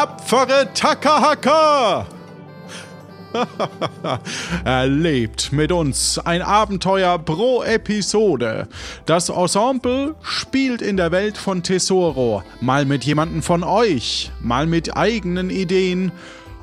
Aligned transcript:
tapfere 0.00 0.66
Takahaka! 0.72 2.06
Erlebt 4.64 5.52
mit 5.52 5.72
uns 5.72 6.18
ein 6.18 6.40
Abenteuer 6.40 7.18
pro 7.18 7.62
Episode. 7.62 8.66
Das 9.04 9.28
Ensemble 9.28 10.14
spielt 10.22 10.80
in 10.80 10.96
der 10.96 11.12
Welt 11.12 11.36
von 11.36 11.62
Tesoro, 11.62 12.42
mal 12.62 12.86
mit 12.86 13.04
jemandem 13.04 13.42
von 13.42 13.62
euch, 13.62 14.32
mal 14.40 14.66
mit 14.66 14.96
eigenen 14.96 15.50
Ideen 15.50 16.12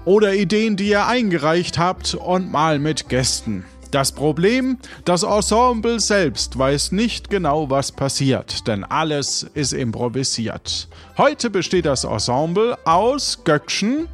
oder 0.04 0.34
Ideen, 0.34 0.76
die 0.76 0.90
ihr 0.90 1.06
eingereicht 1.06 1.78
habt 1.78 2.16
und 2.16 2.52
mal 2.52 2.80
mit 2.80 3.08
Gästen. 3.08 3.66
Das 3.92 4.12
Problem, 4.12 4.78
das 5.06 5.24
Ensemble 5.24 6.00
selbst 6.00 6.58
weiß 6.58 6.92
nicht 6.92 7.30
genau, 7.30 7.70
was 7.70 7.92
passiert, 7.92 8.68
denn 8.68 8.84
alles 8.84 9.44
ist 9.54 9.72
improvisiert. 9.74 10.90
Heute 11.18 11.50
besteht 11.50 11.86
das 11.86 12.04
Ensemble 12.04 12.78
aus 12.86 13.44
Göckchen, 13.44 14.08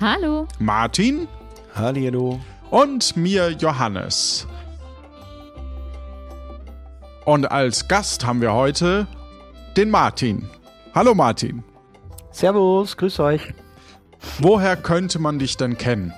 Hallo. 0.00 0.46
Martin 0.58 1.28
Hallihallo. 1.74 2.40
und 2.70 3.16
mir 3.16 3.50
Johannes. 3.50 4.46
Und 7.24 7.50
als 7.50 7.86
Gast 7.86 8.26
haben 8.26 8.40
wir 8.40 8.52
heute 8.52 9.06
den 9.76 9.90
Martin. 9.90 10.48
Hallo 10.94 11.14
Martin. 11.14 11.62
Servus, 12.32 12.96
grüß 12.96 13.20
euch. 13.20 13.54
Woher 14.38 14.76
könnte 14.76 15.18
man 15.18 15.38
dich 15.38 15.56
denn 15.56 15.78
kennen? 15.78 16.12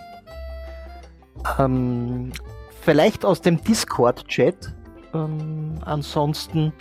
Ähm, 1.59 2.33
vielleicht 2.82 3.24
aus 3.24 3.41
dem 3.41 3.62
Discord-Chat. 3.62 4.74
Ähm, 5.14 5.78
ansonsten 5.84 6.72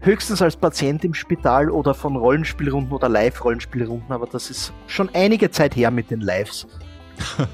höchstens 0.00 0.42
als 0.42 0.56
Patient 0.56 1.04
im 1.04 1.14
Spital 1.14 1.70
oder 1.70 1.94
von 1.94 2.16
Rollenspielrunden 2.16 2.92
oder 2.92 3.08
Live-Rollenspielrunden, 3.08 4.12
aber 4.12 4.26
das 4.26 4.50
ist 4.50 4.72
schon 4.86 5.08
einige 5.14 5.50
Zeit 5.50 5.74
her 5.76 5.90
mit 5.90 6.10
den 6.10 6.20
Lives. 6.20 6.66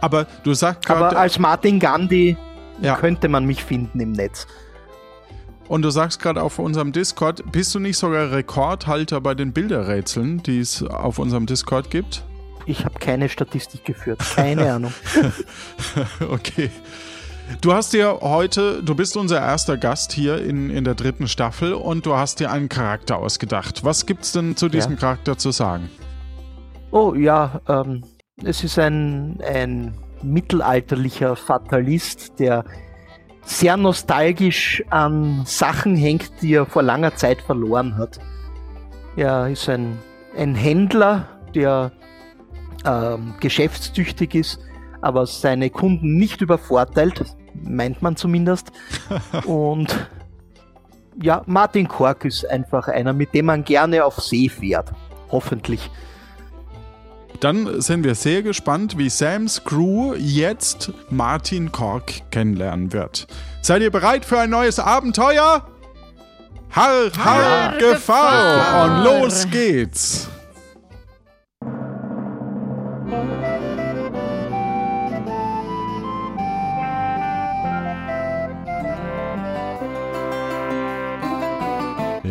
Aber 0.00 0.26
du 0.44 0.52
sagst 0.54 0.88
Aber 0.90 1.00
gerade 1.00 1.18
als 1.18 1.38
Martin 1.38 1.80
Gandhi 1.80 2.36
Ja. 2.80 2.94
könnte 2.96 3.28
man 3.28 3.46
mich 3.46 3.64
finden 3.64 3.98
im 4.00 4.12
Netz. 4.12 4.46
und 5.66 5.82
du 5.82 5.90
sagst 5.90 6.20
gerade 6.20 6.42
auf 6.42 6.58
unserem 6.58 6.92
Discord, 6.92 7.42
bist 7.50 7.74
du 7.74 7.78
nicht 7.80 7.96
sogar 7.96 8.30
Rekordhalter 8.32 9.20
bei 9.20 9.34
den 9.34 9.52
Bilderrätseln, 9.52 10.42
die 10.42 10.60
es 10.60 10.82
auf 10.84 11.18
unserem 11.18 11.46
Discord 11.46 11.90
gibt? 11.90 12.24
Ich 12.68 12.84
habe 12.84 12.98
keine 12.98 13.30
Statistik 13.30 13.86
geführt, 13.86 14.20
keine 14.36 14.72
Ahnung. 14.72 14.92
Okay. 16.30 16.70
Du 17.62 17.72
hast 17.72 17.94
dir 17.94 18.18
heute, 18.20 18.82
du 18.82 18.94
bist 18.94 19.16
unser 19.16 19.40
erster 19.40 19.78
Gast 19.78 20.12
hier 20.12 20.44
in, 20.44 20.68
in 20.68 20.84
der 20.84 20.94
dritten 20.94 21.28
Staffel 21.28 21.72
und 21.72 22.04
du 22.04 22.14
hast 22.14 22.40
dir 22.40 22.50
einen 22.50 22.68
Charakter 22.68 23.16
ausgedacht. 23.16 23.84
Was 23.84 24.04
gibt's 24.04 24.32
denn 24.32 24.54
zu 24.54 24.68
diesem 24.68 24.92
Ja. 24.92 24.98
Charakter 24.98 25.38
zu 25.38 25.50
sagen? 25.50 25.88
Oh 26.90 27.14
ja, 27.14 27.62
ähm, 27.66 28.04
es 28.44 28.62
ist 28.62 28.78
ein, 28.78 29.38
ein 29.40 29.94
mittelalterlicher 30.22 31.36
Fatalist, 31.36 32.38
der 32.38 32.66
sehr 33.42 33.78
nostalgisch 33.78 34.84
an 34.90 35.42
Sachen 35.46 35.96
hängt, 35.96 36.30
die 36.42 36.52
er 36.52 36.66
vor 36.66 36.82
langer 36.82 37.16
Zeit 37.16 37.40
verloren 37.40 37.96
hat. 37.96 38.18
Er 39.16 39.48
ist 39.48 39.70
ein, 39.70 39.98
ein 40.36 40.54
Händler, 40.54 41.26
der 41.54 41.92
ähm, 42.84 43.34
geschäftstüchtig 43.40 44.34
ist, 44.34 44.60
aber 45.00 45.26
seine 45.26 45.70
Kunden 45.70 46.16
nicht 46.16 46.40
übervorteilt, 46.40 47.24
meint 47.54 48.02
man 48.02 48.16
zumindest. 48.16 48.72
Und 49.46 50.08
ja, 51.20 51.42
Martin 51.46 51.88
Kork 51.88 52.24
ist 52.24 52.48
einfach 52.48 52.88
einer, 52.88 53.12
mit 53.12 53.34
dem 53.34 53.46
man 53.46 53.64
gerne 53.64 54.04
auf 54.04 54.20
See 54.20 54.48
fährt. 54.48 54.92
Hoffentlich. 55.30 55.90
Dann 57.40 57.80
sind 57.80 58.02
wir 58.02 58.14
sehr 58.14 58.42
gespannt, 58.42 58.98
wie 58.98 59.08
Sam's 59.08 59.62
Crew 59.62 60.14
jetzt 60.14 60.92
Martin 61.08 61.70
Kork 61.70 62.30
kennenlernen 62.30 62.92
wird. 62.92 63.28
Seid 63.62 63.82
ihr 63.82 63.92
bereit 63.92 64.24
für 64.24 64.40
ein 64.40 64.50
neues 64.50 64.80
Abenteuer? 64.80 65.64
Har, 66.70 67.10
har! 67.16 67.78
Gefahr! 67.78 68.84
Und 68.84 69.04
los 69.04 69.46
geht's! 69.50 70.28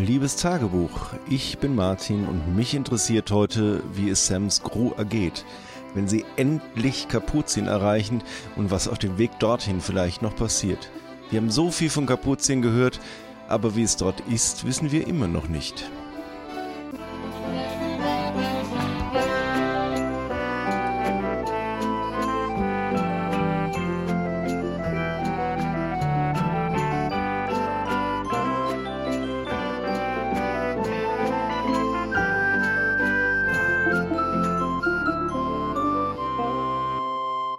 Liebes 0.07 0.37
Tagebuch, 0.37 1.09
ich 1.29 1.57
bin 1.57 1.75
Martin 1.75 2.27
und 2.27 2.55
mich 2.55 2.75
interessiert 2.75 3.29
heute, 3.29 3.83
wie 3.91 4.09
es 4.09 4.25
Sams 4.25 4.63
Crew 4.63 4.91
ergeht, 4.95 5.43
wenn 5.95 6.07
sie 6.07 6.23
endlich 6.37 7.09
Kapuzin 7.09 7.67
erreichen 7.67 8.23
und 8.55 8.71
was 8.71 8.87
auf 8.87 8.99
dem 8.99 9.17
Weg 9.17 9.37
dorthin 9.39 9.81
vielleicht 9.81 10.21
noch 10.21 10.33
passiert. 10.33 10.89
Wir 11.29 11.41
haben 11.41 11.51
so 11.51 11.71
viel 11.71 11.89
von 11.89 12.05
Kapuzin 12.05 12.61
gehört, 12.61 13.01
aber 13.49 13.75
wie 13.75 13.83
es 13.83 13.97
dort 13.97 14.21
ist, 14.29 14.65
wissen 14.65 14.93
wir 14.93 15.05
immer 15.05 15.27
noch 15.27 15.49
nicht. 15.49 15.91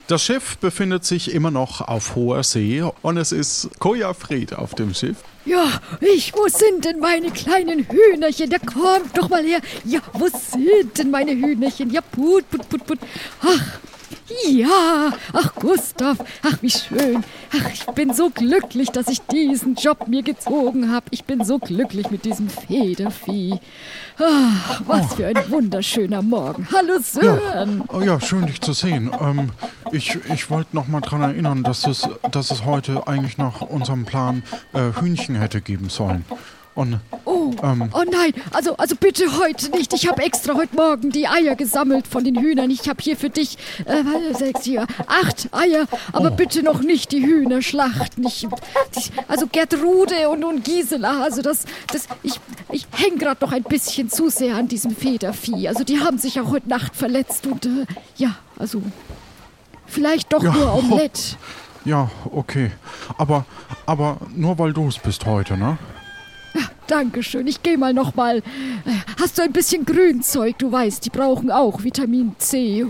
Das 0.09 0.23
Schiff 0.23 0.57
befindet 0.57 1.05
sich 1.05 1.35
immer 1.35 1.51
noch 1.51 1.83
auf 1.83 2.17
hoher 2.17 2.43
See 2.43 2.83
und 3.03 3.19
es 3.19 3.31
ist 3.31 3.69
Koja 3.79 4.15
Fred 4.15 4.55
auf 4.55 4.75
dem 4.75 4.95
Schiff. 4.95 5.19
Ja, 5.45 5.67
ich, 6.01 6.33
wo 6.35 6.49
sind 6.49 6.87
denn 6.87 6.99
meine 6.99 7.31
kleinen 7.31 7.87
Hühnerchen? 7.87 8.51
Ja, 8.51 8.59
kommt 8.59 9.19
doch 9.19 9.29
mal 9.29 9.45
her. 9.45 9.61
Ja, 9.85 10.01
wo 10.15 10.29
sind 10.29 10.97
denn 10.97 11.11
meine 11.11 11.33
Hühnerchen? 11.33 11.91
Ja, 11.91 12.01
put, 12.01 12.49
put, 12.49 12.67
put, 12.71 12.87
put. 12.87 12.99
Ach, 13.43 13.79
ja. 14.49 15.13
Ach, 15.33 15.55
Gustav. 15.55 16.19
Ach, 16.43 16.59
wie 16.63 16.71
schön. 16.71 17.25
Ach, 17.53 17.71
ich 17.73 17.85
bin 17.87 18.13
so 18.13 18.31
glücklich, 18.31 18.91
dass 18.91 19.09
ich 19.09 19.21
diesen 19.23 19.75
Job 19.75 20.09
mir 20.09 20.23
gezogen 20.23 20.93
habe. 20.93 21.07
Ich 21.11 21.25
bin 21.25 21.45
so 21.45 21.59
glücklich 21.59 22.11
mit 22.11 22.25
diesem 22.25 22.49
Federvieh. 22.49 23.59
Ach, 24.19 24.83
was 24.87 25.15
für 25.15 25.27
ein 25.27 25.51
wunderschöner 25.51 26.23
Morgen. 26.23 26.67
Hallo, 26.73 26.99
Sören. 27.01 27.85
Oh 27.93 28.01
ja, 28.01 28.21
schön 28.21 28.47
dich 28.47 28.61
zu 28.61 28.73
sehen. 28.73 29.11
Ähm, 29.21 29.51
ich 29.93 30.19
ich 30.33 30.51
wollte 30.51 30.77
noch 30.77 30.89
mal 30.89 31.01
dran 31.01 31.23
erinnern, 31.23 31.63
dass 31.63 31.87
es, 31.87 32.09
dass 32.31 32.51
es 32.51 32.65
heute 32.65 33.07
eigentlich 33.07 33.39
nach 33.39 33.61
unserem 33.61 34.05
Plan 34.05 34.43
äh, 34.73 35.01
Hühnchen 35.01 35.37
hätte 35.37 35.61
geben 35.61 35.89
sollen. 35.89 36.25
Und 36.79 37.01
Oh, 37.25 37.51
Ähm. 37.61 37.91
oh 37.93 38.05
nein, 38.09 38.33
also, 38.53 38.77
also 38.77 38.95
bitte 38.95 39.25
heute 39.37 39.69
nicht. 39.73 39.93
Ich 39.95 40.09
habe 40.09 40.23
extra 40.23 40.55
heute 40.55 40.77
Morgen 40.77 41.11
die 41.11 41.27
Eier 41.27 41.57
gesammelt 41.57 42.07
von 42.07 42.23
den 42.23 42.37
Hühnern. 42.41 42.71
Ich 42.71 42.89
habe 42.89 43.03
hier 43.03 43.17
für 43.17 43.31
dich 43.31 43.59
äh, 43.85 44.33
sechs, 44.33 44.63
hier, 44.63 44.87
acht 45.09 45.49
Eier, 45.53 45.87
aber 46.13 46.31
bitte 46.31 46.63
noch 46.63 46.81
nicht 46.81 47.11
die 47.11 47.21
Hühner 47.27 47.63
schlachten. 47.63 48.25
Ich, 48.25 48.47
also 49.27 49.49
Gertrude 49.51 50.29
und, 50.29 50.45
und 50.45 50.63
Gisela, 50.63 51.25
also 51.25 51.43
das, 51.43 51.65
das 51.93 52.07
ich, 52.23 52.39
ich 52.71 52.87
hänge 52.93 53.17
gerade 53.19 53.45
noch 53.45 53.51
ein 53.53 53.65
bisschen 53.65 54.09
zu 54.09 54.29
sehr 54.31 54.55
an 54.55 54.69
diesem 54.69 54.95
Federvieh. 54.95 55.67
Also 55.67 55.83
die 55.83 55.99
haben 55.99 56.19
sich 56.19 56.41
auch 56.41 56.51
heute 56.51 56.69
Nacht 56.69 56.95
verletzt 56.95 57.45
und 57.49 57.67
äh, 57.67 57.87
ja, 58.19 58.37
also 58.57 58.81
vielleicht 59.87 60.33
doch 60.33 60.45
Ja. 60.45 60.53
nur 60.53 60.75
Omelette. 60.75 61.35
ja, 61.85 62.09
okay. 62.33 62.71
Aber, 63.19 63.45
aber 63.85 64.19
nur 64.37 64.57
weil 64.61 64.73
du 64.73 64.87
es 64.87 64.99
bist 64.99 65.27
heute, 65.27 65.57
ne? 65.57 65.77
Dankeschön. 66.87 67.47
Ich 67.47 67.63
gehe 67.63 67.79
mal 67.79 67.93
noch 67.95 68.15
mal. 68.15 68.39
Äh, 68.39 68.43
Hast 69.21 69.39
du 69.39 69.43
ein 69.43 69.53
bisschen 69.53 69.85
Grünzeug? 69.85 70.59
Du 70.59 70.71
weißt, 70.73 71.05
die 71.05 71.11
brauchen 71.11 71.51
auch 71.51 71.83
Vitamin 71.83 72.35
C. 72.39 72.87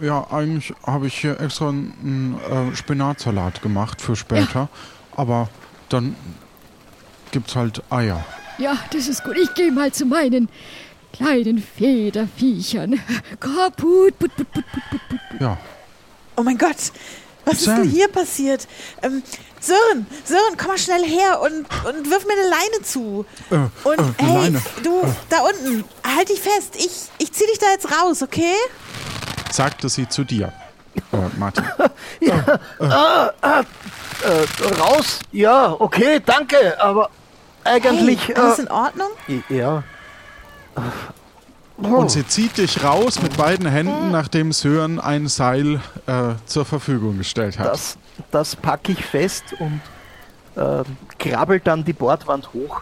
Ja, 0.00 0.26
eigentlich 0.30 0.74
habe 0.84 1.06
ich 1.06 1.18
hier 1.18 1.40
extra 1.40 1.70
einen 1.70 2.38
äh, 2.50 2.76
Spinatsalat 2.76 3.62
gemacht 3.62 4.00
für 4.00 4.14
später. 4.16 4.68
Aber 5.16 5.48
dann 5.88 6.14
gibt's 7.32 7.56
halt 7.56 7.82
Eier. 7.90 8.24
Ja, 8.58 8.76
das 8.92 9.08
ist 9.08 9.24
gut. 9.24 9.36
Ich 9.38 9.52
gehe 9.54 9.72
mal 9.72 9.92
zu 9.92 10.04
meinen 10.06 10.48
kleinen 11.12 11.58
Federviechern. 11.58 13.00
Kaput, 13.40 14.18
put, 14.18 14.36
put, 14.36 14.52
put, 14.52 14.64
put, 14.72 14.82
put, 14.90 15.00
put. 15.08 15.40
Ja. 15.40 15.58
Oh 16.36 16.42
mein 16.42 16.58
Gott, 16.58 16.92
was 17.46 17.62
Sam. 17.64 17.74
ist 17.74 17.82
denn 17.84 17.90
hier 17.90 18.08
passiert? 18.08 18.68
Ähm, 19.02 19.22
Sören, 19.60 20.06
Sören, 20.24 20.56
komm 20.58 20.68
mal 20.68 20.78
schnell 20.78 21.02
her 21.04 21.40
und, 21.40 21.66
und 21.86 22.10
wirf 22.10 22.24
mir 22.26 22.34
eine 22.34 22.48
Leine 22.50 22.82
zu. 22.84 23.24
Äh, 23.50 23.56
Und 23.88 23.98
äh, 23.98 24.22
hey, 24.22 24.34
Leine. 24.34 24.62
du, 24.84 25.02
da 25.30 25.38
unten, 25.42 25.84
halt 26.04 26.28
dich 26.28 26.40
fest. 26.40 26.74
Ich, 26.76 27.08
ich 27.18 27.32
zieh 27.32 27.46
dich 27.46 27.58
da 27.58 27.66
jetzt 27.72 27.88
raus, 27.90 28.22
okay? 28.22 28.54
Sagte 29.50 29.88
sie 29.88 30.08
zu 30.08 30.24
dir, 30.24 30.52
äh, 31.12 31.16
Martin. 31.38 31.64
Äh, 34.22 34.80
raus? 34.80 35.20
Ja, 35.30 35.76
okay, 35.78 36.20
danke, 36.24 36.80
aber 36.82 37.10
eigentlich. 37.64 38.28
Hey, 38.28 38.34
alles 38.36 38.58
äh, 38.58 38.62
in 38.62 38.68
Ordnung? 38.68 39.08
ja. 39.50 39.82
Und 41.76 42.10
sie 42.10 42.26
zieht 42.26 42.56
dich 42.56 42.82
raus 42.82 43.20
mit 43.20 43.36
beiden 43.36 43.66
Händen, 43.66 44.10
nachdem 44.10 44.52
Sören 44.52 44.98
ein 44.98 45.28
Seil 45.28 45.80
äh, 46.06 46.34
zur 46.46 46.64
Verfügung 46.64 47.18
gestellt 47.18 47.58
hat. 47.58 47.66
Das, 47.66 47.98
das 48.30 48.56
packe 48.56 48.92
ich 48.92 49.04
fest 49.04 49.44
und 49.58 49.80
äh, 50.56 50.84
krabbel 51.18 51.60
dann 51.60 51.84
die 51.84 51.92
Bordwand 51.92 52.52
hoch. 52.54 52.80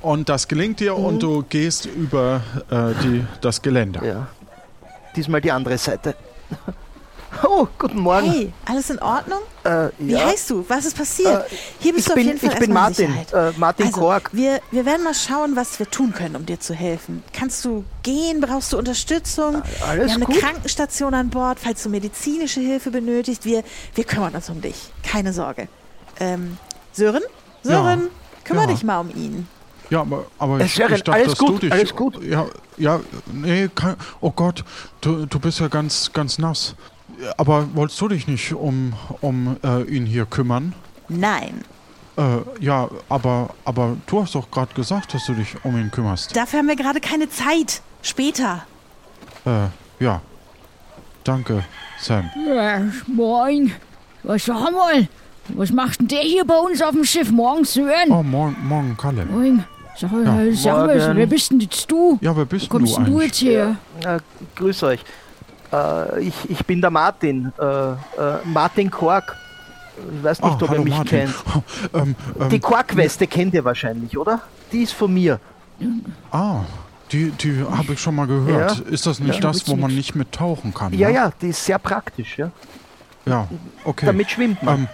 Und 0.00 0.28
das 0.28 0.48
gelingt 0.48 0.80
dir 0.80 0.96
und 0.96 1.22
du 1.22 1.44
gehst 1.48 1.86
über 1.86 2.42
äh, 2.70 2.94
die, 3.02 3.24
das 3.40 3.62
Geländer. 3.62 4.04
Ja. 4.04 4.28
Diesmal 5.14 5.40
die 5.40 5.52
andere 5.52 5.78
Seite. 5.78 6.16
Oh, 7.44 7.66
guten 7.78 8.00
Morgen. 8.00 8.30
Hey, 8.30 8.52
alles 8.66 8.90
in 8.90 8.98
Ordnung? 8.98 9.38
Äh, 9.64 9.88
Wie 9.98 10.12
ja. 10.12 10.26
heißt 10.26 10.50
du? 10.50 10.64
Was 10.68 10.84
ist 10.84 10.96
passiert? 10.96 11.44
Äh, 11.46 11.54
Hier 11.78 11.92
bist 11.94 12.08
ich 12.08 12.12
du 12.12 12.14
bin- 12.14 12.22
auf 12.22 12.26
jeden 12.26 12.40
Fall 12.40 12.52
ich 12.54 12.58
bin 12.66 12.72
Martin, 12.72 13.14
äh, 13.32 13.52
Martin 13.56 13.86
also, 13.86 14.00
Kork. 14.00 14.30
Wir, 14.32 14.60
wir 14.70 14.84
werden 14.84 15.04
mal 15.04 15.14
schauen, 15.14 15.54
was 15.54 15.78
wir 15.78 15.88
tun 15.88 16.12
können, 16.12 16.36
um 16.36 16.44
dir 16.44 16.58
zu 16.58 16.74
helfen. 16.74 17.22
Kannst 17.32 17.64
du 17.64 17.84
gehen? 18.02 18.40
Brauchst 18.40 18.72
du 18.72 18.78
Unterstützung? 18.78 19.62
alles 19.86 20.06
wir 20.06 20.14
haben 20.14 20.20
gut. 20.24 20.30
eine 20.34 20.38
Krankenstation 20.40 21.14
an 21.14 21.30
Bord, 21.30 21.58
falls 21.60 21.82
du 21.82 21.88
medizinische 21.88 22.60
Hilfe 22.60 22.90
benötigst. 22.90 23.44
Wir, 23.44 23.62
wir 23.94 24.04
kümmern 24.04 24.34
uns 24.34 24.50
um 24.50 24.60
dich. 24.60 24.90
Keine 25.02 25.32
Sorge. 25.32 25.68
Ähm, 26.18 26.58
Sören? 26.92 27.22
Sören, 27.62 28.08
kümmere 28.44 28.64
ja. 28.66 28.70
dich 28.72 28.82
mal 28.82 28.98
um 29.00 29.10
ihn. 29.10 29.46
Ja, 29.90 30.00
aber, 30.02 30.26
aber 30.38 30.60
ich, 30.60 30.74
Sören, 30.74 30.94
ich 30.94 31.02
dachte, 31.02 31.12
alles 31.12 31.30
dass 31.30 31.38
gut, 31.38 31.48
du 31.50 31.58
dich. 31.58 31.72
alles 31.72 31.94
gut. 31.94 32.22
Ja, 32.24 32.46
ja, 32.76 33.00
nee, 33.32 33.68
kein, 33.74 33.96
oh 34.20 34.30
Gott, 34.30 34.64
du, 35.00 35.26
du 35.26 35.38
bist 35.38 35.60
ja 35.60 35.68
ganz, 35.68 36.12
ganz 36.12 36.38
nass. 36.38 36.74
Aber 37.36 37.68
wolltest 37.74 38.00
du 38.00 38.08
dich 38.08 38.26
nicht 38.28 38.52
um, 38.52 38.92
um 39.20 39.56
äh, 39.64 39.82
ihn 39.82 40.06
hier 40.06 40.26
kümmern? 40.26 40.74
Nein. 41.08 41.62
Äh, 42.16 42.38
ja, 42.60 42.88
aber, 43.08 43.50
aber 43.64 43.96
du 44.06 44.22
hast 44.22 44.34
doch 44.34 44.50
gerade 44.50 44.74
gesagt, 44.74 45.14
dass 45.14 45.26
du 45.26 45.34
dich 45.34 45.56
um 45.64 45.76
ihn 45.78 45.90
kümmerst. 45.90 46.34
Dafür 46.36 46.60
haben 46.60 46.68
wir 46.68 46.76
gerade 46.76 47.00
keine 47.00 47.28
Zeit. 47.28 47.82
Später. 48.02 48.64
Äh, 49.44 49.66
ja. 50.02 50.20
Danke, 51.24 51.64
Sam. 52.00 52.30
Ja, 52.48 52.80
moin. 53.06 53.72
Was 54.22 54.44
sag 54.44 54.70
mal? 54.72 55.08
Was 55.48 55.70
macht 55.72 56.00
denn 56.00 56.08
der 56.08 56.20
hier 56.22 56.44
bei 56.44 56.56
uns 56.56 56.80
auf 56.80 56.92
dem 56.92 57.04
Schiff? 57.04 57.30
Morgen 57.30 57.64
Sören? 57.64 58.10
Oh, 58.10 58.22
morgen, 58.22 58.56
morgen 58.66 58.96
Kalle. 58.96 59.26
Moin. 59.26 59.64
Sag, 59.98 60.10
Ja. 60.12 60.36
sag 60.54 60.86
mal, 60.86 60.98
Morgen. 60.98 61.16
wer 61.16 61.26
bist 61.26 61.50
denn 61.50 61.60
jetzt 61.60 61.90
du? 61.90 62.18
Ja, 62.22 62.34
wer 62.36 62.44
bist 62.46 62.66
Wo 62.66 62.78
kommst 62.78 62.96
du 62.96 63.02
denn 63.02 63.12
du 63.12 63.18
eigentlich? 63.18 63.42
jetzt 63.42 63.42
her? 63.42 63.76
Äh, 64.04 64.18
grüß 64.56 64.82
euch. 64.84 65.00
Äh, 65.72 66.20
ich, 66.22 66.50
ich 66.50 66.64
bin 66.66 66.80
der 66.80 66.90
Martin. 66.90 67.52
Äh, 67.58 67.64
äh, 67.64 67.94
Martin 68.44 68.90
Kork. 68.90 69.36
Ich 70.16 70.22
weiß 70.24 70.40
nicht, 70.40 70.50
Ah, 70.52 70.58
ob 70.64 70.72
ihr 70.72 70.80
mich 70.80 70.94
Martin. 70.96 71.18
kennt. 71.20 71.34
ähm, 71.94 72.14
ähm, 72.40 72.48
Die 72.48 72.58
Korkweste 72.60 73.26
kennt 73.26 73.54
ihr 73.54 73.64
wahrscheinlich, 73.64 74.16
oder? 74.16 74.40
Die 74.72 74.82
ist 74.82 74.92
von 74.92 75.12
mir. 75.12 75.38
ah, 76.32 76.60
die, 77.12 77.30
die 77.32 77.64
habe 77.70 77.92
ich 77.94 78.00
schon 78.00 78.14
mal 78.14 78.26
gehört. 78.26 78.78
Ja. 78.78 78.84
Ist 78.92 79.06
das 79.06 79.18
nicht 79.20 79.36
Ja, 79.36 79.40
das, 79.40 79.68
wo 79.68 79.76
man 79.76 79.94
nicht 79.94 80.14
mit 80.14 80.32
tauchen 80.32 80.72
kann? 80.72 80.92
Ja, 80.94 81.08
ne? 81.08 81.14
ja, 81.14 81.32
die 81.42 81.48
ist 81.48 81.64
sehr 81.64 81.78
praktisch, 81.78 82.38
ja. 82.38 82.50
Ja, 83.26 83.46
okay. 83.84 84.06
Damit 84.06 84.30
schwimmt 84.30 84.62
man. 84.62 84.88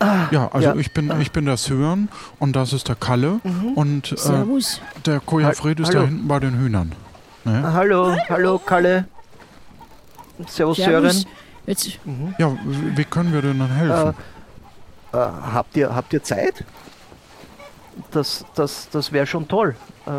Ähm, 0.00 0.26
ja, 0.32 0.48
also 0.52 0.68
ja. 0.70 0.74
ich 0.74 0.92
bin 0.92 1.12
ich 1.20 1.30
bin 1.30 1.46
das 1.46 1.70
Hören 1.70 2.08
und 2.40 2.56
das 2.56 2.72
ist 2.72 2.88
der 2.88 2.96
Kalle 2.96 3.38
und 3.76 4.10
äh, 4.12 4.16
Servus. 4.16 4.80
der 5.06 5.20
Kojafred 5.20 5.78
ist 5.78 5.94
da 5.94 6.00
hinten 6.02 6.26
bei 6.26 6.40
den 6.40 6.58
Hühnern. 6.58 6.92
Ne? 7.44 7.72
Hallo, 7.72 8.16
hallo, 8.28 8.58
Kalle. 8.58 9.06
Servus, 10.48 10.76
Sören. 10.76 11.02
Servus. 11.10 11.26
Jetzt, 11.66 11.98
Ja, 12.38 12.56
wie, 12.96 13.04
können 13.04 13.32
wir 13.32 13.40
denn 13.42 13.58
dann 13.58 13.70
helfen? 13.70 14.14
Äh, 15.12 15.16
habt, 15.16 15.76
ihr, 15.76 15.94
habt 15.94 16.12
ihr 16.12 16.22
Zeit? 16.22 16.64
Das, 18.10 18.44
das, 18.54 18.88
das 18.90 19.12
wäre 19.12 19.26
schon 19.26 19.46
toll. 19.48 19.76
Äh, 20.06 20.10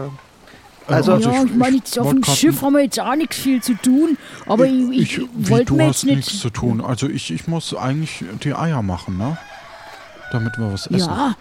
Äh, 0.90 0.94
also- 0.96 1.18
ja, 1.18 1.44
ich 1.44 1.56
meine, 1.56 1.78
jetzt 1.78 1.98
auf 1.98 2.10
dem 2.10 2.24
Schiff 2.24 2.62
haben 2.62 2.74
wir 2.74 2.84
jetzt 2.84 3.00
auch 3.00 3.16
nicht 3.16 3.34
viel 3.34 3.62
zu 3.64 3.74
tun, 3.76 4.18
aber 4.46 4.66
ich, 4.66 4.90
ich, 4.92 5.18
wie, 5.34 5.50
wollte 5.50 5.66
du 5.66 5.76
mir 5.76 5.84
hast 5.88 6.04
jetzt 6.04 6.06
nicht. 6.06 6.16
nichts 6.28 6.40
zu 6.40 6.50
tun. 6.50 6.82
Also 6.82 7.08
ich, 7.08 7.32
ich 7.32 7.48
muss 7.48 7.74
eigentlich 7.74 8.24
die 8.44 8.54
Eier 8.54 8.82
machen, 8.82 9.18
ne? 9.18 9.38
Damit 10.34 10.58
wir 10.58 10.74
was 10.74 10.88
essen. 10.88 11.00
Ja, 11.10 11.36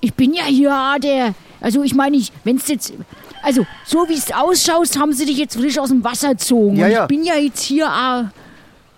ich 0.00 0.12
bin 0.12 0.34
ja 0.34 0.44
hier 0.44 0.96
der. 1.02 1.34
Also 1.60 1.82
ich 1.82 1.94
meine, 1.94 2.16
ich, 2.18 2.32
wenn 2.44 2.56
es 2.56 2.68
jetzt. 2.68 2.92
Also, 3.42 3.66
so 3.84 4.08
wie 4.08 4.14
es 4.14 4.32
ausschaut, 4.32 4.98
haben 4.98 5.12
sie 5.12 5.26
dich 5.26 5.38
jetzt 5.38 5.56
frisch 5.56 5.78
aus 5.78 5.88
dem 5.88 6.04
Wasser 6.04 6.30
gezogen. 6.30 6.76
Ja, 6.76 6.88
ja. 6.88 7.02
Ich 7.02 7.08
bin 7.08 7.24
ja 7.24 7.36
jetzt 7.36 7.62
hier 7.62 7.86
auch 7.88 8.24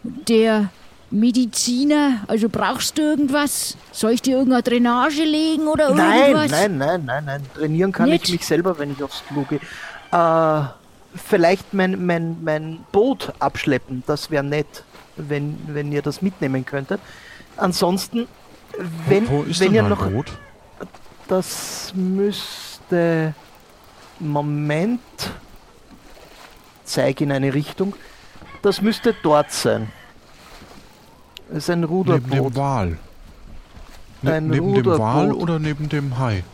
der 0.03 0.71
Mediziner. 1.11 2.23
Also 2.27 2.49
brauchst 2.49 2.99
du 2.99 3.03
irgendwas? 3.03 3.77
Soll 3.93 4.13
ich 4.13 4.23
dir 4.23 4.39
irgendeine 4.39 4.63
Drainage 4.63 5.25
legen 5.25 5.69
oder 5.69 5.95
nein, 5.95 6.31
irgendwas? 6.31 6.51
nein, 6.51 6.79
nein, 6.79 7.05
nein, 7.05 7.25
nein. 7.25 7.43
Trainieren 7.55 7.93
kann 7.93 8.09
Nicht? 8.09 8.25
ich 8.25 8.33
mich 8.33 8.47
selber, 8.47 8.79
wenn 8.79 8.93
ich 8.93 9.03
aufs 9.03 9.23
Klo 9.29 9.43
gehe. 9.43 9.61
Äh, 10.11 10.67
vielleicht 11.15 11.75
mein, 11.75 12.05
mein, 12.05 12.43
mein 12.43 12.79
Boot 12.91 13.33
abschleppen, 13.39 14.03
das 14.07 14.31
wäre 14.31 14.43
nett, 14.43 14.85
wenn, 15.17 15.59
wenn 15.69 15.93
ihr 15.93 16.03
das 16.03 16.23
mitnehmen 16.23 16.65
könntet. 16.65 17.01
Ansonsten, 17.57 18.27
wenn, 19.07 19.29
wo, 19.29 19.39
wo 19.39 19.43
ist 19.43 19.61
wenn 19.61 19.73
denn 19.73 19.85
ihr 19.85 19.89
noch. 19.91 20.07
Boot? 20.09 20.33
Das 21.29 21.93
müsste. 21.95 23.35
Moment. 24.29 25.01
Zeige 26.85 27.25
in 27.25 27.33
eine 27.33 27.55
Richtung. 27.55 27.95
Das 28.63 28.81
müsste 28.83 29.15
dort 29.23 29.51
sein. 29.51 29.91
Es 31.51 31.59
ist 31.65 31.71
ein 31.71 31.81
Neben 31.81 31.93
Ruderboot. 31.93 32.33
dem 32.33 32.57
Wal. 32.57 32.99
Ne, 34.23 34.33
Ein 34.35 34.47
neben 34.49 34.75
dem 34.75 34.87
Wal 34.87 35.27
Ruderboot. 35.27 35.43
oder 35.43 35.59
neben 35.59 35.89
dem 35.89 36.19
Hai? 36.19 36.45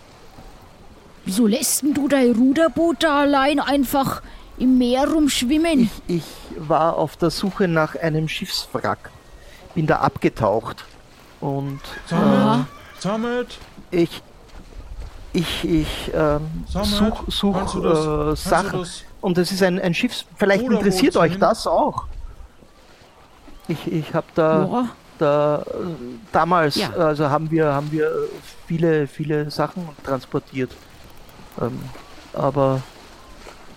Wieso 1.24 1.46
lässt 1.46 1.82
denn 1.82 1.92
du 1.94 2.08
dein 2.08 2.32
Ruderboot 2.32 3.02
da 3.02 3.20
allein 3.20 3.60
einfach 3.60 4.22
im 4.56 4.78
Meer 4.78 5.08
rumschwimmen? 5.10 5.90
Ich, 6.08 6.16
ich 6.16 6.24
war 6.56 6.96
auf 6.96 7.16
der 7.16 7.30
Suche 7.30 7.68
nach 7.68 7.94
einem 7.96 8.28
Schiffswrack. 8.28 9.10
Bin 9.74 9.86
da 9.86 9.96
abgetaucht. 9.98 10.84
Und 11.40 11.80
Aha. 12.10 12.66
Samet, 12.98 13.58
ich. 13.90 14.22
Ich, 15.32 15.64
ich 15.68 16.10
ähm, 16.14 16.64
Samet, 16.68 16.88
such, 16.88 17.22
such 17.28 17.82
das- 17.82 18.44
äh, 18.44 18.48
Sachen. 18.48 18.80
das- 18.80 19.04
Und 19.20 19.36
es 19.38 19.52
ist 19.52 19.62
ein, 19.62 19.78
ein 19.80 19.92
Schiffs. 19.94 20.24
Vielleicht 20.36 20.62
Ruderboot 20.62 20.86
interessiert 20.86 21.16
euch 21.16 21.38
das 21.38 21.66
auch. 21.66 22.04
Ich, 23.68 23.86
ich 23.92 24.14
habe 24.14 24.26
da. 24.34 24.88
Da, 25.18 25.62
äh, 25.62 25.64
damals 26.30 26.76
Ja. 26.76 26.90
also 26.92 27.28
haben 27.28 27.50
wir 27.50 27.72
haben 27.72 27.90
wir 27.90 28.08
viele 28.68 29.08
viele 29.08 29.50
Sachen 29.50 29.88
transportiert 30.04 30.70
ähm, 31.60 31.76
aber 32.32 32.80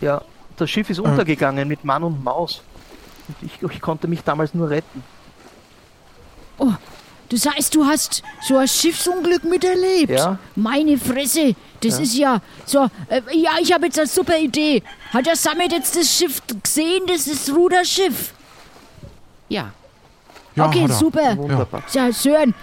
ja 0.02 0.22
das 0.56 0.70
Schiff 0.70 0.88
ist 0.92 1.00
untergegangen 1.00 1.68
mit 1.68 1.84
Mann 1.84 2.04
und 2.04 2.24
Maus 2.24 2.62
und 3.28 3.36
ich, 3.42 3.60
ich 3.60 3.82
konnte 3.82 4.08
mich 4.08 4.24
damals 4.24 4.54
nur 4.54 4.70
retten 4.70 5.04
Oh, 6.60 6.68
das 7.32 7.46
heißt, 7.46 7.74
du 7.76 7.86
hast 7.86 8.22
so 8.48 8.58
ein 8.58 8.68
Schiffsunglück 8.68 9.44
miterlebt? 9.44 10.12
Ja. 10.12 10.38
Meine 10.56 10.98
Fresse, 10.98 11.56
das 11.82 12.00
ist 12.00 12.16
ja 12.18 12.42
so. 12.66 12.90
Äh, 13.10 13.22
ja, 13.34 13.52
ich 13.62 13.72
habe 13.74 13.86
jetzt 13.86 13.98
eine 13.98 14.08
super 14.08 14.38
Idee. 14.38 14.84
Hat 15.14 15.26
der 15.26 15.36
Summit 15.36 15.72
jetzt 15.72 15.96
das 15.96 16.10
Schiff 16.14 16.42
gesehen? 16.62 17.04
Das 17.08 17.28
ist 17.28 17.48
das 17.48 17.56
Ruderschiff. 17.56 18.34
Ja. 19.50 19.72
Ja, 20.56 20.66
okay, 20.68 20.82
er. 20.82 20.90
super. 20.90 21.38
wunderbar 21.38 21.84
Ja, 21.94 22.12
Sören, 22.12 22.54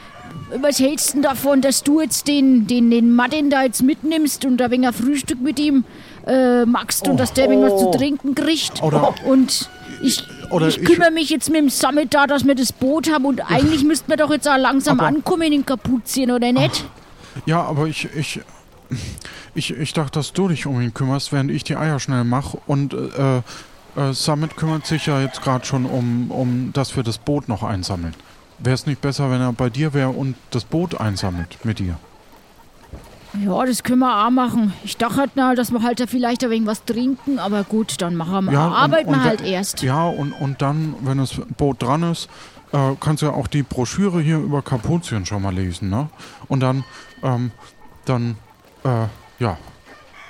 was 0.60 0.78
hältst 0.78 1.08
du 1.10 1.12
denn 1.14 1.22
davon, 1.22 1.60
dass 1.62 1.82
du 1.82 2.00
jetzt 2.00 2.28
den, 2.28 2.66
den, 2.66 2.90
den 2.90 3.14
Martin 3.14 3.48
da 3.50 3.62
jetzt 3.62 3.82
mitnimmst 3.82 4.44
und 4.44 4.60
ein 4.60 4.70
wenig 4.70 4.94
Frühstück 4.94 5.40
mit 5.40 5.58
ihm 5.58 5.84
äh, 6.26 6.64
machst 6.66 7.08
und 7.08 7.18
dass 7.18 7.32
der 7.32 7.48
wenig 7.48 7.70
was 7.70 7.80
zu 7.80 7.88
Oh. 7.88 7.90
trinken 7.92 8.34
kriegt? 8.34 8.82
Oder- 8.82 9.14
und 9.24 9.70
ich, 10.02 10.24
Oder 10.50 10.68
ich 10.68 10.82
kümmere 10.84 11.10
mich 11.10 11.30
jetzt 11.30 11.48
mit 11.50 11.60
dem 11.60 11.68
Summit 11.70 12.14
da, 12.14 12.26
dass 12.26 12.46
wir 12.46 12.54
das 12.54 12.72
Boot 12.72 13.10
haben 13.12 13.24
und 13.24 13.40
eigentlich 13.50 13.84
müssten 13.84 14.08
wir 14.10 14.16
doch 14.16 14.30
jetzt 14.30 14.48
auch 14.48 14.56
langsam 14.56 14.98
Aber- 15.00 15.08
ankommen 15.08 15.52
in 15.52 15.64
Kapuzien, 15.66 16.30
oder 16.30 16.52
nicht? 16.52 16.84
Ja, 17.46 17.62
aber 17.62 17.86
ich, 17.86 18.08
ich, 18.16 18.40
ich, 19.54 19.70
ich 19.70 19.92
dachte, 19.92 20.18
dass 20.18 20.32
du 20.32 20.48
dich 20.48 20.66
um 20.66 20.80
ihn 20.80 20.92
kümmerst, 20.94 21.32
während 21.32 21.50
ich 21.50 21.64
die 21.64 21.76
Eier 21.76 22.00
schnell 22.00 22.24
mache. 22.24 22.58
Und 22.66 22.94
äh, 22.94 23.38
äh, 23.96 24.12
Summit 24.12 24.56
kümmert 24.56 24.86
sich 24.86 25.06
ja 25.06 25.20
jetzt 25.20 25.42
gerade 25.42 25.64
schon 25.64 25.84
um, 25.86 26.30
um, 26.30 26.70
dass 26.72 26.96
wir 26.96 27.02
das 27.02 27.18
Boot 27.18 27.48
noch 27.48 27.62
einsammeln. 27.62 28.14
Wäre 28.58 28.74
es 28.74 28.86
nicht 28.86 29.00
besser, 29.00 29.30
wenn 29.30 29.40
er 29.40 29.52
bei 29.52 29.70
dir 29.70 29.94
wäre 29.94 30.08
und 30.10 30.34
das 30.50 30.64
Boot 30.64 31.00
einsammelt 31.00 31.58
mit 31.64 31.78
dir? 31.78 31.96
Ja, 33.34 33.64
das 33.66 33.82
können 33.82 34.00
wir 34.00 34.26
auch 34.26 34.30
machen. 34.30 34.72
Ich 34.84 34.96
dachte 34.96 35.16
halt, 35.16 35.30
na, 35.34 35.54
dass 35.54 35.70
wir 35.70 35.82
halt 35.82 36.00
da 36.00 36.06
vielleicht 36.06 36.42
ein 36.44 36.50
wenig 36.50 36.66
was 36.66 36.84
trinken, 36.84 37.38
aber 37.38 37.62
gut, 37.64 38.00
dann 38.00 38.16
machen 38.16 38.46
wir, 38.46 38.52
Ja, 38.52 38.66
und- 38.68 38.72
arbeiten 38.74 39.08
und 39.10 39.16
wir 39.16 39.24
we- 39.24 39.28
halt 39.28 39.40
erst. 39.42 39.82
Ja, 39.82 40.06
und, 40.06 40.32
und 40.32 40.62
dann, 40.62 40.94
wenn 41.02 41.18
das 41.18 41.38
Boot 41.56 41.82
dran 41.82 42.02
ist, 42.04 42.28
äh, 42.72 42.94
kannst 43.00 43.22
du 43.22 43.26
ja 43.26 43.32
auch 43.32 43.46
die 43.46 43.62
Broschüre 43.62 44.20
hier 44.20 44.38
über 44.38 44.62
Kapuzien 44.62 45.26
schon 45.26 45.42
mal 45.42 45.54
lesen, 45.54 45.90
ne? 45.90 46.08
Und 46.48 46.60
dann, 46.60 46.84
ähm, 47.22 47.50
dann, 48.06 48.36
äh, 48.84 49.06
ja. 49.38 49.56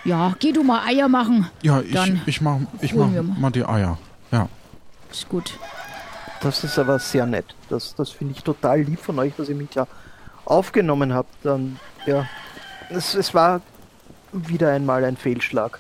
Ja, 0.05 0.35
geh 0.39 0.53
du 0.53 0.63
mal 0.65 0.81
Eier 0.87 1.09
machen. 1.09 1.49
Ja, 1.63 1.81
ich, 1.81 1.93
Dann 1.93 2.21
ich 2.27 2.41
mach, 2.41 2.59
ich 2.81 2.95
mach 2.95 3.13
wir 3.13 3.23
mal. 3.23 3.39
mal 3.39 3.51
die 3.51 3.65
Eier. 3.65 3.99
Ja. 4.33 4.49
Ist 5.11 5.29
gut. 5.29 5.59
das 6.41 6.63
ist 6.63 6.79
aber 6.79 6.99
sehr 7.01 7.27
nett 7.27 7.47
das 7.69 7.95
das 7.97 8.11
finde 8.11 8.35
ich 8.37 8.45
total 8.45 8.83
lieb 8.83 9.01
von 9.01 9.19
euch 9.19 9.33
dass 9.37 9.49
ihr 9.49 9.57
mich 9.57 9.71
da 9.71 9.89
aufgenommen 10.45 11.13
habt 11.13 11.35
dann 11.43 11.81
ja 12.07 12.27
es, 12.91 13.15
es 13.15 13.35
war 13.35 13.61
wieder 14.33 14.71
einmal 14.71 15.05
ein 15.05 15.17
Fehlschlag 15.17 15.79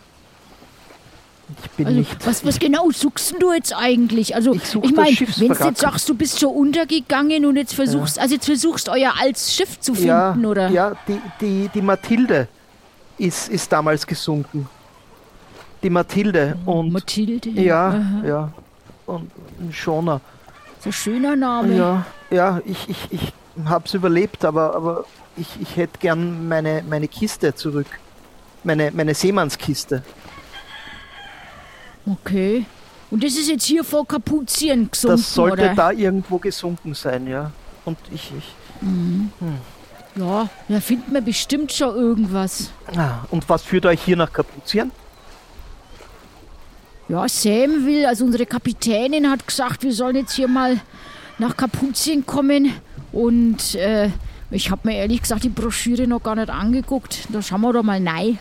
Ich 1.62 1.71
bin 1.73 1.87
Also, 1.87 1.99
nicht. 1.99 2.27
was, 2.27 2.45
was 2.45 2.59
genau 2.59 2.91
suchst 2.91 3.35
du 3.41 3.53
jetzt 3.53 3.75
eigentlich? 3.75 4.35
Also, 4.35 4.55
Ich 4.55 4.75
ich 4.75 4.95
meine, 4.95 5.17
wenn 5.19 5.49
du 5.49 5.65
jetzt 5.65 5.81
sagst, 5.81 6.09
du 6.09 6.15
bist 6.15 6.41
schon 6.41 6.55
untergegangen 6.55 7.45
und 7.47 7.57
jetzt 7.57 7.75
versuchst, 7.75 8.19
also 8.19 8.35
jetzt 8.35 8.47
versuchst 8.47 8.88
euer 8.88 9.12
altes 9.21 9.55
Schiff 9.55 9.79
zu 9.81 9.93
ja, 9.95 10.33
finden, 10.33 10.47
oder? 10.47 10.69
ja 10.71 10.93
die, 11.07 11.21
die, 11.41 11.71
die 11.75 11.83
Mathilde 11.83 12.49
ist, 13.19 13.49
ist 13.49 13.71
damals 13.73 14.07
gesunken. 14.07 14.69
Die 15.83 15.91
Mathilde 15.91 16.57
und 16.67 16.93
Mathilde. 16.93 17.50
ja, 17.50 17.88
Aha. 17.88 18.27
ja. 18.27 18.53
Und 19.07 19.31
ein 19.61 19.73
Schoner. 19.73 20.21
Ein 20.85 20.93
schöner 20.93 21.37
Name. 21.37 21.77
Ja, 21.77 22.07
ja, 22.31 22.61
ich, 22.65 22.88
ich, 22.88 22.99
ich 23.11 23.33
hab's 23.65 23.95
überlebt, 23.95 24.45
aber, 24.45 24.75
aber 24.75 25.05
ich, 25.38 25.49
ich 25.61 25.76
hätte 25.76 25.99
gern 25.99 26.49
meine, 26.49 26.83
meine 26.88 27.09
Kiste 27.09 27.54
zurück. 27.54 27.87
Meine, 28.64 28.90
meine 28.92 29.14
Seemannskiste. 29.14 30.02
Okay. 32.07 32.66
Und 33.11 33.25
das 33.25 33.33
ist 33.33 33.49
jetzt 33.49 33.64
hier 33.64 33.85
vor 33.85 34.07
Kapuzien 34.07 34.90
gesunken, 34.90 35.16
Das 35.16 35.35
sollte 35.35 35.62
oder? 35.64 35.75
da 35.75 35.90
irgendwo 35.92 36.38
gesunken 36.38 36.95
sein, 36.95 37.26
ja. 37.26 37.50
Und 37.85 37.99
ich, 38.12 38.33
ich. 38.37 38.54
Ja, 40.14 40.49
da 40.68 40.80
findet 40.80 41.12
man 41.12 41.25
bestimmt 41.25 41.73
schon 41.73 41.95
irgendwas. 41.95 42.71
Ah, 42.97 43.21
und 43.30 43.49
was 43.49 43.62
führt 43.62 43.87
euch 43.87 44.02
hier 44.02 44.16
nach 44.16 44.33
Kapuzien? 44.33 44.90
Ja, 47.09 47.26
Sam 47.28 47.87
will, 47.87 48.04
also 48.04 48.26
unsere 48.26 48.45
Kapitänin 48.45 49.30
hat 49.30 49.47
gesagt, 49.47 49.83
wir 49.83 49.92
sollen 49.95 50.16
jetzt 50.16 50.35
hier 50.35 50.49
mal 50.49 50.78
nach 51.38 51.57
Kapuzien 51.57 52.26
kommen. 52.26 52.73
Und 53.12 53.75
äh, 53.76 54.11
ich 54.50 54.71
habe 54.71 54.88
mir 54.88 54.97
ehrlich 54.97 55.23
gesagt 55.23 55.45
die 55.45 55.49
Broschüre 55.49 56.07
noch 56.07 56.23
gar 56.23 56.35
nicht 56.35 56.50
angeguckt. 56.50 57.28
Da 57.33 57.43
schauen 57.43 57.61
wir 57.61 57.73
doch 57.73 57.83
mal 57.83 58.07
rein. 58.07 58.38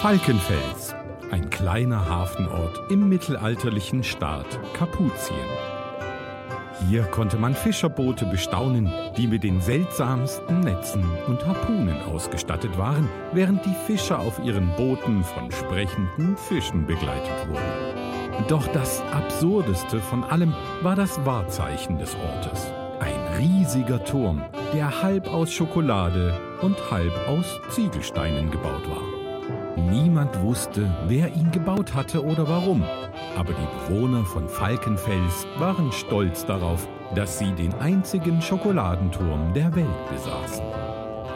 Falkenfels, 0.00 0.96
ein 1.30 1.48
kleiner 1.48 2.08
Hafenort 2.08 2.90
im 2.90 3.08
mittelalterlichen 3.08 4.02
Staat 4.02 4.58
Kapuzien. 4.74 5.36
Hier 6.88 7.04
konnte 7.04 7.36
man 7.36 7.54
Fischerboote 7.54 8.26
bestaunen, 8.26 8.92
die 9.16 9.28
mit 9.28 9.44
den 9.44 9.60
seltsamsten 9.60 10.60
Netzen 10.60 11.04
und 11.28 11.46
Harpunen 11.46 12.02
ausgestattet 12.02 12.76
waren, 12.76 13.08
während 13.32 13.64
die 13.64 13.76
Fischer 13.86 14.18
auf 14.18 14.40
ihren 14.44 14.74
Booten 14.74 15.22
von 15.22 15.52
sprechenden 15.52 16.36
Fischen 16.36 16.84
begleitet 16.84 17.48
wurden. 17.48 18.11
Doch 18.48 18.66
das 18.68 19.02
Absurdeste 19.12 20.00
von 20.00 20.24
allem 20.24 20.54
war 20.82 20.96
das 20.96 21.24
Wahrzeichen 21.24 21.98
des 21.98 22.14
Ortes. 22.16 22.72
Ein 23.00 23.38
riesiger 23.38 24.02
Turm, 24.04 24.42
der 24.72 25.02
halb 25.02 25.32
aus 25.32 25.52
Schokolade 25.52 26.38
und 26.60 26.76
halb 26.90 27.12
aus 27.28 27.60
Ziegelsteinen 27.70 28.50
gebaut 28.50 28.88
war. 28.88 29.02
Niemand 29.76 30.40
wusste, 30.42 30.90
wer 31.08 31.28
ihn 31.34 31.50
gebaut 31.50 31.94
hatte 31.94 32.24
oder 32.24 32.48
warum. 32.48 32.84
Aber 33.36 33.52
die 33.52 33.88
Bewohner 33.88 34.24
von 34.24 34.48
Falkenfels 34.48 35.46
waren 35.58 35.90
stolz 35.92 36.44
darauf, 36.44 36.88
dass 37.14 37.38
sie 37.38 37.52
den 37.52 37.74
einzigen 37.74 38.40
Schokoladenturm 38.42 39.52
der 39.54 39.74
Welt 39.74 40.10
besaßen. 40.10 40.81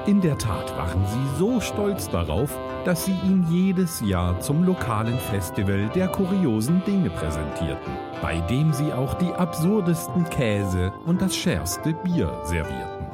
In 0.07 0.21
der 0.21 0.39
Tat 0.39 0.71
waren 0.77 1.05
sie 1.05 1.37
so 1.37 1.61
stolz 1.61 2.09
darauf, 2.09 2.57
dass 2.85 3.07
sie 3.07 3.17
ihn 3.25 3.45
jedes 3.51 4.01
Jahr 4.01 4.39
zum 4.39 4.63
lokalen 4.63 5.19
Festival 5.19 5.91
der 5.97 6.07
kuriosen 6.07 6.81
Dinge 6.85 7.11
präsentierten, 7.11 7.93
bei 8.23 8.39
dem 8.43 8.73
sie 8.73 8.93
auch 8.93 9.15
die 9.15 9.33
absurdesten 9.33 10.25
Käse 10.31 10.93
und 11.07 11.21
das 11.21 11.37
schärfste 11.37 11.93
Bier 11.93 12.33
servierten. 12.45 13.07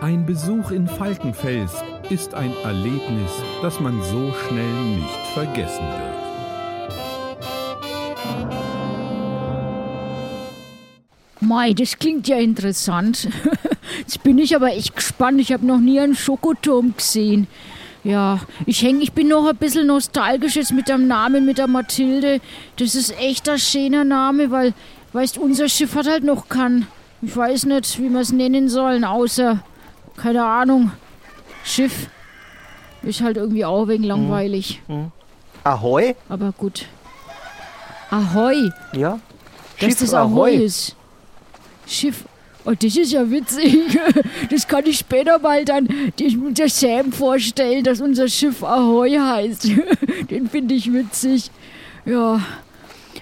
Ein 0.00 0.24
Besuch 0.24 0.70
in 0.70 0.88
Falkenfels 0.88 1.84
ist 2.08 2.34
ein 2.34 2.54
Erlebnis, 2.64 3.30
das 3.60 3.78
man 3.78 4.02
so 4.02 4.32
schnell 4.48 4.84
nicht 4.94 5.26
vergessen 5.34 5.84
wird. 5.84 6.31
Mei, 11.42 11.72
das 11.72 11.98
klingt 11.98 12.28
ja 12.28 12.36
interessant. 12.38 13.28
Jetzt 13.98 14.22
bin 14.22 14.38
ich 14.38 14.54
aber 14.54 14.68
echt 14.72 14.94
gespannt. 14.94 15.40
Ich 15.40 15.52
habe 15.52 15.66
noch 15.66 15.78
nie 15.78 15.98
einen 16.00 16.14
Schokoturm 16.14 16.94
gesehen. 16.96 17.48
Ja, 18.04 18.40
ich 18.66 18.82
häng, 18.82 19.00
ich 19.00 19.12
bin 19.12 19.28
noch 19.28 19.46
ein 19.48 19.56
bisschen 19.56 19.86
nostalgisch 19.86 20.56
jetzt 20.56 20.72
mit 20.72 20.88
dem 20.88 21.06
Namen, 21.06 21.44
mit 21.44 21.58
der 21.58 21.68
Mathilde. 21.68 22.40
Das 22.76 22.94
ist 22.96 23.16
echt 23.20 23.48
ein 23.48 23.58
schöner 23.58 24.02
Name, 24.04 24.50
weil, 24.50 24.74
weißt, 25.12 25.38
unser 25.38 25.68
Schiff 25.68 25.94
hat 25.94 26.08
halt 26.08 26.24
noch 26.24 26.48
keinen. 26.48 26.86
Ich 27.22 27.36
weiß 27.36 27.66
nicht, 27.66 28.00
wie 28.00 28.08
wir 28.08 28.20
es 28.20 28.32
nennen 28.32 28.68
sollen, 28.68 29.04
außer, 29.04 29.60
keine 30.16 30.44
Ahnung, 30.44 30.90
Schiff. 31.64 32.08
Ist 33.04 33.20
halt 33.20 33.36
irgendwie 33.36 33.64
auch 33.64 33.86
wegen 33.86 34.02
langweilig. 34.04 34.80
Ahoi? 35.62 36.16
Aber 36.28 36.52
gut. 36.52 36.86
Ahoi, 38.10 38.70
Ja. 38.92 39.20
dass 39.78 39.90
Schiff 39.90 40.00
das 40.00 40.14
Ahoi 40.14 40.54
ist. 40.56 40.96
Schiff. 41.86 42.24
Oh, 42.64 42.72
das 42.78 42.96
ist 42.96 43.10
ja 43.12 43.28
witzig. 43.30 43.76
Das 44.50 44.68
kann 44.68 44.84
ich 44.86 44.98
später 44.98 45.38
mal 45.38 45.64
dann 45.64 45.88
dem- 46.18 46.54
der 46.54 46.68
Sam 46.68 47.12
vorstellen, 47.12 47.82
dass 47.82 48.00
unser 48.00 48.28
Schiff 48.28 48.62
Ahoi 48.62 49.10
heißt. 49.18 49.68
Den 50.30 50.48
finde 50.48 50.74
ich 50.74 50.92
witzig. 50.92 51.50
Ja. 52.04 52.40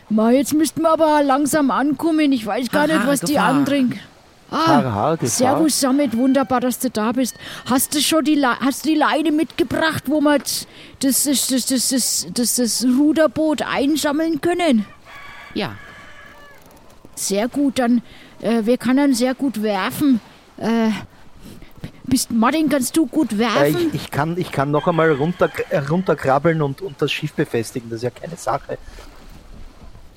Mal, 0.08 0.34
jetzt 0.34 0.52
müssten 0.54 0.82
wir 0.82 0.90
aber 0.90 1.22
langsam 1.22 1.70
ankommen. 1.70 2.32
Ich 2.32 2.44
weiß 2.44 2.70
gar 2.70 2.86
nicht, 2.86 3.06
was 3.06 3.20
die 3.20 3.34
Gefahr. 3.34 3.48
anderen. 3.48 3.98
Haare, 4.50 4.92
Haare, 4.92 5.18
Ah. 5.22 5.26
Servus 5.26 5.78
Samit, 5.80 6.16
wunderbar, 6.16 6.60
dass 6.60 6.80
du 6.80 6.90
da 6.90 7.12
bist. 7.12 7.36
Hast 7.66 7.94
du 7.94 8.00
schon 8.00 8.24
die, 8.24 8.34
Le 8.34 8.58
hast 8.58 8.84
du 8.84 8.88
die 8.88 8.96
Leine 8.96 9.30
mitgebracht, 9.30 10.04
wo 10.06 10.20
wir 10.20 10.38
das, 10.38 10.66
das, 10.98 11.24
das, 11.24 11.46
das, 11.48 11.66
das, 11.66 11.88
das, 11.88 12.26
das, 12.34 12.54
das 12.56 12.84
Ruderboot 12.84 13.62
einsammeln 13.62 14.40
können? 14.40 14.84
Ja, 15.54 15.76
Sehr 17.14 17.46
gut, 17.48 17.78
dann, 17.78 18.02
äh, 18.40 18.64
wir 18.64 18.76
können 18.78 19.14
sehr 19.14 19.34
gut 19.34 19.62
werfen. 19.62 20.20
Äh, 20.56 20.90
bist 22.04 22.30
Martin, 22.32 22.68
kannst 22.68 22.96
du 22.96 23.06
gut 23.06 23.32
Ja, 23.32 23.38
werfen? 23.38 23.88
ich, 23.92 24.02
ich, 24.02 24.10
kann, 24.10 24.36
ich 24.36 24.50
kann 24.50 24.70
noch 24.70 24.86
einmal 24.88 25.12
runter, 25.12 25.48
äh, 25.70 25.78
runterkrabbeln 25.78 26.60
und, 26.60 26.82
und 26.82 27.00
das 27.00 27.12
Schiff 27.12 27.32
befestigen. 27.32 27.88
Das 27.88 27.98
ist 27.98 28.02
ja 28.02 28.10
keine 28.10 28.36
Sache. 28.36 28.78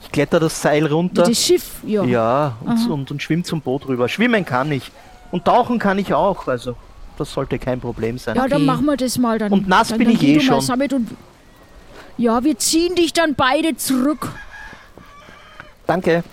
Ich 0.01 0.11
kletter 0.11 0.39
das 0.39 0.59
Seil 0.61 0.85
runter. 0.87 1.23
das 1.23 1.37
Schiff, 1.39 1.77
ja. 1.85 2.03
Ja, 2.03 2.57
und, 2.65 2.89
und, 2.89 3.11
und 3.11 3.21
schwimm 3.21 3.43
zum 3.43 3.61
Boot 3.61 3.87
rüber. 3.87 4.09
Schwimmen 4.09 4.43
kann 4.45 4.71
ich. 4.71 4.91
Und 5.31 5.45
tauchen 5.45 5.79
kann 5.79 5.97
ich 5.97 6.13
auch. 6.13 6.47
Also, 6.47 6.75
das 7.17 7.31
sollte 7.31 7.57
kein 7.59 7.79
Problem 7.79 8.17
sein. 8.17 8.35
Ja, 8.35 8.43
dann 8.47 8.53
Okay. 8.61 8.65
machen 8.65 8.85
wir 8.85 8.97
das 8.97 9.17
mal. 9.17 9.37
Dann, 9.39 9.51
Und 9.51 9.67
nass 9.67 9.89
dann, 9.89 9.99
bin 9.99 10.07
dann 10.07 10.15
ich 10.15 10.23
eh 10.23 10.39
schon. 10.39 10.59
Und 10.59 11.11
ja, 12.17 12.43
wir 12.43 12.57
ziehen 12.57 12.95
dich 12.95 13.13
dann 13.13 13.35
beide 13.35 13.75
zurück. 13.75 14.29
Danke. 15.87 16.23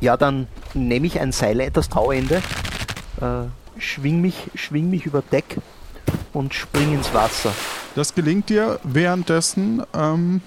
Ja, 0.00 0.16
dann 0.16 0.46
nehme 0.74 1.06
ich 1.06 1.20
ein 1.20 1.32
Seil, 1.32 1.70
das 1.70 1.88
Tauende, 1.88 2.42
äh, 3.20 3.80
schwing, 3.80 4.20
mich, 4.20 4.50
schwing 4.54 4.90
mich 4.90 5.06
über 5.06 5.22
Deck 5.22 5.58
und 6.32 6.54
spring 6.54 6.94
ins 6.94 7.12
Wasser. 7.12 7.52
Das 7.94 8.14
gelingt 8.14 8.48
dir. 8.48 8.78
Währenddessen 8.84 9.82
ähm, 9.94 10.40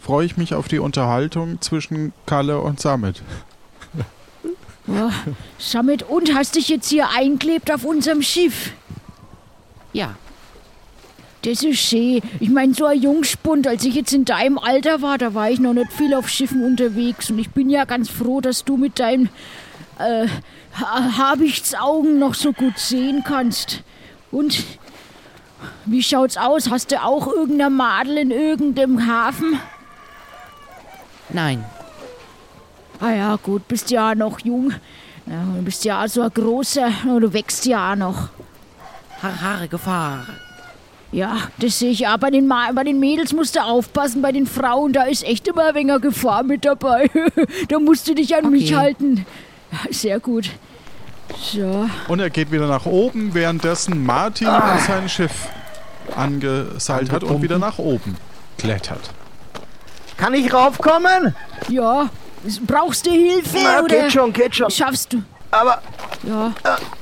freue 0.00 0.26
ich 0.26 0.36
mich 0.36 0.54
auf 0.54 0.68
die 0.68 0.78
Unterhaltung 0.78 1.60
zwischen 1.60 2.12
Kalle 2.26 2.60
und 2.60 2.80
Samit. 2.80 3.22
Ja, 4.90 5.10
Samit, 5.58 6.04
und 6.04 6.34
hast 6.34 6.54
dich 6.54 6.70
jetzt 6.70 6.88
hier 6.88 7.10
eingelebt 7.10 7.70
auf 7.70 7.84
unserem 7.84 8.22
Schiff? 8.22 8.72
ja. 9.92 10.14
Das 11.42 11.62
ist 11.62 11.78
schön. 11.78 12.20
Ich 12.40 12.48
meine, 12.48 12.74
so 12.74 12.86
ein 12.86 13.00
Jungspund, 13.00 13.66
als 13.66 13.84
ich 13.84 13.94
jetzt 13.94 14.12
in 14.12 14.24
deinem 14.24 14.58
Alter 14.58 15.02
war, 15.02 15.18
da 15.18 15.34
war 15.34 15.50
ich 15.50 15.60
noch 15.60 15.72
nicht 15.72 15.92
viel 15.92 16.14
auf 16.14 16.28
Schiffen 16.28 16.64
unterwegs. 16.64 17.30
Und 17.30 17.38
ich 17.38 17.50
bin 17.50 17.70
ja 17.70 17.84
ganz 17.84 18.10
froh, 18.10 18.40
dass 18.40 18.64
du 18.64 18.76
mit 18.76 18.98
deinen 18.98 19.28
äh, 19.98 20.26
ha 20.78 21.18
Habichtsaugen 21.18 22.18
noch 22.18 22.34
so 22.34 22.52
gut 22.52 22.78
sehen 22.78 23.22
kannst. 23.24 23.82
Und 24.32 24.64
wie 25.86 26.02
schaut's 26.02 26.36
aus? 26.36 26.70
Hast 26.70 26.90
du 26.90 27.02
auch 27.02 27.28
irgendeine 27.28 27.70
Madel 27.70 28.18
in 28.18 28.30
irgendeinem 28.30 29.06
Hafen? 29.06 29.60
Nein. 31.30 31.64
Ah 33.00 33.10
ja, 33.10 33.36
gut, 33.36 33.68
bist 33.68 33.90
ja 33.90 34.14
noch 34.14 34.40
jung. 34.40 34.72
Ja, 35.26 35.44
du 35.56 35.62
bist 35.62 35.84
ja 35.84 36.08
so 36.08 36.22
ein 36.22 36.30
großer, 36.32 36.90
du 37.04 37.32
wächst 37.32 37.66
ja 37.66 37.92
auch 37.92 37.96
noch. 37.96 38.28
Har, 39.22 39.66
Gefahr. 39.68 40.26
Ja, 41.10 41.38
das 41.58 41.78
sehe 41.78 41.90
ich 41.90 42.00
ja. 42.00 42.16
Bei 42.18 42.30
den, 42.30 42.46
Ma 42.46 42.70
bei 42.72 42.84
den 42.84 43.00
Mädels 43.00 43.32
musst 43.32 43.56
du 43.56 43.60
aufpassen, 43.60 44.20
bei 44.20 44.30
den 44.32 44.46
Frauen, 44.46 44.92
da 44.92 45.04
ist 45.04 45.24
echt 45.24 45.48
immer 45.48 45.68
ein 45.68 45.74
wenig 45.74 46.00
Gefahr 46.02 46.42
mit 46.42 46.64
dabei. 46.64 47.10
da 47.68 47.78
musst 47.78 48.06
du 48.08 48.14
dich 48.14 48.34
an 48.36 48.50
mich 48.50 48.66
Okay. 48.66 48.76
halten. 48.76 49.26
Ja, 49.72 49.78
sehr 49.92 50.20
gut. 50.20 50.50
So. 51.40 51.88
Und 52.08 52.20
er 52.20 52.30
geht 52.30 52.50
wieder 52.52 52.66
nach 52.68 52.86
oben, 52.86 53.32
währenddessen 53.34 54.04
Martin 54.04 54.48
sein 54.86 55.08
Schiff 55.08 55.48
angeseilt 56.16 57.10
hat 57.12 57.22
und 57.24 57.42
wieder 57.42 57.58
nach 57.58 57.78
oben 57.78 58.16
klettert. 58.58 59.10
Kann 60.16 60.34
ich 60.34 60.52
raufkommen? 60.52 61.34
Ja, 61.68 62.08
brauchst 62.66 63.06
du 63.06 63.10
Hilfe 63.10 63.58
Na, 63.62 63.82
oder 63.82 64.02
geht 64.02 64.12
schon, 64.12 64.32
geht 64.32 64.56
schon. 64.56 64.70
schaffst 64.70 65.12
du? 65.12 65.22
Aber 65.50 65.80
Ja. 66.22 66.52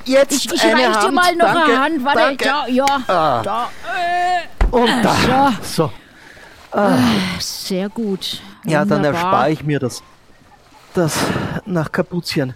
Jetzt 0.04 0.32
Ich, 0.46 0.52
ich 0.52 0.62
eine 0.62 0.88
reich 0.88 0.96
dir 1.04 1.10
mal 1.12 1.34
noch 1.36 1.46
danke, 1.46 1.64
eine 1.64 1.80
Hand. 1.82 2.04
Warte, 2.04 2.18
danke. 2.20 2.44
da, 2.44 2.66
ja. 2.68 2.84
Ah. 3.08 3.42
Da. 3.42 3.68
Und 4.70 5.02
da. 5.02 5.52
So. 5.62 5.90
Sehr 7.38 7.88
gut. 7.88 8.40
Ja, 8.64 8.84
dann 8.84 9.04
erspare 9.04 9.50
ich 9.50 9.62
mir 9.64 9.78
das. 9.78 10.02
Das 10.94 11.18
nach 11.64 11.90
Kapuzien 11.92 12.54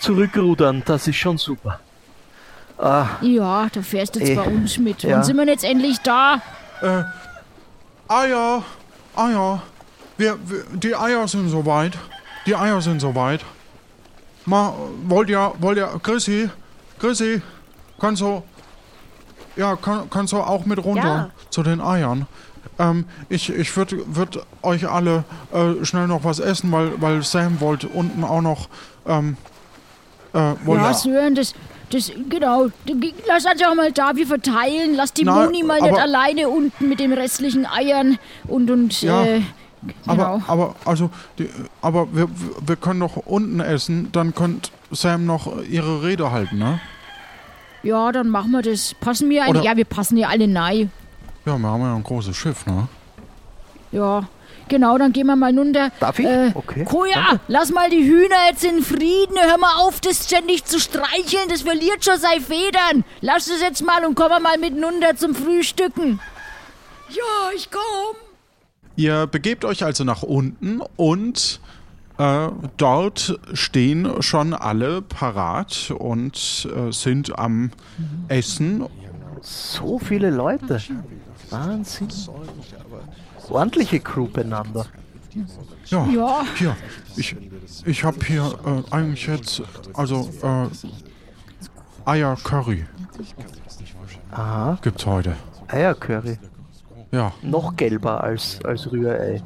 zurückrudern, 0.00 0.82
das 0.84 1.06
ist 1.06 1.16
schon 1.16 1.38
super. 1.38 1.78
Ah, 2.78 3.06
Ja, 3.20 3.68
da 3.72 3.82
fährst 3.82 4.16
du 4.16 4.20
jetzt 4.20 4.30
Eh, 4.30 4.34
bei 4.34 4.42
uns 4.42 4.78
mit. 4.78 5.02
ja. 5.04 5.16
Wann 5.16 5.22
sind 5.24 5.36
wir 5.36 5.46
jetzt 5.46 5.62
endlich 5.62 5.98
da? 6.00 6.40
Eier, 8.08 8.62
Eier. 9.14 9.62
Wir, 10.16 10.36
wir, 10.44 10.64
die 10.72 10.94
Eier 10.96 11.28
sind 11.28 11.48
soweit. 11.50 11.92
Die 12.46 12.56
Eier 12.56 12.80
sind 12.80 13.00
soweit. 13.00 13.40
Ma, 14.46 14.74
wollt 15.06 15.28
ihr, 15.30 15.52
wollt 15.60 15.78
ihr, 15.78 15.88
Chrissy, 16.02 16.50
Chrissy, 16.98 17.40
kannst 18.00 18.22
du, 18.22 18.42
ja, 19.56 19.76
kann, 19.76 20.08
kannst 20.10 20.32
du 20.32 20.38
auch 20.38 20.64
mit 20.66 20.82
runter 20.84 21.04
Ja. 21.04 21.30
zu 21.50 21.62
den 21.62 21.80
Eiern? 21.80 22.26
Ähm, 22.78 23.04
ich 23.28 23.50
ich 23.50 23.76
würde 23.76 24.02
würd 24.06 24.44
euch 24.62 24.88
alle 24.88 25.24
äh, 25.52 25.84
schnell 25.84 26.06
noch 26.08 26.24
was 26.24 26.38
essen, 26.40 26.72
weil, 26.72 27.00
weil 27.00 27.22
Sam 27.22 27.60
wollte 27.60 27.88
unten 27.88 28.24
auch 28.24 28.40
noch, 28.40 28.68
ähm, 29.06 29.36
äh, 30.32 30.54
wollte 30.64 30.84
Ja, 30.84 30.94
Sören, 30.94 31.34
das, 31.34 31.54
das, 31.90 32.10
genau. 32.30 32.68
Lass 33.28 33.44
uns 33.44 33.62
auch 33.64 33.74
mal 33.74 33.92
da, 33.92 34.16
wir 34.16 34.26
verteilen. 34.26 34.94
Lass 34.96 35.12
die 35.12 35.24
Nein, 35.24 35.44
Moni 35.44 35.62
mal 35.62 35.80
nicht 35.82 35.98
alleine 35.98 36.48
unten 36.48 36.88
mit 36.88 36.98
den 36.98 37.12
restlichen 37.12 37.66
Eiern 37.66 38.18
und, 38.48 38.70
und, 38.70 39.02
Ja, 39.02 39.22
äh, 39.24 39.42
genau. 40.06 40.22
Aber, 40.22 40.42
aber, 40.46 40.74
also, 40.84 41.10
die, 41.38 41.48
aber 41.80 42.08
wir, 42.12 42.28
wir 42.64 42.76
können 42.76 43.00
doch 43.00 43.16
unten 43.16 43.60
essen, 43.60 44.10
dann 44.12 44.34
könnt 44.34 44.70
Sam 44.90 45.24
noch 45.26 45.62
ihre 45.64 46.02
Rede 46.02 46.30
halten, 46.30 46.58
ne? 46.58 46.80
ja, 47.82 48.12
dann 48.12 48.28
machen 48.28 48.52
wir 48.52 48.62
das. 48.62 48.94
Passen 48.94 49.28
wir 49.28 49.42
ein. 49.42 49.50
Oder- 49.50 49.62
Ja, 49.62 49.76
wir 49.76 49.84
passen 49.84 50.16
ja 50.16 50.28
alle 50.28 50.46
nein. 50.46 50.92
Ja, 51.44 51.58
wir 51.58 51.68
haben 51.68 51.80
ja 51.82 51.96
ein 51.96 52.04
großes 52.04 52.36
Schiff, 52.36 52.64
ne? 52.66 52.86
Ja, 53.90 54.28
genau, 54.68 54.96
dann 54.96 55.12
gehen 55.12 55.26
wir 55.26 55.34
mal 55.34 55.56
runter. 55.58 55.90
Darf 55.98 56.18
ich? 56.20 56.24
Äh, 56.26 56.52
Okay, 56.54 56.84
Koja, 56.84 57.14
danke. 57.14 57.40
lass 57.48 57.72
mal 57.72 57.90
die 57.90 58.04
Hühner 58.04 58.36
jetzt 58.48 58.64
in 58.64 58.82
Frieden. 58.84 59.36
Hör 59.36 59.58
mal 59.58 59.80
auf, 59.80 60.00
das 60.00 60.24
ständig 60.26 60.64
zu 60.64 60.78
streicheln. 60.78 61.48
Das 61.50 61.62
verliert 61.62 62.04
schon 62.04 62.18
seine 62.18 62.40
Federn. 62.40 63.04
Lass 63.20 63.48
es 63.48 63.60
jetzt 63.60 63.84
mal 63.84 64.04
und 64.06 64.14
komm 64.14 64.30
mal 64.42 64.56
mit 64.58 64.74
runter 64.74 65.16
zum 65.16 65.34
Frühstücken. 65.34 66.20
Ja, 67.10 67.50
ich 67.56 67.68
komm. 67.70 68.16
Ihr 68.96 69.26
begebt 69.26 69.64
euch 69.64 69.84
also 69.84 70.04
nach 70.04 70.22
unten 70.22 70.80
und 70.96 71.60
äh, 72.18 72.48
dort 72.76 73.38
stehen 73.54 74.22
schon 74.22 74.52
alle 74.54 75.02
parat 75.02 75.92
und 75.96 76.68
äh, 76.74 76.92
sind 76.92 77.38
am 77.38 77.70
Essen. 78.28 78.84
so 79.40 79.98
viele 79.98 80.30
Leute. 80.30 80.80
Wahnsinn. 81.50 82.08
Ordentliche 83.48 84.00
Crew 84.00 84.26
beieinander. 84.28 84.86
Ja, 85.86 86.06
Ja. 86.06 86.44
hier. 86.56 86.76
Ich, 87.16 87.34
ich 87.86 88.04
habe 88.04 88.18
hier 88.24 88.54
äh, 88.64 88.94
eigentlich 88.94 89.26
jetzt, 89.26 89.62
also 89.94 90.30
äh, 90.42 90.68
Eier 92.04 92.36
Curry 92.42 92.84
Aha, 94.30 94.78
gibt's 94.82 95.04
heute. 95.06 95.36
Eiercurry. 95.68 96.38
Ja, 97.12 97.32
Noch 97.42 97.76
gelber 97.76 98.24
als, 98.24 98.58
als 98.64 98.90
Rührei. 98.90 99.42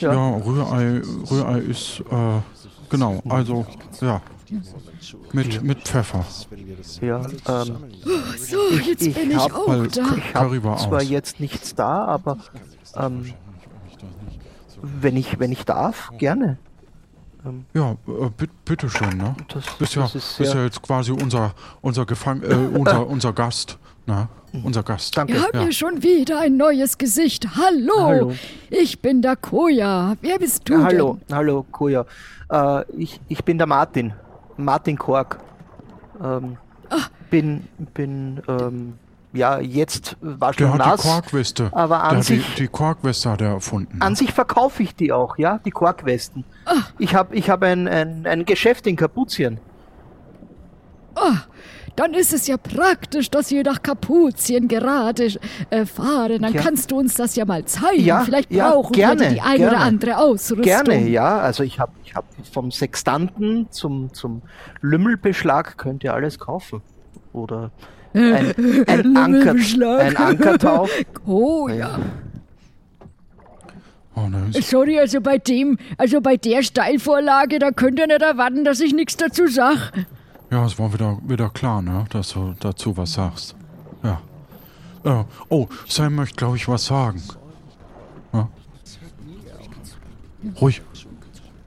ja, 0.00 0.12
Ja. 0.12 0.36
Rührei, 0.36 1.02
Rührei 1.30 1.58
ist, 1.58 2.00
äh, 2.10 2.40
genau, 2.88 3.20
also, 3.28 3.66
ja, 4.00 4.22
mit, 5.32 5.62
mit 5.62 5.80
Pfeffer. 5.82 6.24
Ja, 7.00 7.20
ähm, 7.48 7.76
So, 8.38 8.56
jetzt 8.86 9.02
ich 9.06 9.14
bin 9.14 9.30
ich 9.32 9.36
hab 9.36 9.52
auch 9.54 9.66
da. 9.88 10.02
ich 10.16 10.34
habe 10.34 10.62
war 10.64 10.76
zwar 10.78 10.98
aus. 11.00 11.08
jetzt 11.08 11.40
nichts 11.40 11.74
da, 11.74 12.04
aber 12.04 12.38
ähm, 12.96 13.32
wenn 14.80 15.16
ich 15.16 15.38
wenn 15.40 15.52
ich 15.52 15.64
darf, 15.64 16.10
gerne. 16.18 16.58
Ja, 17.74 17.92
äh, 17.92 18.30
bit, 18.36 18.50
bitteschön, 18.64 19.16
ne? 19.16 19.34
Das, 19.48 19.64
Bist 19.78 19.94
ja, 19.94 20.02
das 20.02 20.14
ist 20.14 20.38
bist 20.38 20.54
ja 20.54 20.64
jetzt 20.64 20.82
quasi 20.82 21.12
unser, 21.12 21.54
unser 21.80 22.04
Gefang 22.04 22.42
äh, 22.42 22.54
unser, 22.54 23.06
unser 23.08 23.32
Gast, 23.32 23.78
ne? 24.08 24.28
Unser 24.64 24.82
Gast. 24.82 25.16
danke. 25.16 25.34
Wir 25.34 25.42
haben 25.42 25.50
Ja. 25.54 25.62
hier 25.64 25.72
schon 25.72 26.02
wieder 26.02 26.40
ein 26.40 26.56
neues 26.56 26.96
Gesicht. 26.98 27.46
Hallo, 27.56 28.00
Hallo. 28.00 28.32
ich 28.70 29.00
bin 29.02 29.20
der 29.22 29.36
Koja. 29.36 30.16
Wer 30.22 30.38
bist 30.38 30.68
du 30.68 30.72
Ja, 30.72 30.84
hallo, 30.84 31.18
denn? 31.28 31.36
hallo, 31.36 31.66
Koja. 31.70 32.06
Äh, 32.50 32.84
ich, 32.96 33.20
ich 33.28 33.44
bin 33.44 33.58
der 33.58 33.66
Martin. 33.66 34.14
Martin 34.56 34.96
Kork. 34.98 35.38
Ähm, 36.24 36.56
bin, 37.30 37.68
bin, 37.92 38.40
ähm, 38.48 38.94
ja, 39.34 39.58
jetzt 39.60 40.16
war 40.22 40.52
Der 40.52 40.64
schon 40.68 40.72
hat 40.78 40.84
die 40.86 40.88
nass. 40.88 41.02
Korkweste. 41.02 41.68
aber 41.72 42.02
an 42.02 42.08
der 42.10 42.18
hat 42.20 42.28
die, 42.30 42.36
sich- 42.38 42.54
die 42.54 42.68
Korkweste 42.68 43.30
hat 43.30 43.42
er 43.42 43.50
erfunden. 43.50 43.98
An 44.00 44.16
sich 44.16 44.32
verkaufe 44.32 44.82
ich 44.82 44.94
die 44.96 45.12
auch, 45.12 45.36
ja, 45.36 45.58
die 45.64 45.70
Korkwesten. 45.70 46.44
Ich 46.98 47.14
habe 47.14 47.36
ich 47.36 47.50
hab 47.50 47.62
ein, 47.62 47.86
ein, 47.86 48.26
ein 48.26 48.44
Geschäft 48.46 48.86
in 48.86 48.96
Kapuzien. 48.96 49.58
Dann 51.98 52.14
ist 52.14 52.32
es 52.32 52.46
ja 52.46 52.56
praktisch, 52.56 53.28
dass 53.28 53.50
wir 53.50 53.64
nach 53.64 53.82
Kapuzien 53.82 54.68
gerade 54.68 55.28
äh, 55.70 55.84
fahren. 55.84 56.42
Dann 56.42 56.54
Ja. 56.54 56.62
kannst 56.62 56.92
du 56.92 56.98
uns 56.98 57.14
das 57.14 57.34
ja 57.34 57.44
mal 57.44 57.64
zeigen. 57.64 58.04
Ja, 58.04 58.20
Vielleicht 58.20 58.52
ja, 58.52 58.70
brauchen 58.70 58.92
gerne, 58.92 59.20
wir 59.20 59.28
die 59.30 59.40
ein 59.40 59.56
oder 59.60 59.70
gerne. 59.70 59.78
andere 59.78 60.16
Ausrüstung. 60.18 60.62
Gerne, 60.62 61.08
ja. 61.08 61.40
Also 61.40 61.64
ich 61.64 61.80
habe 61.80 61.90
ich 62.04 62.14
hab 62.14 62.24
vom 62.52 62.70
Sextanten 62.70 63.66
zum, 63.72 64.12
zum 64.14 64.42
Lümmelbeschlag 64.80 65.76
könnt 65.76 66.04
ihr 66.04 66.14
alles 66.14 66.38
kaufen. 66.38 66.82
Oder 67.32 67.72
ein, 68.14 68.54
ein, 68.86 69.16
Anker, 69.16 69.54
Lümmelbeschlag. 69.54 70.00
ein 70.00 70.16
Ankertau. 70.16 70.88
Oh 71.26 71.68
ja. 71.68 71.98
Oh, 74.14 74.28
Sorry, 74.60 74.98
also 74.98 75.20
bei 75.20 75.38
dem, 75.38 75.78
also 75.96 76.20
bei 76.20 76.36
der 76.36 76.62
Steilvorlage, 76.62 77.58
da 77.58 77.70
könnt 77.70 77.98
ihr 77.98 78.06
nicht 78.06 78.22
erwarten, 78.22 78.64
dass 78.64 78.80
ich 78.80 78.92
nichts 78.92 79.16
dazu 79.16 79.46
sag. 79.46 79.92
Ja, 80.50 80.64
es 80.64 80.78
war 80.78 80.92
wieder, 80.92 81.18
wieder 81.26 81.50
klar, 81.50 81.82
ne? 81.82 82.04
Dass 82.10 82.30
du 82.30 82.54
dazu 82.58 82.96
was 82.96 83.12
sagst. 83.12 83.54
Ja. 84.02 84.20
Äh, 85.04 85.24
oh, 85.48 85.68
Sam 85.86 86.14
möchte, 86.14 86.36
glaube 86.36 86.56
ich, 86.56 86.68
was 86.68 86.86
sagen. 86.86 87.22
Ja. 88.32 88.48
Ruhig. 90.60 90.82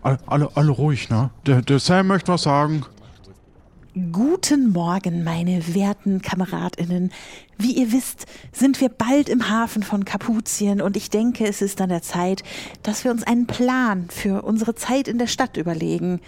Alle, 0.02 0.20
alle, 0.26 0.50
alle 0.56 0.72
ruhig, 0.72 1.10
ne? 1.10 1.30
Der, 1.46 1.62
der 1.62 1.80
Sam 1.80 2.08
möchte 2.08 2.32
was 2.32 2.44
sagen. 2.44 2.86
Guten 4.14 4.72
Morgen, 4.72 5.26
meine 5.26 5.76
werten 5.76 6.22
KameradInnen. 6.22 7.12
Wie 7.58 7.74
ihr 7.74 7.92
wisst, 7.92 8.26
sind 8.54 8.80
wir 8.80 8.88
bald 8.88 9.28
im 9.28 9.50
Hafen 9.50 9.84
von 9.84 10.06
Kapuzien 10.06 10.82
und 10.82 10.96
ich 10.96 11.10
denke, 11.10 11.46
es 11.46 11.62
ist 11.62 11.82
an 11.82 11.90
der 11.90 12.02
Zeit, 12.02 12.42
dass 12.84 13.04
wir 13.04 13.12
uns 13.12 13.24
einen 13.24 13.48
Plan 13.48 14.08
für 14.10 14.44
unsere 14.44 14.76
Zeit 14.76 15.10
in 15.10 15.18
der 15.18 15.28
Stadt 15.28 15.58
überlegen. 15.58 16.22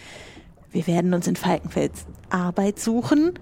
Wir 0.74 0.88
werden 0.88 1.14
uns 1.14 1.28
in 1.28 1.36
Falkenfels 1.36 2.06
Arbeit 2.30 2.80
suchen, 2.80 3.40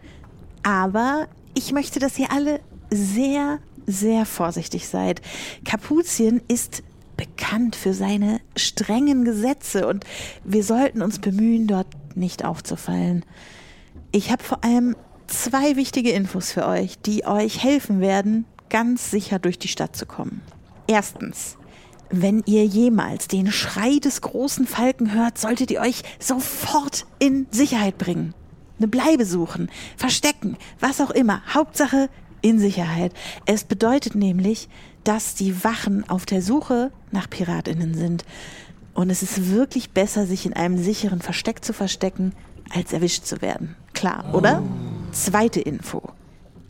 aber 0.64 1.28
ich 1.54 1.72
möchte, 1.72 2.00
dass 2.00 2.20
ihr 2.20 2.32
alle 2.32 2.60
sehr, 2.90 3.60
sehr 3.88 4.26
vorsichtig 4.26 4.88
seid. 4.88 5.22
Kapuzien 5.66 6.42
ist 6.48 6.84
bekannt 7.18 7.76
für 7.76 7.94
seine 7.94 8.42
strengen 8.56 9.26
Gesetze 9.26 9.88
und 9.88 10.06
wir 10.44 10.64
sollten 10.64 11.02
uns 11.02 11.20
bemühen, 11.20 11.68
dort 11.68 11.88
nicht 12.16 12.44
aufzufallen. 12.44 13.24
Ich 14.12 14.32
habe 14.32 14.44
vor 14.44 14.64
allem 14.64 14.96
zwei 15.28 15.78
wichtige 15.78 16.12
Infos 16.12 16.52
für 16.52 16.68
euch, 16.68 17.00
die 17.00 17.26
euch 17.26 17.64
helfen 17.64 18.02
werden, 18.02 18.46
ganz 18.70 19.10
sicher 19.12 19.40
durch 19.40 19.58
die 19.58 19.68
Stadt 19.68 19.96
zu 19.96 20.06
kommen. 20.06 20.42
Erstens, 20.88 21.58
wenn 22.12 22.44
ihr 22.46 22.66
jemals 22.66 23.28
den 23.28 23.52
Schrei 23.52 24.00
des 24.00 24.22
großen 24.22 24.68
Falken 24.68 25.14
hört, 25.14 25.38
solltet 25.38 25.72
ihr 25.72 25.82
euch 25.82 26.04
sofort 26.20 27.06
in 27.20 27.48
Sicherheit 27.52 27.98
bringen. 27.98 28.34
Eine 28.78 28.88
Bleibe 28.88 29.26
suchen, 29.26 29.70
verstecken, 29.96 30.58
was 30.80 31.02
auch 31.02 31.12
immer. 31.12 31.42
Hauptsache 31.54 32.10
in 32.42 32.60
Sicherheit. 32.60 33.14
Es 33.46 33.64
bedeutet 33.64 34.16
nämlich, 34.16 34.70
dass 35.04 35.36
die 35.36 35.64
Wachen 35.64 36.10
auf 36.10 36.26
der 36.26 36.42
Suche 36.42 36.92
nach 37.12 37.30
Piratinnen 37.30 37.94
sind. 37.94 38.26
Und 38.94 39.10
es 39.10 39.24
ist 39.24 39.52
wirklich 39.52 39.92
besser, 39.92 40.26
sich 40.26 40.46
in 40.46 40.54
einem 40.54 40.78
sicheren 40.78 41.22
Versteck 41.22 41.64
zu 41.64 41.74
verstecken, 41.74 42.34
als 42.74 42.94
erwischt 42.94 43.26
zu 43.26 43.42
werden. 43.42 43.76
Klar, 43.94 44.34
oder? 44.34 44.64
Zweite 45.12 45.62
Info. 45.62 46.02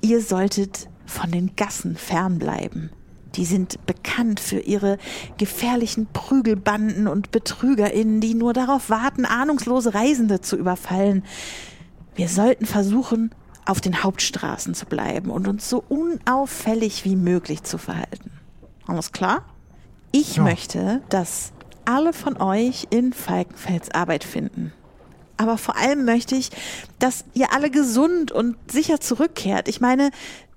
Ihr 0.01 0.21
solltet 0.21 0.87
von 1.05 1.31
den 1.31 1.55
Gassen 1.55 1.95
fernbleiben. 1.95 2.91
Die 3.35 3.45
sind 3.45 3.85
bekannt 3.85 4.39
für 4.39 4.59
ihre 4.59 4.97
gefährlichen 5.37 6.07
Prügelbanden 6.11 7.07
und 7.07 7.31
BetrügerInnen, 7.31 8.19
die 8.21 8.33
nur 8.33 8.53
darauf 8.53 8.89
warten, 8.89 9.25
ahnungslose 9.25 9.93
Reisende 9.93 10.41
zu 10.41 10.57
überfallen. 10.57 11.23
Wir 12.15 12.27
sollten 12.27 12.65
versuchen, 12.65 13.31
auf 13.65 13.79
den 13.79 14.03
Hauptstraßen 14.03 14.73
zu 14.73 14.85
bleiben 14.85 15.29
und 15.29 15.47
uns 15.47 15.69
so 15.69 15.83
unauffällig 15.87 17.05
wie 17.05 17.15
möglich 17.15 17.63
zu 17.63 17.77
verhalten. 17.77 18.31
Alles 18.87 19.11
klar? 19.11 19.45
Ich 20.11 20.35
Ja. 20.37 20.43
möchte, 20.43 21.01
dass 21.09 21.53
alle 21.85 22.11
von 22.11 22.35
euch 22.37 22.87
in 22.89 23.13
Falkenfels 23.13 23.91
Arbeit 23.91 24.23
finden. 24.23 24.73
aber 25.37 25.57
vor 25.57 25.75
allem 25.75 26.05
möchte 26.05 26.35
ich, 26.35 26.51
dass 26.99 27.25
ihr 27.33 27.51
alle 27.51 27.71
gesund 27.71 28.31
und 28.31 28.55
sicher 28.71 28.99
zurückkehrt. 28.99 29.67
Ich 29.67 29.81
meine, 29.81 30.11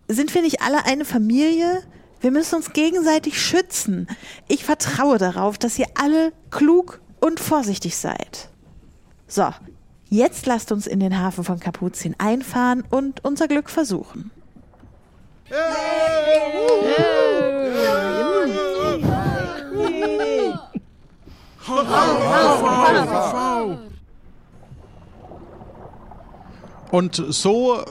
sind 0.09 0.35
wir 0.35 0.43
nicht 0.43 0.61
alle 0.61 0.85
eine 0.85 1.07
Familie? 1.07 1.83
Wir 2.25 2.31
müssen 2.31 2.55
uns 2.55 2.73
gegenseitig 2.73 3.39
schützen. 3.39 4.09
Ich 4.49 4.65
vertraue 4.65 5.19
darauf, 5.19 5.59
dass 5.59 5.79
ihr 5.79 5.89
alle 5.93 6.33
klug 6.51 7.03
und 7.21 7.39
vorsichtig 7.39 7.99
seid. 7.99 8.49
So, 9.29 9.51
jetzt 10.09 10.47
lasst 10.47 10.73
uns 10.73 10.87
in 10.87 11.01
den 11.01 11.21
Hafen 11.21 11.45
von 11.45 11.61
Kapuzin 11.61 12.15
einfahren 12.17 12.83
und 12.89 13.23
unser 13.27 13.47
Glück 13.47 13.69
versuchen. 13.69 14.31
Und 26.91 27.23
so 27.29 27.85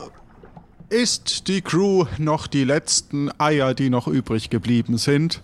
isst 0.94 1.48
die 1.48 1.62
Crew 1.62 2.06
noch 2.20 2.46
die 2.46 2.64
letzten 2.64 3.32
Eier, 3.40 3.74
die 3.74 3.90
noch 3.90 4.08
übrig 4.08 4.52
geblieben 4.52 4.98
sind. 4.98 5.42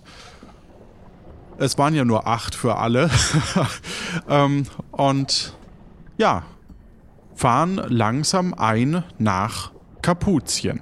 Es 1.58 1.76
waren 1.76 1.94
ja 1.94 2.04
nur 2.04 2.26
acht 2.26 2.54
für 2.54 2.76
alle. 2.76 3.10
ähm, 4.28 4.66
und 4.92 5.54
ja, 6.16 6.44
fahren 7.34 7.82
langsam 7.88 8.54
ein 8.54 9.02
nach 9.18 9.72
Kapuzien. 10.02 10.80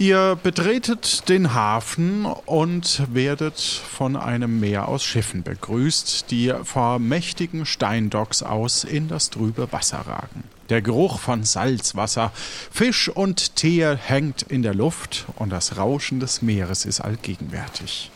Ihr 0.00 0.38
betretet 0.42 1.28
den 1.28 1.52
Hafen 1.52 2.24
und 2.24 3.02
werdet 3.12 3.60
von 3.60 4.16
einem 4.16 4.58
Meer 4.58 4.88
aus 4.88 5.04
Schiffen 5.04 5.42
begrüßt, 5.42 6.30
die 6.30 6.54
vor 6.64 6.98
mächtigen 6.98 7.66
Steindocks 7.66 8.42
aus 8.42 8.84
in 8.84 9.08
das 9.08 9.28
trübe 9.28 9.70
Wasser 9.72 9.98
ragen. 9.98 10.44
Der 10.70 10.80
Geruch 10.80 11.18
von 11.18 11.44
Salzwasser, 11.44 12.32
Fisch 12.70 13.10
und 13.10 13.56
Tee 13.56 13.94
hängt 13.94 14.40
in 14.40 14.62
der 14.62 14.72
Luft 14.72 15.26
und 15.36 15.50
das 15.50 15.76
Rauschen 15.76 16.18
des 16.18 16.40
Meeres 16.40 16.86
ist 16.86 17.02
allgegenwärtig. 17.02 18.10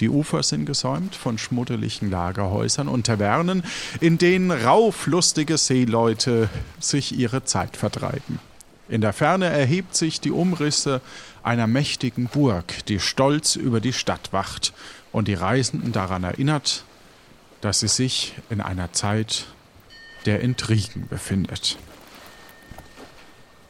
Die 0.00 0.10
Ufer 0.10 0.42
sind 0.42 0.66
gesäumt 0.66 1.14
von 1.14 1.38
schmuddeligen 1.38 2.10
Lagerhäusern 2.10 2.88
und 2.88 3.06
Tavernen, 3.06 3.62
in 4.02 4.18
denen 4.18 4.50
rauflustige 4.50 5.56
Seeleute 5.56 6.50
sich 6.78 7.18
ihre 7.18 7.44
Zeit 7.44 7.78
vertreiben. 7.78 8.38
In 8.92 9.00
der 9.00 9.14
Ferne 9.14 9.46
erhebt 9.46 9.96
sich 9.96 10.20
die 10.20 10.30
Umrisse 10.30 11.00
einer 11.42 11.66
mächtigen 11.66 12.26
Burg, 12.26 12.84
die 12.88 13.00
stolz 13.00 13.56
über 13.56 13.80
die 13.80 13.94
Stadt 13.94 14.34
wacht 14.34 14.74
und 15.12 15.28
die 15.28 15.34
Reisenden 15.34 15.92
daran 15.92 16.24
erinnert, 16.24 16.84
dass 17.62 17.80
sie 17.80 17.88
sich 17.88 18.34
in 18.50 18.60
einer 18.60 18.92
Zeit 18.92 19.46
der 20.26 20.40
Intrigen 20.40 21.08
befindet. 21.08 21.78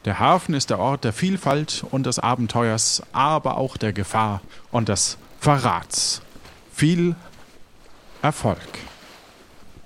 Der 0.05 0.19
Hafen 0.19 0.57
ist 0.57 0.71
der 0.71 0.81
Ort 0.81 1.05
der 1.05 1.13
Vielfalt 1.13 1.85
und 1.89 2.05
des 2.07 2.19
Abenteuers, 2.19 3.05
aber 3.13 3.59
auch 3.59 3.77
der 3.77 3.93
Gefahr 3.93 4.41
und 4.73 4.89
des 4.89 5.19
Verrats. 5.39 6.21
Viel 6.75 7.15
Erfolg. 8.23 8.59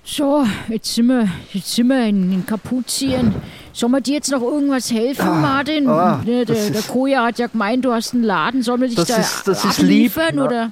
So, 0.09 0.47
jetzt 0.69 0.95
sind 0.95 1.07
wir, 1.07 1.27
jetzt 1.51 1.75
sind 1.75 1.89
wir 1.89 2.05
in, 2.07 2.45
Kapuzien. 2.45 3.35
Soll 3.77 3.89
wir 3.89 4.01
dir 4.01 4.15
jetzt 4.15 4.31
noch 4.31 4.41
irgendwas 4.41 4.91
helfen, 4.91 5.39
Martin? 5.39 5.87
ah, 5.87 6.19
der, 6.25 6.45
das 6.45 6.57
der, 6.63 6.69
der 6.71 6.81
Koja 6.81 7.25
hat 7.25 7.37
ja 7.37 7.45
gemeint, 7.45 7.85
du 7.85 7.93
hast 7.93 8.15
einen 8.15 8.23
Laden. 8.23 8.63
Sollen 8.63 8.81
wir 8.81 8.87
dich 8.87 8.97
Das 8.97 9.07
da 9.07 9.17
ist, 9.17 9.47
das 9.47 9.63
ist 9.65 9.77
lieb. 9.77 10.17
abliefern, 10.17 10.39
oder? 10.39 10.69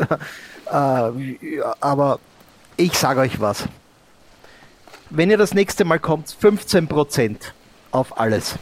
Äh, 0.71 1.37
ja, 1.57 1.75
aber 1.81 2.19
ich 2.77 2.93
sage 2.93 3.19
euch 3.19 3.39
was. 3.39 3.65
Wenn 5.11 5.29
ihr 5.29 5.37
das 5.37 5.53
nächste 5.53 5.85
Mal 5.85 5.99
kommt, 5.99 6.35
15% 6.41 7.35
auf 7.91 8.17
alles. 8.19 8.55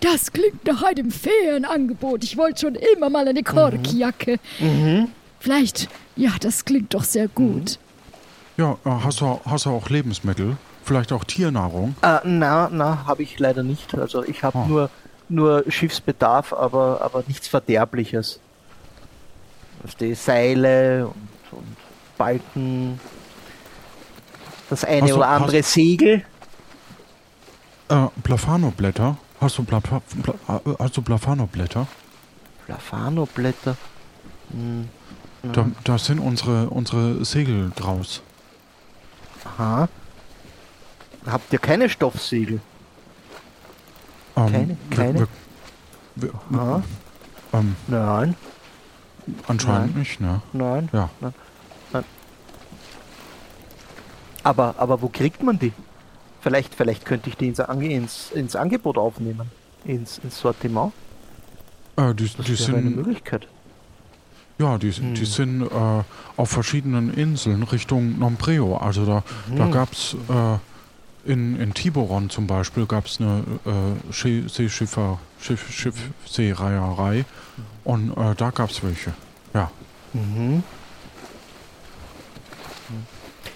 Das 0.00 0.32
klingt 0.32 0.64
nach 0.66 0.82
einem 0.84 1.10
fairen 1.10 1.66
Angebot. 1.66 2.24
Ich 2.24 2.38
wollte 2.38 2.62
schon 2.62 2.76
immer 2.76 3.10
mal 3.10 3.28
eine 3.28 3.42
Korkjacke. 3.42 4.38
Mhm. 4.58 5.08
Vielleicht, 5.38 5.90
ja, 6.16 6.30
das 6.40 6.64
klingt 6.64 6.94
doch 6.94 7.04
sehr 7.04 7.28
gut. 7.28 7.78
Ja, 8.56 8.78
äh, 8.86 8.90
hast 9.04 9.20
du, 9.20 9.38
hast 9.44 9.66
du 9.66 9.70
auch 9.70 9.90
Lebensmittel? 9.90 10.56
Vielleicht 10.84 11.12
auch 11.12 11.24
Tiernahrung? 11.24 11.94
Äh, 12.02 12.18
na, 12.24 12.68
na, 12.70 13.06
habe 13.06 13.22
ich 13.22 13.38
leider 13.38 13.62
nicht. 13.62 13.94
Also 13.96 14.24
ich 14.24 14.42
habe 14.42 14.58
Oh. 14.58 14.64
nur, 14.66 14.90
nur 15.28 15.64
Schiffsbedarf, 15.68 16.52
aber, 16.52 17.00
aber 17.02 17.22
nichts 17.28 17.46
Verderbliches. 17.48 18.40
Also 19.84 19.96
die 19.98 20.14
Seile 20.14 21.06
und, 21.06 21.58
und 21.58 21.76
Balken, 22.18 23.00
das 24.70 24.84
eine 24.84 25.02
Hast 25.02 25.10
du- 25.10 25.16
oder 25.16 25.28
andere 25.28 25.58
hast- 25.58 25.72
Segel. 25.72 26.24
Äh, 27.88 28.06
Plafano-Blätter? 28.22 29.16
Hast 29.40 29.58
du, 29.58 29.64
Bla 29.64 29.80
Pla 29.80 30.00
äh, 30.48 30.58
hast 30.78 30.96
du 30.96 31.02
Plafano-Blätter? 31.02 31.86
Plafano-Blätter. 32.66 33.76
Hm, 34.50 34.88
Da, 35.42 35.66
da 35.84 35.98
sind 35.98 36.20
unsere, 36.20 36.70
unsere 36.70 37.24
Segel 37.24 37.72
draus. 37.74 38.22
aha. 39.44 39.88
Habt 41.26 41.52
ihr 41.52 41.58
keine 41.58 41.88
Stoffsegel? 41.88 42.60
Ähm, 44.36 44.46
Keine- 44.52 44.68
wir- 44.88 44.96
keine? 44.96 45.18
Wir, 46.16 46.30
wir, 46.50 46.58
Aha. 46.60 46.82
ähm, 47.52 47.76
Nein, 47.86 48.34
anscheinend 49.46 49.90
Nein. 49.92 49.98
nicht, 49.98 50.20
ne? 50.20 50.42
nein. 50.52 50.88
Ja. 50.92 51.10
Aber, 54.44 54.74
aber 54.78 55.00
wo 55.02 55.08
kriegt 55.08 55.42
man 55.42 55.58
die? 55.58 55.72
Vielleicht, 56.40 56.74
vielleicht 56.74 57.04
könnte 57.04 57.28
ich 57.30 57.36
die 57.36 57.46
ins, 57.48 57.60
ins, 57.60 58.30
ins 58.32 58.56
Angebot 58.56 58.98
aufnehmen. 58.98 59.50
Ins, 59.84 60.18
ins 60.18 60.40
Sortiment. 60.40 60.92
Äh, 61.96 62.14
die, 62.14 62.24
Das 62.24 62.46
die 62.46 62.58
wäre 62.58 62.78
eine 62.78 62.82
sind, 62.88 62.96
Möglichkeit. 62.96 63.46
ja, 64.58 64.78
die, 64.78 64.90
sind- 64.90 65.14
die 65.14 65.20
Hm. 65.20 65.26
sind 65.26 65.62
äh, 65.62 66.02
auf 66.36 66.50
verschiedenen 66.50 67.14
Inseln 67.14 67.62
Richtung 67.62 68.18
Nombreo. 68.18 68.76
Also 68.76 69.06
da, 69.06 69.22
da 69.54 69.64
Hm. 69.66 69.70
gab's 69.70 70.16
äh, 70.28 70.58
in, 71.24 71.58
in 71.60 71.72
Tiburon 71.74 72.30
zum 72.30 72.46
Beispiel 72.46 72.86
gab's 72.86 73.20
eine 73.20 73.44
äh, 73.64 74.48
Seeschiffer, 74.48 75.18
Schiff, 75.40 75.70
Schiffseereierei 75.72 77.24
und 77.84 78.10
äh, 78.16 78.34
da 78.34 78.50
gab's 78.50 78.82
welche. 78.82 79.12
Ja. 79.54 79.70
Mhm. 80.12 80.62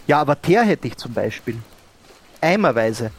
Ja, 0.07 0.21
aber 0.21 0.41
Teer 0.41 0.63
hätte 0.63 0.87
ich 0.89 0.97
zum 0.97 1.13
Beispiel. 1.13 1.61
Eimerweise, 2.41 3.11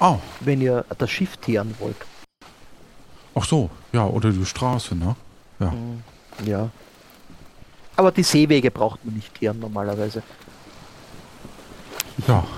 Ah, 0.00 0.18
wenn 0.40 0.60
ihr 0.60 0.84
das 0.96 1.10
Schiff 1.10 1.36
teeren 1.38 1.74
wollt. 1.80 1.96
ach 3.34 3.44
so, 3.44 3.68
ja, 3.92 4.04
oder 4.06 4.30
die 4.30 4.44
Straße, 4.46 4.94
ne? 4.94 5.16
Ja. 5.58 5.72
Ja. 6.44 6.70
Aber 7.96 8.12
die 8.12 8.22
Seewege 8.22 8.70
braucht 8.70 9.04
man 9.04 9.14
nicht 9.16 9.34
teeren 9.34 9.58
normalerweise. 9.58 10.22
Ja. 12.26 12.57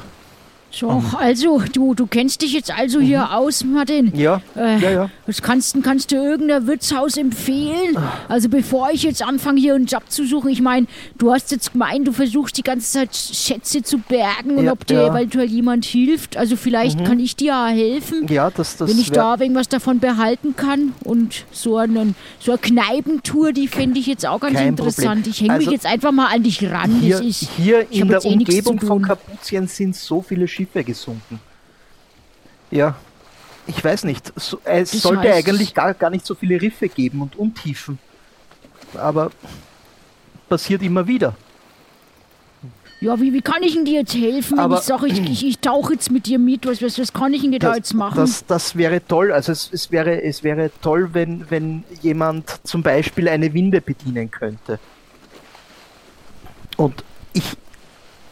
So, 0.73 1.03
also, 1.19 1.61
du, 1.73 1.95
du 1.95 2.07
kennst 2.07 2.43
dich 2.43 2.53
jetzt 2.53 2.71
also 2.71 3.01
hier 3.01 3.35
aus, 3.37 3.65
Martin. 3.65 4.13
Ja, 4.17 4.41
Äh, 4.57 4.79
ja, 4.79 4.91
ja. 4.91 5.11
Was 5.27 5.43
kannst, 5.43 5.75
du- 5.75 5.81
kannst 5.81 6.13
du 6.13 6.17
irgendein 6.17 6.67
Wirtshaus 6.69 7.17
empfehlen? 7.17 7.97
Also 8.29 8.49
bevor 8.49 8.91
ich 8.93 9.03
jetzt 9.03 9.21
anfange, 9.23 9.61
hier 9.61 9.75
einen 9.75 9.87
Job 9.87 10.05
zu 10.09 10.25
suchen, 10.27 10.49
ich 10.51 10.61
meine, 10.63 10.87
du 11.19 11.33
hast 11.33 11.51
jetzt 11.51 11.73
gemeint, 11.73 12.07
du 12.07 12.13
versuchst 12.13 12.57
die 12.57 12.63
ganze 12.63 12.93
Zeit 12.93 13.17
Schätze 13.17 13.83
zu 13.83 13.99
bergen 13.99 14.57
und 14.59 14.67
Ja, 14.67 14.73
ob 14.73 14.87
dir 14.87 14.95
ja. 15.03 15.11
Mhm. 15.11 15.17
eventuell 15.17 15.49
jemand 15.49 15.85
hilft. 15.85 16.37
Also 16.37 16.55
vielleicht 16.55 17.05
kann 17.05 17.19
ich 17.19 17.35
dir 17.35 17.47
ja 17.49 17.67
helfen. 17.67 18.29
Ja, 18.29 18.51
das, 18.51 18.77
das 18.77 18.91
wenn 18.91 18.99
ich 18.99 19.11
da 19.11 19.37
irgendwas 19.41 19.69
davon 19.69 19.99
behalten 19.99 20.55
kann 20.55 20.93
und 21.03 21.47
so, 21.51 21.79
einen, 21.79 22.15
so 22.39 22.53
eine 22.53 22.59
Kneipentour, 22.61 23.53
die 23.53 23.67
fände 23.67 23.99
ich 23.99 24.07
jetzt 24.07 24.25
auch 24.25 24.39
ganz 24.39 24.57
Kein 24.57 24.69
interessant. 24.69 25.23
Problem. 25.25 25.31
Ich 25.33 25.41
hänge 25.41 25.53
Also, 25.55 25.67
mich 25.67 25.73
jetzt 25.73 25.87
einfach 25.87 26.13
mal 26.13 26.27
an 26.27 26.45
dich 26.45 26.63
ran. 26.71 26.95
Hier, 27.01 27.21
ist, 27.21 27.49
hier 27.57 27.91
in 27.91 28.07
der 28.09 28.25
eh 28.25 28.29
Umgebung 28.35 28.79
von. 28.81 29.03
Kapuzien 29.03 29.67
sind 29.67 29.97
so 29.97 30.23
viele 30.23 30.47
Schiffe 30.61 30.85
gesunken. 30.85 31.41
Ja, 32.71 32.95
ich 33.67 33.83
weiß 33.83 34.05
nicht. 34.05 34.33
So, 34.39 34.61
es 34.65 34.91
Das 34.91 35.03
sollte 35.03 35.33
eigentlich 35.33 35.73
gar, 35.73 35.95
gar 35.95 36.11
nicht 36.11 36.27
so 36.27 36.35
viele 36.35 36.61
Riffe 36.61 36.89
geben 36.89 37.23
und 37.23 37.37
Untiefen. 37.37 37.99
Aber 38.95 39.31
passiert 40.49 40.83
immer 40.83 41.07
wieder. 41.07 41.35
Ja, 43.01 43.19
wie, 43.19 43.33
wie 43.33 43.41
kann 43.41 43.63
ich 43.63 43.73
denn 43.75 43.87
dir 43.87 44.01
jetzt 44.01 44.15
helfen, 44.15 44.59
wenn 44.59 44.65
Aber- 44.65 44.77
ich 44.77 44.83
sage, 44.83 45.07
ich, 45.07 45.21
ich, 45.21 45.47
ich 45.47 45.59
tauche 45.61 45.95
jetzt 45.95 46.11
mit 46.11 46.27
dir 46.27 46.39
mit? 46.39 46.67
Was, 46.67 46.83
was, 46.83 46.99
was 46.99 47.13
kann 47.13 47.33
ich 47.33 47.41
denn 47.41 47.53
dir 47.53 47.59
da 47.59 47.75
jetzt 47.75 47.95
machen? 47.95 48.17
Das, 48.17 48.45
das 48.45 48.77
wäre 48.77 49.03
toll. 49.07 49.33
Also 49.33 49.53
es, 49.53 49.71
es, 49.73 49.91
wäre, 49.91 50.23
es 50.23 50.43
wäre 50.45 50.71
toll, 50.83 51.09
wenn, 51.15 51.49
wenn 51.51 51.85
jemand 52.03 52.61
zum 52.65 52.83
Beispiel 52.83 53.29
eine 53.29 53.55
Winde 53.55 53.81
bedienen 53.81 54.31
könnte. 54.31 54.79
Und 56.77 57.03
ich 57.33 57.57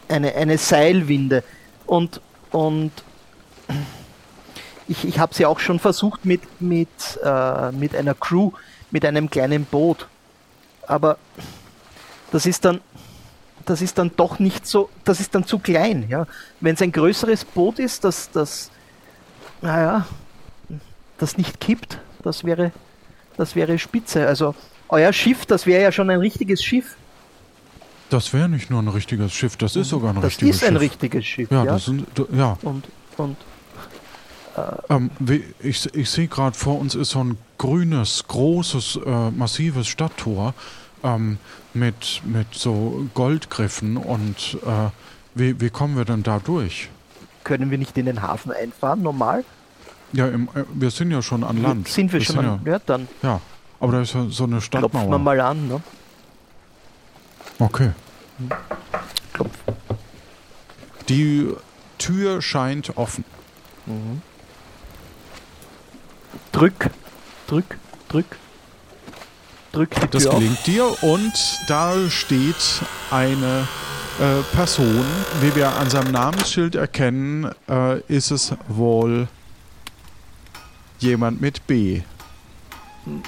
eine, 0.07 0.35
eine 0.35 0.57
Seilwinde. 0.57 1.43
Und, 1.89 2.21
und 2.51 2.91
ich, 4.87 5.05
ich 5.05 5.19
habe 5.19 5.33
sie 5.33 5.45
auch 5.45 5.59
schon 5.59 5.79
versucht 5.79 6.23
mit, 6.23 6.41
mit, 6.61 6.87
äh, 7.23 7.71
mit 7.71 7.95
einer 7.95 8.13
Crew, 8.13 8.51
mit 8.91 9.05
einem 9.05 9.29
kleinen 9.29 9.65
Boot. 9.65 10.07
Aber 10.85 11.17
das 12.31 12.45
ist 12.45 12.65
dann 12.65 12.81
das 13.65 13.83
ist 13.83 13.99
dann 13.99 14.09
doch 14.15 14.39
nicht 14.39 14.65
so, 14.65 14.89
das 15.03 15.19
ist 15.19 15.35
dann 15.35 15.45
zu 15.45 15.59
klein, 15.59 16.07
ja. 16.09 16.25
Wenn 16.59 16.73
es 16.73 16.81
ein 16.81 16.91
größeres 16.91 17.45
Boot 17.45 17.77
ist, 17.77 18.03
das, 18.03 18.31
das, 18.31 18.71
naja, 19.61 20.07
das 21.19 21.37
nicht 21.37 21.59
kippt, 21.59 21.99
das 22.23 22.43
wäre, 22.43 22.71
das 23.37 23.55
wäre 23.55 23.77
spitze. 23.77 24.25
Also 24.25 24.55
euer 24.87 25.13
Schiff, 25.13 25.45
das 25.45 25.67
wäre 25.67 25.83
ja 25.83 25.91
schon 25.91 26.09
ein 26.09 26.19
richtiges 26.19 26.63
Schiff. 26.63 26.95
Das 28.09 28.33
wäre 28.33 28.49
nicht 28.49 28.69
nur 28.69 28.81
ein 28.81 28.87
richtiges 28.87 29.31
Schiff, 29.33 29.55
das 29.57 29.75
ist 29.75 29.89
sogar 29.89 30.11
ein 30.11 30.15
Das 30.15 30.25
richtiges 30.25 30.55
ist 30.55 30.59
Schiff. 30.61 30.69
ein 30.69 30.77
richtiges 30.77 31.25
Schiff, 31.25 31.51
ja, 31.51 31.63
ja. 31.63 31.71
das 31.73 31.85
sind, 31.85 32.05
ja. 32.31 32.57
Und, 32.63 32.85
und 33.17 33.37
Ähm, 34.89 35.09
wie, 35.19 35.43
ich 35.61 35.93
ich 35.95 36.09
sehe 36.09 36.27
gerade 36.27 36.57
vor 36.57 36.79
uns 36.79 36.95
ist 36.95 37.11
so 37.11 37.23
ein 37.23 37.37
grünes, 37.57 38.25
großes, 38.27 38.99
äh, 39.05 39.31
massives 39.31 39.87
Stadttor 39.87 40.53
ähm, 41.03 41.37
mit, 41.73 42.21
mit 42.25 42.47
so 42.53 43.07
Goldgriffen 43.13 43.95
und 43.95 44.57
äh, 44.65 44.89
wie, 45.35 45.61
wie 45.61 45.69
kommen 45.69 45.95
wir 45.95 46.05
denn 46.05 46.23
da 46.23 46.39
durch? 46.39 46.89
können 47.45 47.71
wir 47.71 47.77
nicht 47.77 47.97
in 47.97 48.05
den 48.05 48.21
Hafen 48.21 48.51
einfahren, 48.51 49.01
normal? 49.01 49.43
Ja, 50.13 50.27
im, 50.27 50.49
äh, 50.55 50.63
wir 50.73 50.91
sind 50.91 51.09
ja 51.11 51.21
schon 51.21 51.43
an 51.43 51.61
Land. 51.61 51.87
Sind 51.87 52.11
wir 52.11 52.19
schon 52.21 52.35
sind 52.35 52.45
an, 52.45 52.61
ja, 52.65 52.79
dann 52.85 53.07
Ja, 53.23 53.29
ja, 53.29 53.41
aber 53.79 53.93
da 53.93 54.01
ist 54.01 54.13
ja 54.13 54.25
so 54.29 54.43
eine 54.43 54.57
klopfen 54.59 54.59
wir 54.59 54.61
Stadtmauer. 54.61 55.19
mal 55.19 55.39
an, 55.39 55.67
ne? 55.69 55.81
Okay. 57.59 57.91
Klopf. 59.33 59.51
Die 61.09 61.53
Tür 61.97 62.41
scheint 62.41 62.97
offen. 62.97 63.25
Drück, 66.51 66.89
drück, 67.47 67.77
drück. 68.07 68.25
Drück 69.71 69.89
die 70.01 70.07
Das 70.09 70.23
Tür 70.23 70.33
auf. 70.33 70.39
gelingt 70.39 70.65
dir 70.67 71.03
und 71.03 71.33
da 71.67 72.09
steht 72.09 72.81
eine 73.11 73.67
äh, 74.19 74.41
Person. 74.55 75.05
Wie 75.41 75.55
wir 75.55 75.69
an 75.75 75.89
seinem 75.89 76.11
Namensschild 76.11 76.75
erkennen, 76.75 77.51
äh, 77.69 77.99
ist 78.07 78.31
es 78.31 78.53
wohl 78.67 79.27
jemand 80.99 81.41
mit 81.41 81.67
B. 81.67 82.01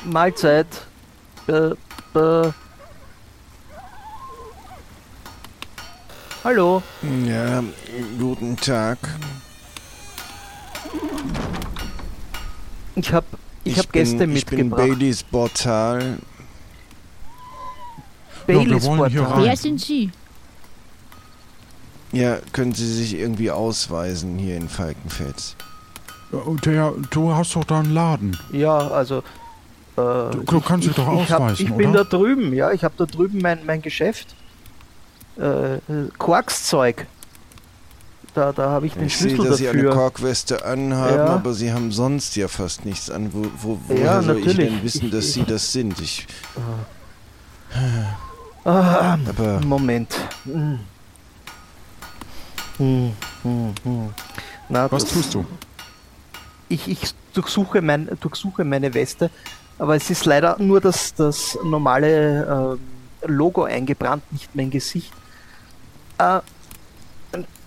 Mahlzeit. 0.06 0.68
Äh, 1.48 1.72
äh. 2.18 2.52
Hallo. 6.44 6.82
Ja, 7.26 7.64
guten 8.20 8.56
Tag. 8.58 8.98
Ich 12.96 13.14
habe 13.14 13.26
ich 13.64 13.78
hab 13.78 13.92
Gäste 13.94 14.18
bin, 14.18 14.36
ich 14.36 14.46
bin 14.46 14.60
mitgebracht. 14.60 14.88
Baileys 14.88 15.24
Portal. 15.24 16.18
Baileys 18.48 18.86
Portal. 18.86 19.44
Wer 19.44 19.56
sind 19.56 19.80
Sie? 19.80 20.12
Ja, 22.12 22.40
können 22.52 22.74
Sie 22.74 22.92
sich 22.92 23.14
irgendwie 23.18 23.52
ausweisen 23.52 24.38
hier 24.38 24.58
in 24.58 24.68
Falkenfels? 24.68 25.56
Der, 26.66 26.94
du 27.12 27.34
hast 27.34 27.56
doch 27.56 27.64
da 27.64 27.80
einen 27.80 27.94
Laden. 27.94 28.38
Ja, 28.52 28.78
also. 28.78 29.20
Äh, 29.20 29.22
Du- 29.96 30.44
du 30.46 30.62
kannst 30.62 30.88
dich 30.88 30.96
doch 30.96 31.22
ich, 31.22 31.32
hab, 31.32 31.42
ausweisen, 31.42 31.68
ich 31.68 31.74
bin 31.74 31.90
oder? 31.92 32.04
da 32.06 32.18
drüben, 32.18 32.54
ja. 32.54 32.72
Ich 32.72 32.84
habe 32.84 32.94
da 32.98 33.06
drüben 33.06 33.40
mein, 33.42 33.66
mein 33.66 33.82
Geschäft. 33.82 34.36
Äh, 35.40 35.76
äh, 35.76 35.80
Quarkszeug. 36.20 37.08
Da, 38.34 38.54
da 38.54 38.70
habe 38.70 38.86
ich 38.86 38.94
den 38.94 39.08
Ich 39.08 39.18
sehe, 39.18 39.30
Schlüssel 39.32 39.50
dass 39.50 39.58
Sie 39.58 39.68
eine 39.68 39.84
dafür. 39.84 39.94
Korkweste 39.96 40.64
anhaben, 40.66 41.16
Ja. 41.16 41.26
aber 41.28 41.54
Sie 41.54 41.74
haben 41.74 41.92
sonst 41.92 42.36
ja 42.38 42.48
fast 42.48 42.86
nichts 42.86 43.10
an. 43.10 43.34
Wo, 43.34 43.46
wo, 43.62 43.80
woher 43.88 44.00
Ja, 44.06 44.22
soll 44.22 44.38
ich 44.38 44.56
denn 44.56 44.82
wissen, 44.84 45.06
Ich- 45.08 45.12
dass 45.12 45.34
Sie 45.34 45.44
das 45.44 45.72
sind? 45.72 46.00
Ich, 46.00 46.28
Ah, 48.64 49.18
aber 49.28 49.60
Moment. 49.62 50.16
Hm. 50.44 50.80
Hm, 52.78 53.12
hm, 53.44 53.74
hm. 53.84 54.10
Na, 54.70 54.92
Was 54.92 55.04
das- 55.06 55.14
tust 55.14 55.34
du? 55.34 55.46
Ich, 56.70 56.88
ich 56.88 57.14
durchsuche, 57.34 57.82
mein, 57.82 58.10
durchsuche 58.22 58.64
meine 58.64 58.94
Weste, 58.94 59.30
aber 59.78 59.96
es 59.96 60.10
ist 60.10 60.26
leider 60.26 60.56
nur 60.60 60.80
das, 60.80 61.14
das 61.16 61.58
normale 61.64 62.78
ähm, 62.78 62.80
Logo 63.36 63.64
eingebrannt, 63.66 64.24
nicht 64.32 64.56
mein 64.56 64.70
Gesicht. 64.70 65.12
Äh, 66.22 66.42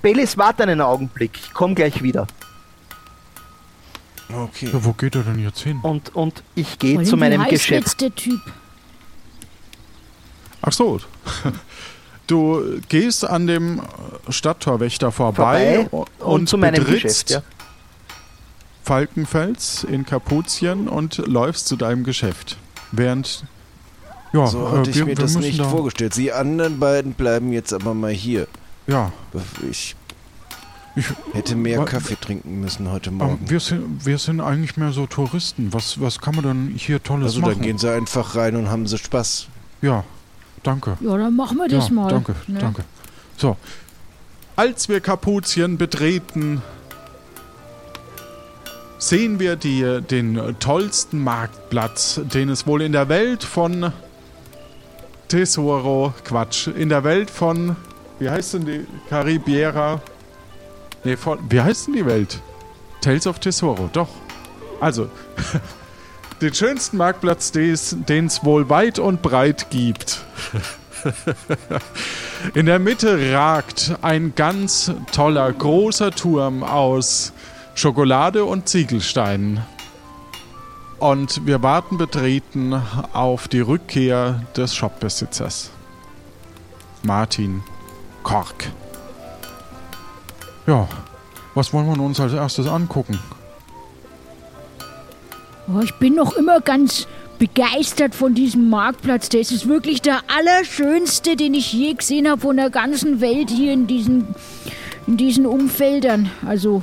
Belis, 0.03 0.37
warte 0.37 0.65
einen 0.65 0.81
Augenblick, 0.81 1.33
ich 1.43 1.55
komme 1.55 1.75
gleich 1.75 2.03
wieder. 2.03 2.27
okay. 4.31 4.69
Ja, 4.73 4.85
wo 4.85 4.93
geht 4.93 5.15
er 5.15 5.23
denn 5.23 5.39
jetzt 5.39 5.61
hin? 5.61 5.81
Und, 5.83 6.15
und 6.15 6.43
ich 6.55 6.79
gehe 6.79 7.03
zu 7.05 7.17
meinem 7.17 7.41
wie 7.41 7.45
heißt 7.45 7.51
Geschäft. 7.51 7.87
jetzt 7.87 8.01
der 8.01 8.15
Typ? 8.15 8.41
Ach 10.63 10.73
so. 10.73 11.01
Du 12.27 12.81
gehst 12.89 13.23
an 13.27 13.47
dem 13.47 13.83
Stadttorwächter 14.31 15.13
vorbei, 15.13 15.87
Vorbei 15.91 16.07
und, 16.21 16.27
und 16.27 16.49
zu 16.49 16.57
meinem 16.57 16.83
betrittst 16.83 17.27
Geschäft, 17.27 17.31
ja. 17.31 17.43
Falkenfels 18.83 19.85
in 19.85 20.07
Kapuzien 20.07 20.89
und 20.89 21.19
läufst 21.19 21.67
zu 21.67 21.77
deinem 21.77 22.03
Geschäft. 22.03 22.57
Während 22.93 23.45
ja, 24.35 24.47
So 24.47 24.67
äh, 24.67 24.71
hatte 24.79 24.91
ich 24.91 24.97
wir, 24.97 25.05
mir 25.05 25.09
wir 25.09 25.15
das 25.17 25.37
nicht 25.37 25.59
da, 25.59 25.65
vorgestellt. 25.65 26.13
Sie 26.13 26.33
anderen 26.33 26.79
beiden 26.79 27.15
bleiben 27.15 27.53
jetzt 27.53 27.73
aber 27.73 27.95
mal 27.95 28.11
hier. 28.13 28.47
Ja, 28.87 29.13
Ich 29.71 29.97
ich, 30.97 31.07
hätte 31.33 31.57
mehr 31.57 31.81
Wa- 31.81 31.85
Kaffee 31.87 32.15
trinken 32.21 32.61
müssen 32.61 32.89
heute 32.91 33.11
ähm, 33.11 33.17
Morgen. 33.17 33.51
wir, 33.51 33.59
sind, 33.59 34.07
wir 34.07 34.19
sind 34.19 34.41
eigentlich 34.41 34.77
mehr 34.77 34.93
so 34.93 35.07
Touristen. 35.07 35.73
Was, 35.73 36.01
was 36.01 36.21
kann 36.21 36.37
man 36.37 36.45
denn 36.45 36.75
hier 36.77 37.03
Tolles 37.03 37.27
Also 37.29 37.41
machen? 37.41 37.55
dann 37.55 37.63
gehen 37.63 37.79
Sie 37.79 37.91
einfach 37.93 38.37
rein 38.37 38.55
und 38.55 38.71
haben 38.71 38.87
Sie 38.87 38.99
Spaß. 38.99 39.47
Ja, 39.83 40.05
danke. 40.63 40.97
Ja, 41.01 41.17
dann 41.17 41.35
machen 41.35 41.57
wir 41.59 41.67
das 41.69 41.89
ja, 41.89 41.95
mal. 41.95 42.09
Danke, 42.11 42.37
ne? 42.47 42.59
danke. 42.61 42.85
So. 43.37 43.57
Als 44.55 44.89
wir 44.89 45.01
Kapuzien 45.01 45.79
betreten, 45.79 46.63
sehen 48.99 49.41
wir 49.41 49.57
die, 49.57 50.01
den 50.09 50.39
tollsten 50.61 51.19
Marktplatz, 51.25 52.21
den 52.33 52.49
es 52.49 52.67
wohl 52.69 52.83
in 52.83 52.93
der 52.93 53.09
Welt 53.09 53.43
von 53.43 53.93
Tesoro, 55.29 56.15
Quatsch, 56.25 56.69
in 56.69 56.89
der 56.89 57.05
Welt 57.05 57.31
von, 57.31 57.77
wie 58.19 58.31
heißt 58.31 58.55
denn 58.55 58.65
die, 58.67 58.87
Caribiera, 59.09 60.01
nee, 61.05 61.17
von, 61.17 61.39
wie 61.49 61.61
heißt 61.61 61.87
denn 61.87 61.95
die 61.95 62.07
Welt? 62.07 62.41
Tales 63.01 63.27
of 63.27 63.39
Tesoro, 63.39 63.89
doch. 63.93 64.09
Also, 64.81 65.09
den 66.41 66.55
schönsten 66.55 66.97
Marktplatz, 66.97 67.53
den 67.53 68.27
es 68.27 68.45
wohl 68.45 68.69
weit 68.69 68.99
und 68.99 69.23
breit 69.23 69.71
gibt. 69.71 70.23
In 72.55 72.67
der 72.67 72.79
Mitte 72.79 73.33
ragt 73.33 73.97
ein 74.03 74.35
ganz 74.35 74.93
toller, 75.13 75.53
großer 75.53 76.11
Turm 76.11 76.63
aus 76.63 77.33
Schokolade 77.75 78.45
und 78.45 78.69
Ziegelsteinen. 78.69 79.61
Und 80.99 81.47
wir 81.47 81.63
warten 81.63 81.99
betreten 81.99 82.81
auf 83.13 83.49
die 83.49 83.61
Rückkehr 83.61 84.43
des 84.57 84.75
Shopbesitzers. 84.75 85.71
Martin 87.03 87.63
Kork. 88.23 88.71
Ja, 90.67 90.89
was 91.55 91.73
wollen 91.73 91.87
wir 91.87 92.03
uns 92.03 92.19
als 92.21 92.33
erstes 92.33 92.67
angucken? 92.67 93.19
Oh, 95.69 95.81
ich 95.83 95.95
bin 95.95 96.15
noch 96.15 96.35
immer 96.35 96.61
ganz 96.61 97.07
begeistert 97.39 98.15
von 98.15 98.35
diesem 98.35 98.71
Marktplatz. 98.71 99.29
Der 99.29 99.41
ist 99.41 99.69
wirklich 99.69 100.01
der 100.01 100.21
allerschönste, 100.29 101.37
den 101.37 101.55
ich 101.55 101.73
je 101.73 101.95
gesehen 101.95 102.29
habe 102.29 102.41
von 102.41 102.57
der 102.57 102.71
ganzen 102.71 103.21
Welt 103.21 103.51
hier 103.51 103.73
in 103.73 103.87
diesen, 103.87 104.35
in 105.07 105.17
diesen 105.17 105.47
Umfeldern. 105.47 106.31
Also, 106.47 106.83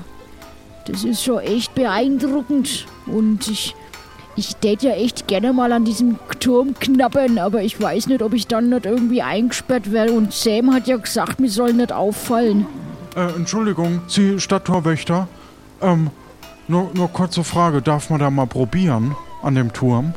das 0.86 1.04
ist 1.04 1.24
schon 1.24 1.40
echt 1.40 1.74
beeindruckend. 1.76 2.86
Und 3.06 3.48
ich, 3.48 3.76
ich 4.42 4.56
tät 4.56 4.82
ja 4.82 4.92
echt 4.94 5.28
gerne 5.28 5.54
mal 5.54 5.72
an 5.72 5.86
diesem 5.86 6.18
Turm 6.40 6.74
knabbern, 6.80 7.38
aber 7.38 7.62
ich 7.62 7.80
weiß 7.80 8.08
nicht, 8.08 8.24
ob 8.24 8.34
ich 8.34 8.48
dann 8.48 8.70
nicht 8.70 8.88
irgendwie 8.88 9.22
eingesperrt 9.22 9.92
werde. 9.92 10.14
Und 10.14 10.34
Sam 10.34 10.74
hat 10.74 10.88
ja 10.88 10.98
gesagt, 10.98 11.40
mir 11.40 11.50
soll 11.50 11.74
nicht 11.74 11.92
auffallen. 11.92 12.66
Äh, 13.16 13.36
Entschuldigung, 13.36 14.02
Sie 14.08 14.40
Stadttorwächter. 14.40 15.28
Ähm, 15.80 16.10
nur, 16.68 16.90
nur 16.96 17.10
kurze 17.10 17.44
Frage, 17.44 17.84
darf 17.84 18.10
man 18.10 18.20
da 18.20 18.32
mal 18.32 18.48
probieren 18.48 19.16
an 19.44 19.54
dem 19.54 19.74
Turm? 19.74 20.16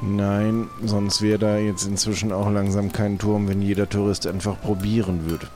Nein, 0.00 0.68
sonst 0.84 1.20
wäre 1.20 1.38
da 1.38 1.56
jetzt 1.56 1.86
inzwischen 1.86 2.30
auch 2.30 2.48
langsam 2.48 2.92
kein 2.92 3.18
Turm, 3.18 3.48
wenn 3.48 3.60
jeder 3.60 3.88
Tourist 3.88 4.26
einfach 4.28 4.60
probieren 4.60 5.28
würde. 5.28 5.48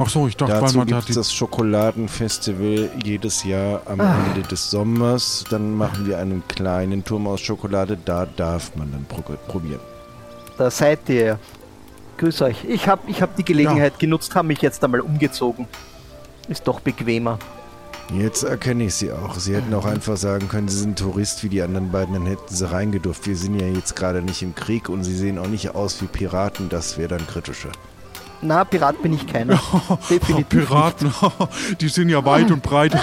Ach 0.00 0.08
so, 0.08 0.28
ich 0.28 0.36
dachte, 0.36 0.52
weil 0.54 0.60
Dazu 0.60 0.78
man 0.78 0.86
da 0.86 0.96
gibt 0.96 1.08
es 1.10 1.14
die. 1.14 1.18
das 1.20 1.32
Schokoladenfestival 1.34 2.90
jedes 3.04 3.42
Jahr 3.44 3.82
am 3.86 4.00
Ah. 4.00 4.16
Ende 4.34 4.46
des 4.48 4.70
Sommers. 4.70 5.44
Dann 5.50 5.76
machen 5.76 6.06
wir 6.06 6.18
einen 6.18 6.42
kleinen 6.46 7.04
Turm 7.04 7.26
aus 7.26 7.40
Schokolade. 7.40 7.98
Da 8.04 8.26
darf 8.26 8.74
man 8.76 8.92
dann 8.92 9.04
pro 9.06 9.22
probieren. 9.48 9.80
Da 10.56 10.70
seid 10.70 11.08
ihr. 11.08 11.38
Grüß 12.18 12.42
euch. 12.42 12.64
Ich 12.64 12.88
habe 12.88 13.02
ich 13.08 13.22
hab 13.22 13.36
die 13.36 13.44
Gelegenheit 13.44 13.98
genutzt, 13.98 14.34
habe 14.34 14.48
mich 14.48 14.60
jetzt 14.62 14.82
einmal 14.84 15.00
umgezogen. 15.00 15.66
Ist 16.48 16.66
doch 16.66 16.80
bequemer. 16.80 17.38
Jetzt 18.12 18.42
erkenne 18.42 18.84
ich 18.84 18.94
sie 18.94 19.12
auch. 19.12 19.34
Sie 19.38 19.54
hätten 19.54 19.72
auch 19.74 19.84
einfach 19.84 20.16
sagen 20.16 20.48
können, 20.48 20.66
sie 20.68 20.78
sind 20.78 20.98
Tourist 20.98 21.44
wie 21.44 21.48
die 21.50 21.60
anderen 21.62 21.92
beiden, 21.92 22.14
dann 22.14 22.24
hätten 22.26 22.52
sie 22.54 22.68
reingedurft. 22.70 23.26
Wir 23.26 23.36
sind 23.36 23.60
ja 23.60 23.66
jetzt 23.66 23.94
gerade 23.96 24.22
nicht 24.22 24.42
im 24.42 24.54
Krieg 24.54 24.88
und 24.88 25.04
sie 25.04 25.14
sehen 25.14 25.38
auch 25.38 25.46
nicht 25.46 25.74
aus 25.74 26.00
wie 26.00 26.06
Piraten. 26.06 26.68
Das 26.70 26.96
wäre 26.98 27.08
dann 27.08 27.26
kritischer. 27.26 27.70
Na, 28.40 28.64
Pirat 28.64 29.02
bin 29.02 29.12
ich 29.14 29.26
keiner. 29.26 29.58
Definitiv. 30.10 30.68
Piraten, 30.68 31.12
die 31.80 31.88
sind 31.88 32.08
ja 32.08 32.24
weit 32.24 32.50
und 32.52 32.62
breit. 32.62 32.92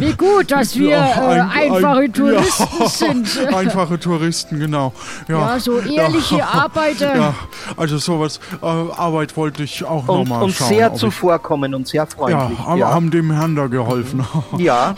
Wie 0.00 0.12
gut, 0.14 0.50
dass 0.50 0.76
wir 0.76 0.88
Ja, 0.90 1.06
äh, 1.06 1.40
ein- 1.40 1.72
einfache 1.74 1.98
ein- 2.00 2.12
Touristen 2.12 2.66
ja, 2.80 2.88
sind. 2.88 3.54
Einfache 3.54 3.98
Touristen, 4.00 4.58
genau. 4.58 4.92
Ja, 5.28 5.38
Ja, 5.54 5.60
so 5.60 5.78
ehrliche 5.80 6.38
Ja. 6.38 6.48
Arbeiter. 6.48 7.14
Ja, 7.16 7.34
also 7.76 7.98
sowas, 7.98 8.40
äh, 8.62 8.66
Arbeit 8.66 9.36
wollte 9.36 9.62
ich 9.62 9.84
auch 9.84 10.08
Und, 10.08 10.20
nochmal 10.28 10.42
und 10.44 10.54
schauen. 10.54 10.68
sehr 10.68 10.88
ob 10.88 10.94
ich- 10.94 11.00
zuvorkommen 11.00 11.74
und 11.74 11.86
sehr 11.88 12.06
freundlich. 12.06 12.58
haben, 12.58 12.78
ja. 12.78 12.88
haben 12.88 13.10
dem 13.10 13.30
Herrn 13.30 13.54
da 13.56 13.66
geholfen. 13.68 14.24
ja. 14.58 14.94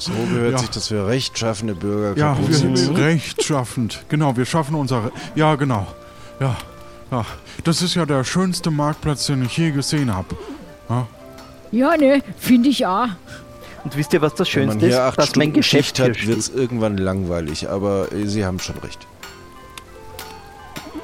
So 0.00 0.10
gehört 0.28 0.52
Ja. 0.54 0.58
sich 0.58 0.70
das 0.70 0.88
für 0.88 1.06
rechtschaffende 1.06 1.76
Bürger. 1.76 2.18
Ja, 2.20 2.36
wir 2.44 2.52
sind 2.56 2.98
rechtschaffend. 2.98 4.04
Genau, 4.08 4.36
wir 4.36 4.44
schaffen 4.44 4.74
unser. 4.74 5.04
Re 5.04 5.12
ja, 5.36 5.54
genau. 5.54 5.86
Ja, 6.42 6.56
ja. 7.12 7.24
Das 7.62 7.82
ist 7.82 7.94
ja 7.94 8.04
der 8.04 8.24
schönste 8.24 8.72
Marktplatz, 8.72 9.26
den 9.26 9.44
ich 9.44 9.56
je 9.56 9.70
gesehen 9.70 10.12
habe. 10.12 10.36
Ja, 11.70 11.96
ne, 11.96 12.20
finde 12.36 12.68
ich 12.68 12.84
auch. 12.84 13.06
Und 13.84 13.96
wisst 13.96 14.12
ihr, 14.12 14.20
was 14.20 14.34
das 14.34 14.52
Wenn 14.54 14.66
man 14.66 14.72
Schönste 14.80 14.86
ist? 14.88 14.94
hier 14.94 15.04
acht 15.04 15.18
Dass 15.18 15.36
mein 15.36 15.44
Stunden 15.44 15.52
Geschäft 15.54 15.96
Schicht 15.96 16.00
hat, 16.00 16.26
wird 16.26 16.38
es 16.38 16.48
irgendwann 16.48 16.96
langweilig. 16.96 17.70
Aber 17.70 18.12
äh, 18.12 18.26
Sie 18.26 18.44
haben 18.44 18.58
schon 18.58 18.76
recht. 18.78 19.06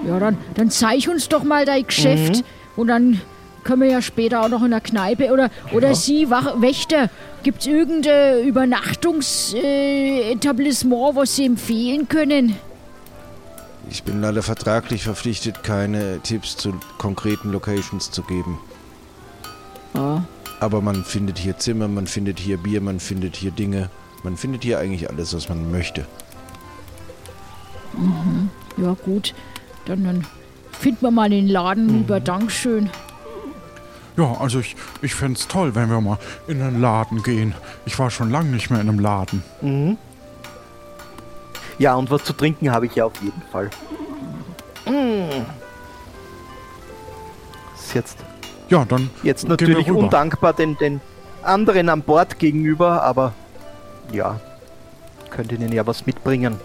Ja, 0.06 0.18
dann, 0.18 0.36
dann 0.54 0.70
zeig 0.70 1.08
uns 1.08 1.28
doch 1.28 1.44
mal 1.44 1.64
dein 1.64 1.86
Geschäft. 1.86 2.44
Und 2.76 2.88
dann 2.88 3.20
können 3.62 3.82
wir 3.82 3.90
ja 3.90 4.02
später 4.02 4.42
auch 4.42 4.48
noch 4.48 4.64
in 4.64 4.70
der 4.72 4.80
Kneipe. 4.80 5.30
Oder, 5.32 5.50
oder 5.72 5.94
Sie, 5.94 6.30
Wach 6.30 6.60
Wächter, 6.60 7.10
gibt 7.44 7.60
es 7.60 7.66
irgendein 7.66 8.44
Übernachtungsetablissement, 8.44 9.64
äh, 9.64 10.32
Etablissement, 10.32 11.16
was 11.16 11.36
Sie 11.36 11.46
empfehlen 11.46 12.08
können? 12.08 12.56
Ich 13.90 14.02
bin 14.02 14.20
leider 14.20 14.42
vertraglich 14.42 15.02
verpflichtet, 15.02 15.62
keine 15.62 16.20
Tipps 16.20 16.56
zu 16.56 16.74
konkreten 16.98 17.52
Locations 17.52 18.10
zu 18.10 18.22
geben. 18.22 18.58
Ja. 19.94 20.24
Aber 20.60 20.80
man 20.80 21.04
findet 21.04 21.38
hier 21.38 21.56
Zimmer, 21.58 21.88
man 21.88 22.06
findet 22.06 22.38
hier 22.38 22.58
Bier, 22.58 22.80
man 22.80 23.00
findet 23.00 23.36
hier 23.36 23.50
Dinge. 23.50 23.90
Man 24.24 24.36
findet 24.36 24.64
hier 24.64 24.78
eigentlich 24.78 25.08
alles, 25.08 25.34
was 25.34 25.48
man 25.48 25.70
möchte. 25.70 26.04
Ja, 28.76 28.96
gut. 29.04 29.34
Dann, 29.86 30.04
dann 30.04 30.26
finden 30.72 31.02
wir 31.02 31.10
mal 31.10 31.30
den 31.30 31.48
Laden 31.48 31.88
rüber. 31.90 32.20
Dankeschön. 32.20 32.90
Ja, 34.16 34.36
also 34.40 34.58
ich, 34.58 34.74
ich 35.00 35.14
fände 35.14 35.38
es 35.38 35.46
toll, 35.46 35.74
wenn 35.76 35.88
wir 35.88 36.00
mal 36.00 36.18
in 36.48 36.60
einen 36.60 36.80
Laden 36.80 37.22
gehen. 37.22 37.54
Ich 37.86 37.98
war 37.98 38.10
schon 38.10 38.30
lange 38.30 38.50
nicht 38.50 38.68
mehr 38.68 38.80
in 38.80 38.88
einem 38.88 38.98
Laden. 38.98 39.44
Mhm. 39.62 39.96
Ja, 41.78 41.94
und 41.94 42.10
was 42.10 42.24
zu 42.24 42.32
trinken 42.32 42.70
habe 42.70 42.86
ich 42.86 42.94
ja 42.94 43.04
auf 43.04 43.12
jeden 43.22 43.42
Fall. 43.52 43.70
Mm. 44.86 45.44
Ist 47.74 47.94
jetzt, 47.94 48.18
Ja, 48.68 48.84
dann 48.84 49.10
jetzt 49.22 49.42
gehen 49.42 49.58
wir 49.60 49.68
natürlich 49.68 49.88
rüber. 49.88 50.00
undankbar 50.00 50.52
den, 50.52 50.76
den 50.76 51.00
anderen 51.42 51.88
an 51.88 52.02
Bord 52.02 52.38
gegenüber, 52.38 53.02
aber 53.02 53.32
ja, 54.12 54.40
könnt 55.30 55.52
ihnen 55.52 55.72
ja 55.72 55.86
was 55.86 56.04
mitbringen. 56.06 56.58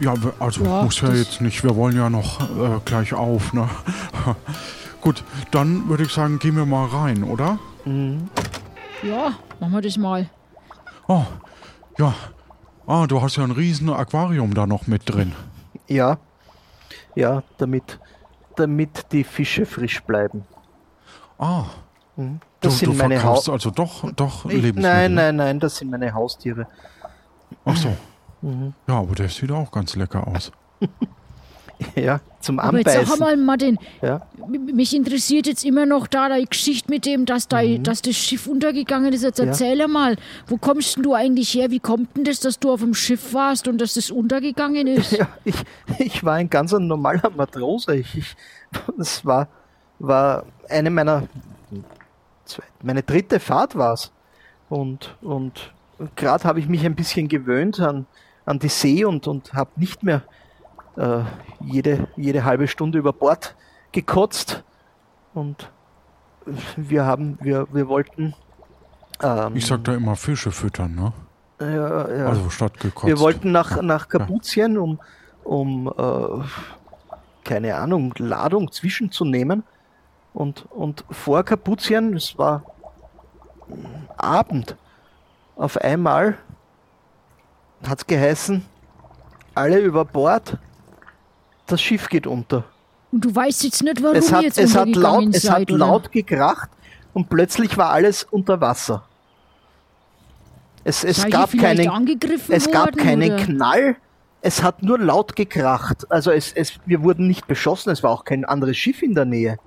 Ja, 0.00 0.14
also 0.38 0.64
Ja, 0.64 0.82
muss 0.82 1.00
ja 1.00 1.12
jetzt 1.12 1.40
nicht. 1.40 1.62
Wir 1.64 1.74
wollen 1.74 1.96
ja 1.96 2.08
noch 2.08 2.40
äh, 2.40 2.80
gleich 2.84 3.12
auf, 3.12 3.52
ne? 3.52 3.68
Gut, 5.00 5.24
dann 5.50 5.88
würde 5.88 6.04
ich 6.04 6.12
sagen, 6.12 6.38
gehen 6.38 6.56
wir 6.56 6.66
mal 6.66 6.86
rein, 6.86 7.24
oder? 7.24 7.58
Mhm. 7.84 8.28
Ja, 9.02 9.32
machen 9.60 9.72
wir 9.72 9.80
das 9.82 9.96
mal. 9.96 10.28
Oh, 11.08 11.22
ja. 11.98 12.14
Ah, 12.88 13.06
du 13.06 13.20
hast 13.20 13.36
ja 13.36 13.44
ein 13.44 13.50
riesen 13.50 13.90
Aquarium 13.90 14.54
da 14.54 14.66
noch 14.66 14.86
mit 14.86 15.02
drin. 15.08 15.34
Ja, 15.88 16.16
ja, 17.14 17.42
damit, 17.58 17.98
damit 18.56 19.12
die 19.12 19.24
Fische 19.24 19.66
frisch 19.66 20.02
bleiben. 20.02 20.44
Ah, 21.38 21.64
Mhm. 22.16 22.40
du, 22.40 22.68
Das 22.68 22.78
du 22.80 22.86
sind 22.86 22.96
meine 22.98 23.16
verkaufst 23.20 23.46
Haus. 23.48 23.52
also 23.52 23.70
doch, 23.70 24.10
doch 24.12 24.44
Ich, 24.46 24.52
Lebensmittel. 24.62 24.82
nein, 24.82 25.14
nein, 25.14 25.36
nein, 25.36 25.60
das 25.60 25.76
sind 25.76 25.90
meine 25.90 26.12
Haustiere. 26.12 26.66
Ach 27.64 27.76
so. 27.76 27.94
Mhm. 28.42 28.72
Ja, 28.88 28.98
aber 29.00 29.14
der 29.14 29.28
sieht 29.28 29.52
auch 29.52 29.70
ganz 29.70 29.94
lecker 29.94 30.26
aus. 30.26 30.50
Ja, 31.94 32.20
zum 32.40 32.58
Aber 32.58 32.78
jetzt 32.78 32.92
sag 32.92 33.02
Anbeißen. 33.02 33.20
mal, 33.20 33.36
Martin, 33.36 33.78
Ja. 34.02 34.26
mich 34.48 34.94
interessiert 34.96 35.46
jetzt 35.46 35.64
immer 35.64 35.86
noch 35.86 36.06
da 36.08 36.36
die 36.36 36.44
Geschichte 36.44 36.90
mit 36.90 37.06
dem, 37.06 37.24
dass, 37.24 37.46
da, 37.48 37.62
dass 37.62 38.02
das 38.02 38.16
Schiff 38.16 38.46
untergegangen 38.48 39.12
ist. 39.12 39.22
Jetzt 39.22 39.38
Mhm. 39.38 39.44
Ja. 39.46 39.50
erzähl 39.52 39.88
mal, 39.88 40.16
wo 40.48 40.56
kommst 40.56 40.96
denn 40.96 41.02
du 41.04 41.14
eigentlich 41.14 41.54
her? 41.54 41.70
Wie 41.70 41.78
kommt 41.80 42.16
denn 42.16 42.24
das, 42.24 42.40
dass 42.40 42.58
du 42.58 42.72
auf 42.72 42.80
dem 42.80 42.94
Schiff 42.94 43.32
warst 43.32 43.68
und 43.68 43.78
dass 43.80 43.94
das 43.94 44.10
untergegangen 44.10 44.86
ist? 44.98 45.12
Ja, 45.12 45.28
ich, 45.44 45.54
ich 45.98 46.24
war 46.24 46.34
ein 46.34 46.50
ganz 46.50 46.72
normaler 46.72 47.30
Matrose. 47.36 47.94
Ich, 47.96 48.16
ich, 48.16 48.36
das 48.96 49.24
war, 49.24 49.48
war 50.00 50.44
eine 50.68 50.90
meiner, 50.90 51.28
meine 52.82 53.02
dritte 53.02 53.40
Fahrt 53.40 53.76
war 53.76 53.94
es. 53.94 54.10
Und, 54.68 55.16
und 55.22 55.72
gerade 56.16 56.44
habe 56.44 56.60
ich 56.60 56.68
mich 56.68 56.84
ein 56.84 56.94
bisschen 56.94 57.28
gewöhnt 57.28 57.80
an, 57.80 58.06
an 58.44 58.58
die 58.58 58.68
See 58.68 59.04
und, 59.04 59.26
und 59.26 59.52
habe 59.54 59.70
nicht 59.76 60.02
mehr 60.02 60.22
äh, 60.98 61.22
jede, 61.60 62.08
jede 62.16 62.44
halbe 62.44 62.68
Stunde 62.68 62.98
über 62.98 63.12
Bord 63.12 63.54
gekotzt. 63.92 64.64
Und 65.34 65.70
wir 66.76 67.04
haben, 67.04 67.38
wir, 67.40 67.66
wir 67.72 67.88
wollten. 67.88 68.34
Ähm, 69.22 69.56
Ich 69.56 69.66
sag 69.66 69.84
da 69.84 69.94
immer 69.94 70.16
Fische 70.16 70.50
füttern, 70.50 70.94
ne? 70.94 71.12
ja, 71.60 72.16
ja. 72.16 72.26
Also 72.26 72.50
statt 72.50 72.78
gekotzt. 72.80 73.06
Wir 73.06 73.18
wollten 73.18 73.52
nach, 73.52 73.80
nach 73.82 74.08
Kapuzien, 74.08 74.78
um, 74.78 75.00
um 75.44 75.88
äh, 75.88 76.44
keine 77.44 77.76
Ahnung, 77.76 78.14
Ladung 78.18 78.70
zwischenzunehmen. 78.70 79.64
Und, 80.34 80.66
und 80.70 81.04
vor 81.10 81.42
Kapuzien, 81.42 82.14
es 82.14 82.38
war 82.38 82.62
mm, 83.68 83.74
Abend, 84.16 84.76
auf 85.56 85.76
einmal 85.78 86.38
hat 87.86 87.98
es 87.98 88.06
geheißen, 88.06 88.64
alle 89.54 89.80
über 89.80 90.04
Bord, 90.04 90.58
das 91.72 91.80
Schiff 91.80 92.08
geht 92.08 92.26
unter. 92.26 92.64
Und 93.10 93.24
du 93.24 93.34
weißt 93.34 93.64
jetzt 93.64 93.82
nicht, 93.82 94.02
warum 94.02 94.16
Es 94.16 94.32
hat, 94.32 94.42
jetzt 94.42 94.58
es 94.58 94.76
hat, 94.76 94.94
laut, 94.94 95.34
es 95.34 95.42
seid, 95.42 95.54
hat 95.54 95.70
oder? 95.70 95.78
laut 95.78 96.12
gekracht 96.12 96.68
und 97.14 97.28
plötzlich 97.28 97.76
war 97.76 97.90
alles 97.90 98.24
unter 98.24 98.60
Wasser. 98.60 99.04
Es, 100.84 101.04
es 101.04 101.28
gab 101.28 101.52
keinen, 101.52 102.08
es 102.48 102.70
gab 102.70 102.86
worden, 102.86 102.96
keinen 102.96 103.32
oder? 103.32 103.44
Knall, 103.44 103.96
es 104.40 104.62
hat 104.62 104.82
nur 104.82 104.98
laut 104.98 105.36
gekracht. 105.36 106.10
Also 106.10 106.30
es, 106.30 106.52
es, 106.52 106.78
wir 106.86 107.02
wurden 107.02 107.26
nicht 107.26 107.46
beschossen, 107.46 107.90
es 107.90 108.02
war 108.02 108.10
auch 108.10 108.24
kein 108.24 108.44
anderes 108.44 108.76
Schiff 108.76 109.02
in 109.02 109.14
der 109.14 109.24
Nähe. 109.24 109.58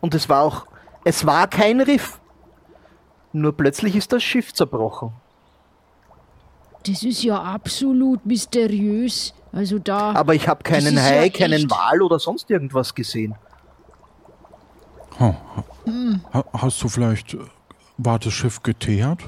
Und 0.00 0.14
es 0.14 0.28
war 0.28 0.42
auch, 0.42 0.66
es 1.04 1.26
war 1.26 1.46
kein 1.48 1.80
Riff. 1.80 2.20
Nur 3.32 3.56
plötzlich 3.56 3.96
ist 3.96 4.12
das 4.12 4.22
Schiff 4.22 4.52
zerbrochen. 4.52 5.12
Das 6.86 7.02
ist 7.02 7.22
ja 7.22 7.42
absolut 7.42 8.24
mysteriös. 8.26 9.34
Also 9.54 9.78
da. 9.78 10.12
Aber 10.14 10.34
ich 10.34 10.48
habe 10.48 10.62
keinen 10.62 10.96
ist 10.96 11.08
ja 11.08 11.20
Hai, 11.20 11.30
keinen 11.30 11.52
echt- 11.52 11.70
Wal 11.70 12.02
oder 12.02 12.18
sonst 12.18 12.50
irgendwas 12.50 12.94
gesehen. 12.94 13.34
Ha, 15.20 15.34
ha, 16.32 16.44
hast 16.54 16.82
du 16.82 16.88
vielleicht, 16.88 17.34
äh, 17.34 17.38
war 17.98 18.18
das 18.18 18.32
Schiff 18.32 18.62
geteert? 18.62 19.20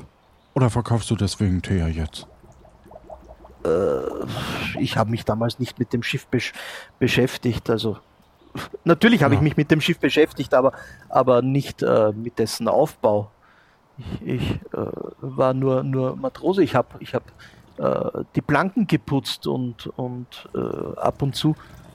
Oder 0.55 0.69
verkaufst 0.71 1.11
du 1.11 1.17
deswegen 1.17 1.63
Teer 1.63 1.89
jetzt? 1.89 2.27
ich 4.79 4.97
habe 4.97 5.11
mich 5.11 5.25
damals 5.25 5.59
nicht 5.59 5.81
mit 5.81 5.93
dem 5.93 6.03
Schiff 6.05 6.29
besch 6.29 6.53
beschäftigt. 7.01 7.69
Also 7.69 7.99
natürlich 8.85 9.25
habe 9.25 9.35
ich 9.35 9.41
Ja. 9.41 9.43
mich 9.45 9.57
mit 9.57 9.73
dem 9.73 9.81
Schiff 9.81 9.99
beschäftigt, 9.99 10.55
aber, 10.55 10.71
aber 11.09 11.43
nicht 11.43 11.83
äh, 11.83 12.13
mit 12.13 12.39
dessen 12.39 12.69
Aufbau. 12.69 13.29
Ich, 13.99 14.23
ich 14.23 14.51
äh, 14.73 14.87
war 15.21 15.53
nur, 15.53 15.83
nur 15.83 16.15
Matrose. 16.15 16.63
Ich 16.63 16.77
habe 16.77 16.89
ich 17.01 17.13
hab, 17.15 17.25
äh, 17.79 18.23
die 18.35 18.41
Planken 18.41 18.87
geputzt 18.87 19.47
und, 19.47 19.87
und 19.97 20.49
äh, 20.55 20.99
ab 20.99 21.23
und 21.23 21.35
zu 21.37 21.55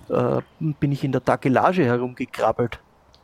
äh, 0.09 0.41
bin 0.79 0.91
ich 0.91 1.03
in 1.03 1.11
der 1.11 1.23
Takelage 1.23 1.83
herumgekrabbelt. 1.85 2.79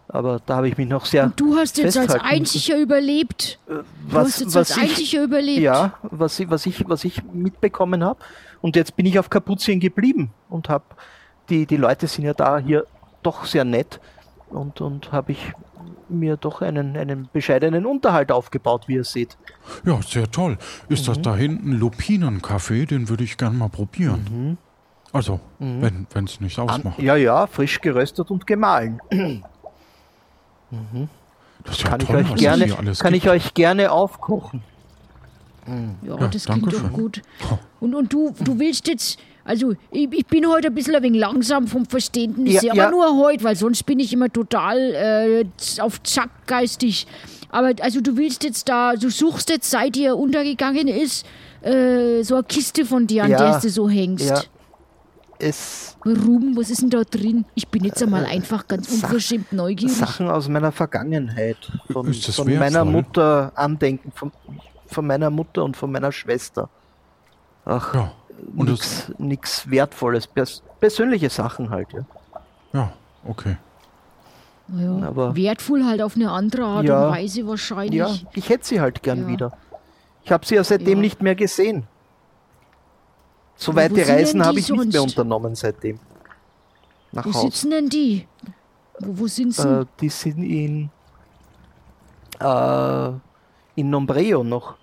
Aber 0.09 0.39
da 0.45 0.55
habe 0.57 0.69
ich 0.69 0.77
mich 0.77 0.87
noch 0.87 1.05
sehr. 1.05 1.25
Und 1.25 1.37
du 1.39 1.57
hast 1.57 1.77
jetzt 1.77 1.97
als 1.97 2.15
einziger 2.15 2.77
überlebt. 2.79 3.59
Du 3.67 4.17
hast 4.17 4.39
jetzt 4.39 4.55
als 4.55 4.77
einziger 4.77 5.23
überlebt. 5.23 5.59
Ja, 5.59 5.95
was, 6.03 6.39
ich- 6.39 6.49
was, 6.49 6.65
ich, 6.65 6.87
was 6.87 7.03
ich 7.03 7.21
mitbekommen 7.33 8.03
habe. 8.05 8.19
Und 8.61 8.77
jetzt 8.77 8.95
bin 8.95 9.05
ich 9.05 9.19
auf 9.19 9.29
Kapuzien 9.29 9.81
geblieben 9.81 10.31
und 10.49 10.69
habe, 10.69 10.85
die, 11.49 11.65
die 11.65 11.75
Leute 11.77 12.07
sind 12.07 12.23
ja 12.23 12.33
da 12.33 12.57
hier 12.57 12.85
doch 13.21 13.43
sehr 13.45 13.65
nett 13.65 13.99
und, 14.49 14.79
und 14.79 15.11
habe 15.11 15.33
ich 15.33 15.51
mir 16.09 16.37
doch 16.37 16.61
einen, 16.61 16.95
einen 16.97 17.29
bescheidenen 17.33 17.85
Unterhalt 17.85 18.31
aufgebaut, 18.31 18.87
wie 18.87 18.95
ihr 18.95 19.03
seht. 19.03 19.37
Ja, 19.85 20.01
sehr 20.01 20.29
toll. 20.31 20.57
Ist 20.89 21.03
Mhm. 21.07 21.13
das 21.13 21.21
da 21.21 21.35
hinten 21.35 21.71
Lupinenkaffee? 21.73 22.85
Den 22.85 23.09
würde 23.09 23.23
ich 23.23 23.37
gerne 23.37 23.57
mal 23.57 23.69
probieren. 23.69 24.57
Also, 25.13 25.39
wenn 25.59 26.07
es 26.25 26.39
nicht 26.41 26.57
Mhm. 26.57 26.63
An, 26.63 26.69
ausmacht. 26.69 26.99
ja, 26.99 27.15
ja, 27.15 27.47
frisch 27.47 27.79
geröstet 27.81 28.29
und 28.31 28.45
gemahlen. 28.47 28.99
Das 31.63 31.75
ist 31.77 31.83
ja 31.83 31.89
Kann 31.89 32.01
ich 32.01 32.07
toll, 32.07 32.15
euch 32.17 32.35
gerne, 32.35 32.67
kann 32.67 32.85
gibt. 33.13 33.15
ich 33.15 33.29
euch 33.29 33.53
gerne 33.53 33.91
aufkochen. 33.91 34.61
Ja, 36.01 36.15
Ja, 36.17 36.27
das 36.27 36.45
klingt 36.45 36.67
doch 36.71 36.79
schön. 36.79 36.93
gut. 36.93 37.21
Und, 37.79 37.93
und 37.95 38.13
du, 38.13 38.33
du 38.39 38.57
willst 38.59 38.87
jetzt, 38.87 39.19
also 39.47 39.73
ich, 39.91 40.07
ich 40.11 40.25
bin 40.27 40.45
heute 40.47 40.67
ein 40.67 40.75
bisschen 40.75 40.95
ein 40.95 41.01
wenig 41.03 41.19
langsam 41.19 41.67
vom 41.67 41.85
Verständnis 41.85 42.55
Ja, 42.55 42.61
her, 42.61 42.73
ja. 42.75 42.83
aber 42.87 42.91
nur 42.91 43.17
heute, 43.25 43.43
weil 43.43 43.55
sonst 43.55 43.83
bin 43.85 43.99
ich 43.99 44.11
immer 44.13 44.31
total 44.31 44.77
äh, 44.77 45.45
auf 45.81 46.01
Zack 46.03 46.29
geistig. 46.45 47.07
Aber 47.49 47.71
also 47.81 48.01
du 48.01 48.17
willst 48.17 48.43
jetzt 48.43 48.67
da, 48.69 48.93
du 48.95 49.09
suchst 49.09 49.49
jetzt, 49.49 49.69
seit 49.71 49.95
dir 49.95 50.17
untergegangen 50.17 50.87
ist, 50.89 51.25
äh, 51.61 52.21
so 52.23 52.35
eine 52.35 52.43
Kiste 52.43 52.85
von 52.85 53.07
dir, 53.07 53.23
an 53.23 53.31
Ja, 53.31 53.37
der 53.53 53.59
du 53.61 53.69
so 53.69 53.89
hängst. 53.89 54.29
Ja. 54.29 54.41
Es 55.39 55.95
Warum? 56.03 56.57
Was 56.57 56.69
ist 56.71 56.81
denn 56.81 56.89
da 56.89 57.03
drin? 57.03 57.45
Ich 57.53 57.67
bin 57.67 57.83
jetzt 57.83 58.01
einmal 58.01 58.25
einfach 58.25 58.67
ganz 58.67 58.87
Äh, 58.89 58.95
Sach- 58.95 59.03
unverschämt 59.09 59.53
neugierig. 59.53 59.95
Sachen 59.95 60.29
aus 60.29 60.47
meiner 60.49 60.71
Vergangenheit. 60.71 61.57
Von, 61.91 62.07
Ist 62.07 62.27
das 62.27 62.35
von 62.37 62.47
meiner 62.47 62.59
wertvoll? 62.85 62.85
Mutter 62.91 63.51
Andenken, 63.55 64.11
von, 64.13 64.31
von 64.87 65.05
meiner 65.05 65.29
Mutter 65.29 65.63
und 65.63 65.77
von 65.77 65.91
meiner 65.91 66.11
Schwester. 66.11 66.69
Ach, 67.65 67.93
Ja, 67.93 68.11
nix 69.17 69.69
Wertvolles. 69.69 70.27
Pers 70.27 70.61
persönliche 70.79 71.29
Sachen 71.29 71.69
halt, 71.69 71.87
ja. 71.93 72.05
ja, 72.73 72.93
okay. 73.25 73.57
ja, 74.69 75.07
aber- 75.07 75.35
wertvoll 75.35 75.83
halt 75.85 76.01
auf 76.01 76.15
eine 76.15 76.29
andere 76.31 76.63
Art 76.65 76.85
Ja. 76.85 77.07
und 77.07 77.13
Weise 77.13 77.47
wahrscheinlich. 77.47 77.95
Ja, 77.99 78.15
ich 78.33 78.49
hätte 78.49 78.65
sie 78.65 78.79
halt 78.79 79.01
gern 79.01 79.21
Ja. 79.21 79.27
wieder. 79.27 79.51
Ich 80.23 80.31
habe 80.31 80.45
sie 80.45 80.55
ja 80.55 80.63
seitdem 80.63 80.97
Ja. 80.99 81.01
nicht 81.01 81.21
mehr 81.21 81.35
gesehen. 81.35 81.87
So 83.55 83.71
Aber 83.71 83.81
weite 83.81 84.07
Reisen 84.07 84.45
habe 84.45 84.59
ich 84.59 84.69
nicht 84.69 84.77
mehr 84.77 84.91
sonst? 84.91 85.13
unternommen 85.17 85.55
seitdem. 85.55 85.99
Nach 87.11 87.25
Wo 87.25 87.33
Hause. 87.33 87.47
sitzen 87.47 87.71
denn 87.71 87.89
die? 87.89 88.27
Wo, 88.99 89.19
wo 89.21 89.27
sind 89.27 89.55
sie? 89.55 89.67
Äh, 89.81 89.85
die 89.99 90.09
sind 90.09 90.43
in, 90.43 90.89
äh, 92.39 93.07
in 93.75 93.89
Nombreo 93.89 94.43
noch. 94.43 94.75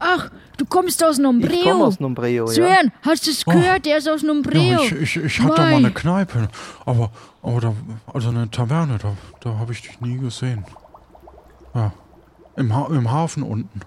Ach, 0.00 0.30
du 0.56 0.64
kommst 0.64 1.04
aus 1.04 1.18
Ich 1.18 1.24
komme 1.24 1.38
Nombreo. 1.40 1.84
aus 1.84 2.00
Nombreo, 2.00 2.46
ja. 2.46 2.52
Sören, 2.52 2.92
hast 3.02 3.26
du 3.26 3.30
es 3.30 3.44
gehört? 3.44 3.84
Der 3.86 3.98
ist 3.98 4.08
aus 4.08 4.22
Nombreo. 4.22 4.60
Ja, 4.60 4.80
ich, 4.80 4.92
ich, 4.92 5.16
ich 5.16 5.40
hatte 5.40 5.60
Mei. 5.60 5.70
mal 5.70 5.76
eine 5.76 5.90
Kneipe, 5.92 6.48
aber, 6.86 7.10
aber 7.42 7.60
da, 7.60 7.74
also 8.12 8.30
eine 8.30 8.50
Taverne, 8.50 8.98
da, 8.98 9.12
da 9.40 9.58
habe 9.58 9.72
ich 9.72 9.82
dich 9.82 10.00
nie 10.00 10.16
gesehen. 10.18 10.64
Ja, 11.74 11.92
im, 12.56 12.74
ha 12.74 12.86
im 12.90 13.10
Hafen 13.10 13.42
unten. 13.42 13.80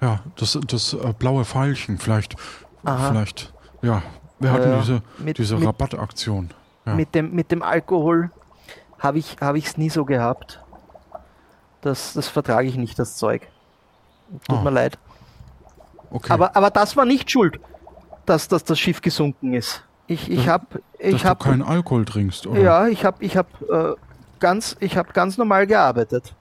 Ja, 0.00 0.20
das, 0.36 0.58
das 0.68 0.92
äh, 0.94 1.12
blaue 1.18 1.44
Pfeilchen, 1.44 1.98
vielleicht, 1.98 2.36
Aha. 2.84 3.08
vielleicht, 3.10 3.52
ja, 3.82 4.02
wir 4.38 4.52
hatten 4.52 4.70
Ja, 4.70 4.78
diese, 4.80 5.02
mit- 5.18 5.38
diese 5.38 5.56
mit- 5.56 5.66
Rabattaktion. 5.66 6.50
Ja. 6.86 6.94
Mit, 6.94 7.14
dem, 7.16 7.34
mit 7.34 7.50
dem 7.50 7.62
Alkohol 7.62 8.30
habe 9.00 9.18
ich 9.18 9.36
es 9.40 9.46
hab 9.46 9.56
nie 9.78 9.90
so 9.90 10.04
gehabt. 10.04 10.62
Das, 11.80 12.14
das 12.14 12.28
vertrage 12.28 12.68
ich 12.68 12.76
nicht, 12.76 12.98
das 12.98 13.16
Zeug. 13.16 13.48
Tut 14.46 14.58
Ah, 14.58 14.62
mir 14.62 14.70
leid. 14.70 14.98
okay. 16.10 16.32
Aber, 16.32 16.54
aber 16.56 16.70
das 16.70 16.96
war 16.96 17.04
nicht 17.04 17.30
schuld, 17.30 17.60
dass, 18.26 18.48
dass 18.48 18.64
das 18.64 18.78
Schiff 18.78 19.00
gesunken 19.00 19.54
ist. 19.54 19.82
Ich, 20.06 20.30
ich 20.30 20.48
habe 20.48 20.66
dass 20.70 20.80
ich 20.98 21.22
du 21.22 21.28
hab, 21.28 21.40
keinen 21.40 21.62
Alkohol 21.62 22.04
trinkst, 22.04 22.46
oder? 22.46 22.60
ja, 22.60 22.86
ich 22.88 23.04
habe 23.04 23.22
ich 23.24 23.36
hab, 23.36 23.46
äh, 23.70 23.92
ganz, 24.40 24.76
ich 24.80 24.96
hab 24.96 25.12
ganz 25.14 25.36
normal 25.36 25.66
gearbeitet. 25.66 26.34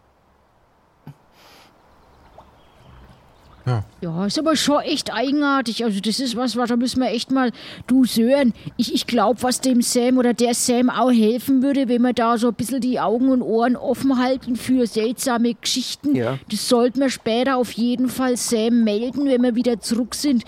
Ja. 3.67 3.83
Ja, 4.01 4.25
ist 4.25 4.39
aber 4.39 4.55
schon 4.55 4.79
echt 4.81 5.13
eigenartig. 5.13 5.83
Also 5.83 5.99
das 5.99 6.19
ist 6.19 6.35
was, 6.37 6.55
was 6.55 6.69
da 6.69 6.75
müssen 6.77 7.01
wir 7.01 7.09
echt 7.09 7.31
mal, 7.31 7.51
du 7.85 8.05
Sören, 8.05 8.53
ich, 8.77 8.93
ich 8.93 9.05
glaube, 9.07 9.43
was 9.43 9.59
dem 9.61 9.81
Sam 9.81 10.17
oder 10.17 10.33
der 10.33 10.53
Sam 10.53 10.89
auch 10.89 11.11
helfen 11.11 11.61
würde, 11.61 11.87
wenn 11.89 12.01
wir 12.01 12.13
da 12.13 12.37
so 12.37 12.47
ein 12.47 12.53
bisschen 12.53 12.79
die 12.81 12.99
Augen 12.99 13.29
und 13.29 13.41
Ohren 13.41 13.75
offen 13.75 14.17
halten 14.17 14.55
für 14.55 14.87
seltsame 14.87 15.53
Geschichten. 15.55 16.15
Ja. 16.15 16.39
Das 16.49 16.69
sollten 16.69 17.01
wir 17.01 17.09
später 17.09 17.57
auf 17.57 17.71
jeden 17.73 18.07
Fall 18.09 18.37
Sam 18.37 18.83
melden, 18.83 19.25
wenn 19.25 19.43
wir 19.43 19.55
wieder 19.55 19.79
zurück 19.81 20.15
sind. 20.15 20.43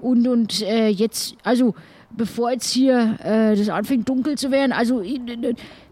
Und, 0.00 0.26
und 0.26 0.60
äh, 0.62 0.88
jetzt, 0.88 1.36
also 1.44 1.74
bevor 2.10 2.50
jetzt 2.50 2.70
hier 2.72 3.16
äh, 3.22 3.54
das 3.56 3.68
anfängt 3.68 4.08
dunkel 4.08 4.36
zu 4.36 4.50
werden, 4.50 4.72
also 4.72 5.00
ich, 5.02 5.20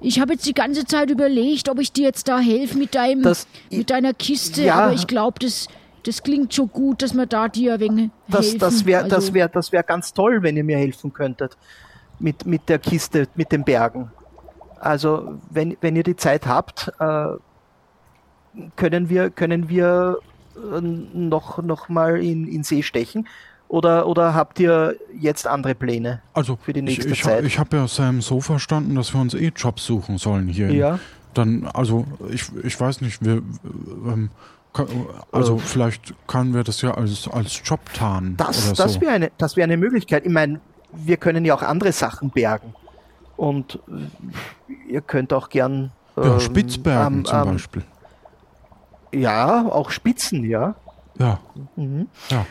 ich 0.00 0.20
habe 0.20 0.32
jetzt 0.32 0.46
die 0.46 0.54
ganze 0.54 0.84
Zeit 0.86 1.10
überlegt, 1.10 1.68
ob 1.68 1.78
ich 1.80 1.92
dir 1.92 2.04
jetzt 2.04 2.28
da 2.28 2.38
helfe 2.38 2.76
mit 2.78 2.94
deinem, 2.94 3.22
Das- 3.22 3.46
mit 3.70 3.90
deiner 3.90 4.12
Kiste, 4.14 4.64
Ja. 4.64 4.74
aber 4.86 4.92
ich 4.94 5.06
glaube, 5.06 5.38
das, 5.40 5.68
das 6.04 6.22
klingt 6.22 6.54
schon 6.54 6.68
gut, 6.70 7.02
dass 7.02 7.14
wir 7.14 7.26
da 7.26 7.48
dir 7.48 7.74
ein 7.74 7.80
wenig 7.80 8.10
Das, 8.28 8.46
helfen. 8.46 8.58
das 8.60 8.84
wäre 8.86 9.04
das 9.08 9.14
Also, 9.24 9.34
wär, 9.34 9.48
das 9.48 9.72
wär 9.72 9.82
ganz 9.82 10.12
toll, 10.12 10.42
wenn 10.42 10.56
ihr 10.56 10.64
mir 10.64 10.78
helfen 10.78 11.12
könntet. 11.12 11.56
Mit, 12.20 12.46
mit 12.46 12.68
der 12.68 12.78
Kiste, 12.78 13.26
mit 13.34 13.50
den 13.52 13.64
Bergen. 13.64 14.10
Also, 14.78 15.40
wenn, 15.50 15.76
wenn 15.80 15.96
ihr 15.96 16.02
die 16.04 16.14
Zeit 16.16 16.46
habt, 16.46 16.92
äh, 17.00 17.26
können 18.76 19.08
wir, 19.08 19.30
können 19.30 19.68
wir 19.68 20.18
äh, 20.56 20.80
noch, 20.80 21.62
noch 21.62 21.88
mal 21.88 22.22
in, 22.22 22.46
in 22.46 22.62
See 22.62 22.82
stechen? 22.82 23.26
Oder, 23.68 24.06
oder 24.06 24.34
habt 24.34 24.60
ihr 24.60 24.94
jetzt 25.18 25.46
andere 25.46 25.74
Pläne? 25.74 26.20
Also, 26.34 26.56
für 26.62 26.72
die 26.72 26.82
nächste 26.82 27.06
ich, 27.08 27.12
ich, 27.14 27.22
Zeit. 27.22 27.44
Ich 27.44 27.58
habe 27.58 27.76
ja 27.76 27.88
Sam 27.88 28.20
so 28.20 28.40
verstanden, 28.40 28.94
dass 28.94 29.12
wir 29.14 29.20
uns 29.20 29.34
eh 29.34 29.52
Jobs 29.56 29.84
suchen 29.84 30.18
sollen 30.18 30.46
hier. 30.48 30.68
in- 30.68 30.76
Ja. 30.76 30.98
Dann, 31.32 31.66
also, 31.74 32.04
ich, 32.30 32.44
ich 32.62 32.78
weiß 32.78 33.00
nicht, 33.00 33.24
wir, 33.24 33.42
ähm, 34.06 34.30
also 35.32 35.56
Äh. 35.56 35.58
vielleicht 35.60 36.14
können 36.26 36.52
wir 36.54 36.64
das 36.64 36.82
ja 36.82 36.92
als, 36.94 37.28
als 37.28 37.60
Job 37.64 37.80
tarnen. 37.94 38.36
Das, 38.36 38.66
oder 38.68 38.76
das 38.76 38.94
so. 38.94 39.00
wäre 39.00 39.12
eine, 39.12 39.32
das 39.38 39.56
wär 39.56 39.64
eine 39.64 39.76
Möglichkeit. 39.76 40.24
Ich 40.26 40.32
meine, 40.32 40.60
wir 40.92 41.16
können 41.16 41.44
ja 41.44 41.54
auch 41.54 41.62
andere 41.62 41.92
Sachen 41.92 42.30
bergen. 42.30 42.74
Und 43.36 43.78
äh, 43.88 44.92
ihr 44.92 45.00
könnt 45.00 45.32
auch 45.32 45.48
gern. 45.48 45.92
Ja, 46.16 46.34
ähm, 46.34 46.40
Spitzbergen 46.40 47.18
am- 47.20 47.24
zum 47.24 47.36
am- 47.36 47.48
Beispiel. 47.52 47.84
Ja, 49.12 49.66
auch 49.68 49.90
Spitzen, 49.90 50.44
ja. 50.44 50.74
Ja. 51.18 51.38
Mhm. 51.76 52.08
Ja. 52.30 52.44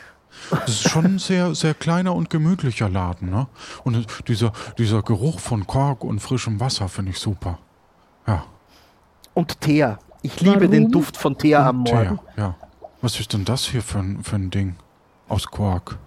Das 0.50 0.70
ist 0.70 0.90
schon 0.90 1.06
ein 1.06 1.20
sehr, 1.20 1.54
sehr 1.56 1.74
kleiner 1.74 2.16
und 2.16 2.30
gemütlicher 2.30 2.90
Laden, 2.90 3.30
ne? 3.30 3.48
Und 3.84 3.96
es- 3.96 4.06
dieser, 4.28 4.52
dieser 4.78 5.02
Geruch 5.04 5.40
von 5.40 5.68
Kork 5.68 6.04
und 6.04 6.20
frischem 6.22 6.60
Wasser 6.60 6.88
finde 6.90 7.12
ich 7.12 7.20
super. 7.20 7.60
Ja. 8.28 8.44
Und 9.34 9.60
Teer. 9.62 10.00
Ich 10.24 10.40
liebe 10.42 10.68
den 10.70 10.84
Warum? 10.84 10.92
Duft 10.94 11.18
von 11.18 11.38
Teer 11.38 11.66
am 11.66 11.78
Morgen. 11.80 12.18
Teer, 12.18 12.20
ja. 12.38 12.56
Was 13.02 13.20
ist 13.20 13.34
denn 13.34 13.44
das 13.46 13.66
hier 13.66 13.82
für 13.82 14.00
ein, 14.00 14.24
für 14.24 14.38
ein 14.38 14.50
Ding? 14.50 14.76
Aus 15.28 15.46
Quark. 15.48 15.98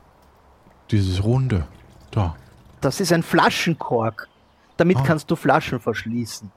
Dieses 0.90 1.22
Runde. 1.22 1.66
Da. 2.10 2.34
Das 2.80 3.00
ist 3.00 3.12
ein 3.12 3.22
Flaschenkork. 3.22 4.28
Damit 4.78 4.96
Ah. 4.98 5.02
kannst 5.06 5.30
du 5.30 5.36
Flaschen 5.36 5.80
verschließen. 5.80 6.50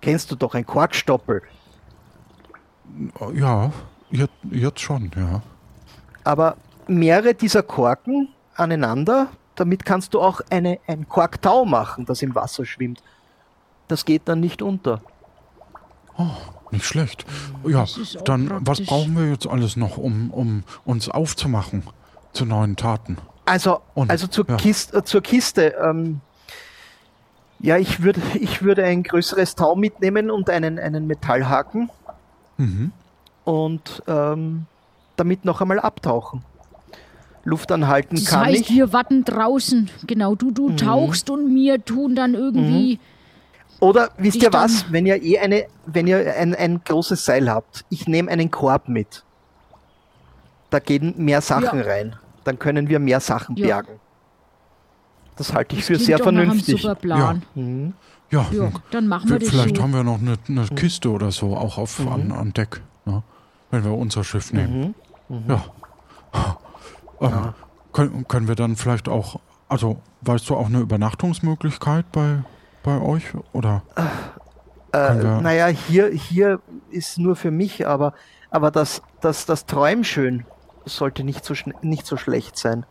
Kennst 0.00 0.30
du 0.30 0.36
doch 0.36 0.54
ein 0.54 0.64
Korkstoppel. 0.64 1.42
Ja, 3.34 3.72
jetzt, 4.10 4.32
jetzt 4.50 4.80
schon, 4.80 5.10
ja. 5.16 5.42
Aber 6.24 6.56
mehrere 6.86 7.34
dieser 7.34 7.62
Korken 7.62 8.28
aneinander, 8.54 9.28
damit 9.56 9.84
kannst 9.84 10.14
du 10.14 10.20
auch 10.20 10.40
eine, 10.50 10.78
ein 10.86 11.08
Korktau 11.08 11.64
machen, 11.64 12.06
das 12.06 12.22
im 12.22 12.34
Wasser 12.34 12.64
schwimmt. 12.64 13.02
Das 13.88 14.04
geht 14.04 14.22
dann 14.28 14.40
nicht 14.40 14.62
unter. 14.62 15.00
Nicht 16.70 16.84
schlecht. 16.84 17.24
Ja, 17.66 17.86
dann, 18.24 18.50
was 18.50 18.62
praktisch. 18.64 18.86
brauchen 18.88 19.16
wir 19.16 19.30
jetzt 19.30 19.46
alles 19.46 19.76
noch, 19.76 19.96
um, 19.96 20.30
um 20.30 20.64
uns 20.84 21.08
aufzumachen 21.08 21.82
zu 22.32 22.44
neuen 22.44 22.76
Taten? 22.76 23.16
Also, 23.46 23.80
Und- 23.94 24.10
also 24.10 24.26
zur, 24.26 24.46
ja. 24.48 24.56
Kiste, 24.56 24.98
äh, 24.98 25.02
zur 25.04 25.22
Kiste. 25.22 25.74
Ähm, 25.82 26.20
ja, 27.60 27.78
ich 27.78 28.02
würde 28.02 28.20
ich 28.40 28.62
würde 28.62 28.84
ein 28.84 29.02
größeres 29.02 29.54
Tau 29.54 29.74
mitnehmen 29.76 30.30
und 30.30 30.50
einen, 30.50 30.78
einen 30.78 31.06
Metallhaken 31.06 31.90
Mhm. 32.58 32.90
und 33.44 34.02
ähm, 34.08 34.66
damit 35.16 35.44
noch 35.44 35.60
einmal 35.60 35.78
abtauchen. 35.80 36.42
Luft 37.44 37.70
anhalten 37.72 38.16
Das 38.16 38.26
kann 38.26 38.46
heißt, 38.46 38.62
ich. 38.62 38.70
wir 38.70 38.92
warten 38.92 39.24
draußen. 39.24 39.88
Genau, 40.06 40.34
du, 40.34 40.48
Mhm. 40.50 40.54
du 40.54 40.70
tauchst 40.76 41.30
und 41.30 41.54
wir 41.54 41.82
tun 41.84 42.14
dann 42.14 42.34
irgendwie. 42.34 42.98
Oder 43.80 44.10
wisst 44.18 44.36
Ich 44.38 44.42
ihr 44.42 44.52
was, 44.52 44.90
wenn 44.92 45.06
ihr 45.06 45.22
eh 45.22 45.38
eine, 45.38 45.66
wenn 45.86 46.06
ihr 46.06 46.34
ein, 46.36 46.54
ein 46.54 46.80
großes 46.84 47.24
Seil 47.24 47.48
habt, 47.50 47.84
ich 47.90 48.06
nehme 48.08 48.30
einen 48.30 48.50
Korb 48.50 48.88
mit. 48.88 49.24
Da 50.70 50.80
gehen 50.80 51.14
mehr 51.16 51.40
Sachen 51.40 51.78
Ja. 51.78 51.84
rein. 51.86 52.16
Dann 52.44 52.58
können 52.58 52.88
wir 52.88 52.98
mehr 52.98 53.20
Sachen 53.20 53.56
Ja. 53.56 53.66
bergen. 53.66 54.00
Das 55.36 55.52
halte 55.54 55.74
ich 55.76 55.82
Das 55.82 55.86
für 55.86 55.98
sehr 55.98 56.18
vernünftig. 56.18 56.80
super 56.82 56.96
Plan. 56.96 57.42
Mhm. 57.54 57.94
Ja, 58.30 58.46
Ja, 58.50 58.70
dann 58.90 59.06
machen 59.06 59.30
wir 59.30 59.38
das 59.38 59.48
vielleicht 59.48 59.76
so. 59.76 59.82
haben 59.82 59.92
wir 59.94 60.02
noch 60.04 60.18
eine, 60.20 60.36
eine 60.48 60.66
Kiste 60.74 61.10
oder 61.10 61.30
so 61.30 61.56
auch 61.56 61.78
auf, 61.78 62.00
an, 62.06 62.30
an 62.32 62.52
Deck, 62.52 62.82
ne? 63.06 63.22
wenn 63.70 63.84
wir 63.84 63.92
unser 63.92 64.24
Schiff 64.24 64.52
nehmen. 64.52 64.94
Ja. 65.48 65.64
Ähm, 67.20 67.52
können, 67.92 68.28
können 68.28 68.46
wir 68.46 68.54
dann 68.54 68.76
vielleicht 68.76 69.08
auch, 69.08 69.40
also 69.68 70.00
weißt 70.20 70.48
du 70.48 70.54
auch 70.54 70.66
eine 70.66 70.78
Übernachtungsmöglichkeit 70.78 72.12
bei, 72.12 72.44
bei 72.82 73.00
euch? 73.00 73.24
Oder? 73.52 73.82
Äh, 74.92 75.14
naja, 75.14 75.66
hier, 75.66 76.08
hier 76.08 76.60
ist 76.90 77.18
nur 77.18 77.36
für 77.36 77.50
mich, 77.50 77.86
aber, 77.86 78.14
aber 78.50 78.70
das, 78.70 79.02
das, 79.20 79.46
das 79.46 79.66
Träumschön 79.66 80.44
sollte 80.84 81.24
nicht 81.24 81.44
so, 81.44 81.54
nicht 81.82 82.06
so 82.06 82.16
schlecht 82.16 82.56
sein. 82.56 82.86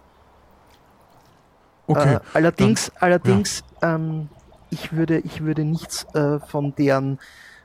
Okay. 1.88 2.16
Äh, 2.16 2.20
allerdings, 2.34 2.92
allerdings, 3.00 3.64
ähm, 3.82 4.30
ich 4.70 4.94
würde, 4.94 5.20
ich 5.20 5.44
würde 5.44 5.64
nichts 5.64 6.06
äh, 6.14 6.40
von 6.40 6.76
deren, 6.76 7.20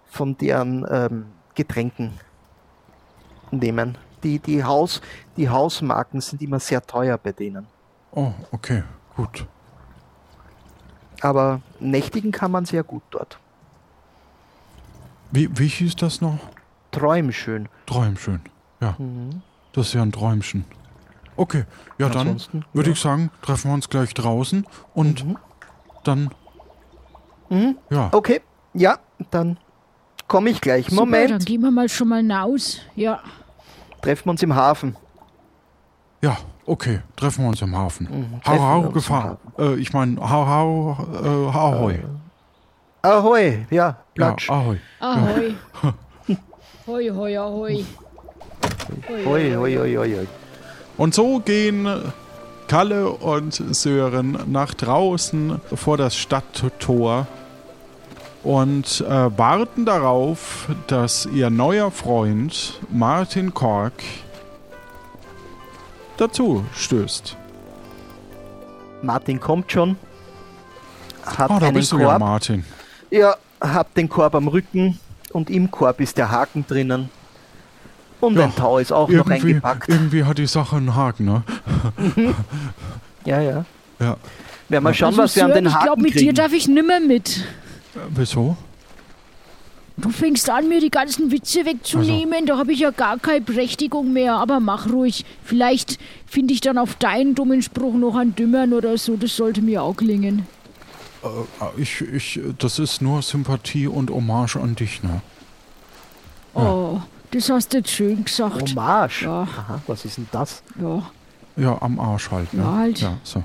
von 0.06 0.36
deren 0.38 0.86
ähm, 0.88 1.26
Getränken 1.54 2.12
nehmen. 3.50 3.98
Die, 4.22 4.38
die, 4.38 4.62
Haus, 4.62 5.00
die 5.36 5.48
Hausmarken 5.48 6.20
sind 6.20 6.40
immer 6.42 6.60
sehr 6.60 6.80
teuer 6.80 7.18
bei 7.18 7.32
denen. 7.32 7.66
oh, 8.12 8.32
okay, 8.52 8.84
gut. 9.16 9.46
Aber 11.22 11.60
nächtigen 11.80 12.32
kann 12.32 12.50
man 12.50 12.64
sehr 12.64 12.82
gut 12.82 13.02
dort. 13.10 13.38
Wie, 15.30 15.48
wie 15.58 15.68
hieß 15.68 15.96
das 15.96 16.20
noch? 16.20 16.38
Träumschön. 16.90 17.68
Träumchen. 17.86 18.40
Ja, 18.80 18.96
Mhm. 18.98 19.40
das 19.72 19.86
ist 19.88 19.94
ja 19.94 20.02
ein 20.02 20.12
Träumchen. 20.12 20.64
Okay, 21.36 21.64
ja 21.98 22.10
dann 22.10 22.38
würde 22.74 22.90
ja. 22.90 22.92
ich 22.92 23.00
sagen, 23.00 23.30
treffen 23.40 23.70
wir 23.70 23.74
uns 23.74 23.88
gleich 23.88 24.12
draußen 24.12 24.66
und 24.94 25.24
Mhm. 25.24 25.38
dann, 26.04 26.30
Mhm. 27.48 27.78
ja, 27.88 28.10
Okay, 28.12 28.42
ja, 28.74 28.98
dann 29.30 29.56
komme 30.28 30.50
ich 30.50 30.60
gleich. 30.60 30.86
Super, 30.86 30.96
dann 30.96 31.08
Moment, 31.10 31.46
gehen 31.46 31.62
wir 31.62 31.70
mal 31.70 31.88
schon 31.88 32.08
mal 32.08 32.16
hinaus. 32.18 32.80
Ja. 32.96 33.20
treffen 34.02 34.26
wir 34.26 34.30
uns 34.32 34.42
im 34.42 34.54
Hafen. 34.54 34.96
ja, 36.20 36.36
okay, 36.66 37.00
treffen 37.16 37.44
wir 37.44 37.48
uns 37.48 37.62
im 37.62 37.76
Hafen. 37.76 38.08
Mhm, 38.10 38.40
Hau, 38.46 38.58
hau, 38.58 38.78
uns 38.78 38.86
im 38.88 38.92
Gefahr. 38.92 39.38
Äh, 39.58 39.74
ich 39.74 39.92
meine, 39.92 40.16
hau, 40.20 40.46
hau, 40.46 40.96
äh, 41.22 41.56
ahoi. 41.56 41.98
Ahoi, 43.02 43.66
ja, 43.70 43.84
Ja, 43.86 43.96
Platsch. 44.14 44.48
ahoi. 44.50 44.78
Ahoi. 45.00 45.54
hoi, 46.86 47.08
hoi, 47.08 47.36
ahoi. 47.38 47.84
Hoi, 49.08 49.54
hoi, 49.54 49.74
hoi, 49.76 49.96
hoi, 49.96 50.14
hoi. 50.16 50.26
Und 50.96 51.14
so 51.14 51.40
gehen 51.40 51.88
Kalle 52.68 53.08
und 53.10 53.54
Sören 53.74 54.38
nach 54.46 54.74
draußen 54.74 55.60
vor 55.74 55.96
das 55.96 56.14
Stadttor 56.16 57.26
und 58.44 59.04
äh, 59.08 59.38
warten 59.38 59.84
darauf, 59.84 60.68
dass 60.86 61.26
ihr 61.26 61.50
neuer 61.50 61.90
Freund 61.90 62.80
Martin 62.90 63.52
Kork 63.54 63.92
dazu 66.16 66.64
stößt. 66.74 67.36
Martin 69.02 69.40
kommt 69.40 69.70
schon. 69.72 69.96
Hat 71.24 71.50
Ah, 71.50 71.58
da 71.60 71.66
einen 71.66 71.74
bist 71.76 71.92
du 71.92 71.98
ja, 71.98 72.06
Korb. 72.08 72.18
Martin. 72.20 72.64
Ja, 73.10 73.36
hab 73.60 73.94
den 73.94 74.08
Korb 74.08 74.34
am 74.34 74.48
Rücken 74.48 74.98
und 75.32 75.50
im 75.50 75.70
Korb 75.70 76.00
ist 76.00 76.18
der 76.18 76.30
Haken 76.30 76.64
drinnen. 76.66 77.10
Und 78.20 78.36
Ja, 78.36 78.44
ein 78.44 78.54
Tau 78.54 78.78
ist 78.78 78.92
auch 78.92 79.08
noch 79.08 79.28
eingepackt. 79.28 79.88
irgendwie 79.88 80.24
hat 80.24 80.38
die 80.38 80.46
Sache 80.46 80.76
einen 80.76 80.94
Haken, 80.94 81.24
ne? 81.24 81.42
Ja, 83.24 83.40
ja. 83.40 83.64
Ja. 84.00 84.16
Werden 84.68 84.84
wir 84.84 84.94
schauen, 84.94 85.08
Also, 85.10 85.22
was 85.22 85.36
wir 85.36 85.44
an 85.44 85.52
den 85.52 85.66
ich 85.66 85.74
Haken 85.74 85.84
glaube, 85.84 86.02
mit 86.02 86.14
dir 86.14 86.18
kriegen. 86.18 86.34
darf 86.34 86.52
ich 86.52 86.66
nimmer 86.68 86.98
mit. 87.00 87.38
Äh, 87.94 87.98
wieso? 88.10 88.56
Du 90.02 90.10
fängst 90.10 90.50
an, 90.50 90.68
mir 90.68 90.80
die 90.80 90.90
ganzen 90.90 91.30
Witze 91.30 91.64
wegzunehmen. 91.64 92.44
Da 92.44 92.58
habe 92.58 92.72
ich 92.72 92.80
ja 92.80 92.90
gar 92.90 93.18
keine 93.18 93.40
Berechtigung 93.40 94.12
mehr. 94.12 94.34
Aber 94.34 94.58
mach 94.60 94.90
ruhig. 94.90 95.24
Vielleicht 95.44 95.98
finde 96.26 96.52
ich 96.54 96.60
dann 96.60 96.76
auf 96.76 96.96
deinen 96.96 97.34
dummen 97.36 97.62
Spruch 97.62 97.94
noch 97.94 98.16
einen 98.16 98.34
Dümmern 98.34 98.72
oder 98.72 98.98
so. 98.98 99.16
Das 99.16 99.36
sollte 99.36 99.62
mir 99.62 99.80
auch 99.82 99.96
gelingen. 99.96 100.44
Äh, 101.22 101.80
ich, 101.80 102.00
ich, 102.00 102.40
das 102.58 102.80
ist 102.80 103.00
nur 103.00 103.22
Sympathie 103.22 103.86
und 103.86 104.10
Hommage 104.10 104.56
an 104.56 104.74
dich, 104.74 105.02
ne? 105.04 105.20
Oh, 106.54 107.00
das 107.30 107.48
hast 107.48 107.72
du 107.72 107.78
jetzt 107.78 107.90
schön 107.90 108.24
gesagt. 108.24 108.60
Hommage. 108.70 109.22
Ja. 109.22 109.42
Aha, 109.42 109.80
was 109.86 110.04
ist 110.04 110.18
denn 110.18 110.28
das? 110.32 110.62
Ja, 110.80 111.02
Ja, 111.56 111.80
am 111.80 112.00
Arsch 112.00 112.28
halt, 112.32 112.52
ne? 112.52 112.62
Ja, 112.64 112.72
halt. 112.74 113.00
Ja, 113.00 113.16
so. 113.22 113.44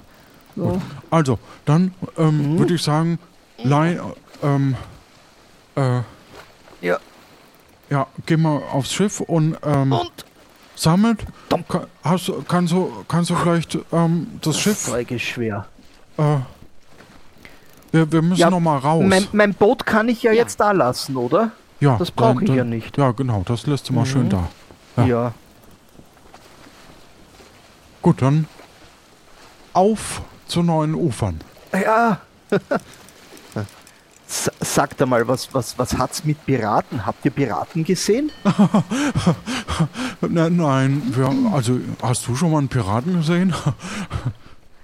ja. 0.55 0.81
Also, 1.11 1.37
dann 1.65 1.93
ähm, 2.17 2.53
Mhm. 2.55 2.59
würde 2.59 2.73
ich 2.73 2.81
sagen, 2.81 3.19
Lei, 3.63 3.99
ähm, 4.43 4.75
äh, 5.75 6.01
Ja. 6.81 6.97
ja, 7.89 8.07
geh 8.25 8.37
mal 8.37 8.61
aufs 8.71 8.93
Schiff 8.93 9.19
und, 9.21 9.57
ähm, 9.63 9.91
Und? 9.91 10.11
sammelt. 10.75 11.25
Dumm. 11.49 11.65
Ka- 11.67 11.87
Hast, 12.03 12.31
kannst, 12.47 12.73
du, 12.73 13.03
kannst 13.07 13.29
du 13.29 13.35
vielleicht 13.35 13.77
ähm, 13.91 14.27
das 14.41 14.59
Schiff, 14.59 14.83
Zeug 14.85 15.09
ist 15.11 15.23
schwer. 15.23 15.65
äh, 16.17 16.37
wir, 17.91 18.11
wir 18.11 18.21
müssen 18.21 18.39
Ja, 18.41 18.49
noch 18.49 18.59
mal 18.59 18.77
raus. 18.77 19.03
Mein, 19.07 19.27
mein 19.31 19.53
Boot 19.53 19.85
kann 19.85 20.07
ich 20.09 20.21
ja, 20.23 20.31
jetzt 20.31 20.59
da 20.59 20.71
lassen, 20.71 21.15
oder? 21.15 21.51
ja, 21.79 21.95
das 21.97 22.11
brauche 22.11 22.41
ich 22.43 22.47
dann- 22.47 22.57
ja 22.57 22.63
nicht. 22.63 22.97
Ja, 22.97 23.11
genau, 23.11 23.43
das 23.45 23.65
lässt 23.67 23.89
du 23.89 23.93
mal 23.93 24.05
schön 24.05 24.25
Mhm. 24.25 24.29
da. 24.29 24.47
Ja. 24.97 25.05
Ja. 25.05 25.33
Gut, 28.01 28.21
dann 28.21 28.47
auf 29.73 30.21
zu 30.47 30.63
neuen 30.63 30.93
Ufern. 30.95 31.41
Ja. 31.73 32.19
Sagt 34.27 35.01
einmal, 35.01 35.25
was, 35.27 35.53
was, 35.53 35.79
was 35.79 35.97
hat's 35.97 36.25
mit 36.25 36.45
Piraten? 36.45 37.05
Habt 37.05 37.23
ihr 37.23 37.31
Piraten 37.31 37.85
gesehen? 37.85 38.29
Nein, 40.21 40.57
nein, 40.57 41.01
wir, 41.15 41.31
also 41.53 41.79
hast 42.01 42.27
du 42.27 42.35
schon 42.35 42.51
mal 42.51 42.57
einen 42.59 42.67
Piraten 42.69 43.15
gesehen? 43.17 43.53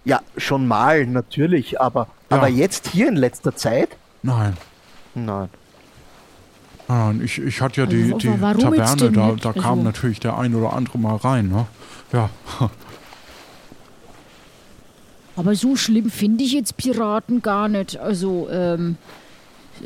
Ja, 0.05 0.19
schon 0.35 0.67
mal, 0.67 1.05
natürlich, 1.05 1.79
aber, 1.79 2.07
Ja. 2.29 2.35
aber 2.35 2.49
jetzt 2.49 2.89
hier 2.89 3.07
in 3.07 3.15
letzter 3.15 3.55
Zeit? 3.55 3.87
Nein. 4.21 4.57
Nein. 5.15 5.47
Nein, 6.89 7.21
ich, 7.23 7.39
ich 7.39 7.61
hatte 7.61 7.79
ja 7.81 7.87
Also, 7.87 7.95
die, 7.97 8.11
wa- 8.41 8.53
die 8.53 8.65
Taverne, 8.65 9.11
da, 9.13 9.31
da 9.41 9.53
kam 9.53 9.63
Also- 9.79 9.83
natürlich 9.83 10.19
der 10.19 10.37
ein 10.37 10.53
oder 10.55 10.73
andere 10.73 10.97
mal 10.97 11.15
rein, 11.15 11.47
ne? 11.47 11.67
Ja. 12.11 12.29
Aber 15.37 15.55
so 15.55 15.75
schlimm 15.77 16.09
finde 16.09 16.43
ich 16.43 16.51
jetzt 16.51 16.75
Piraten 16.77 17.41
gar 17.41 17.67
nicht. 17.69 17.97
Also, 17.97 18.49
ähm, 18.51 18.97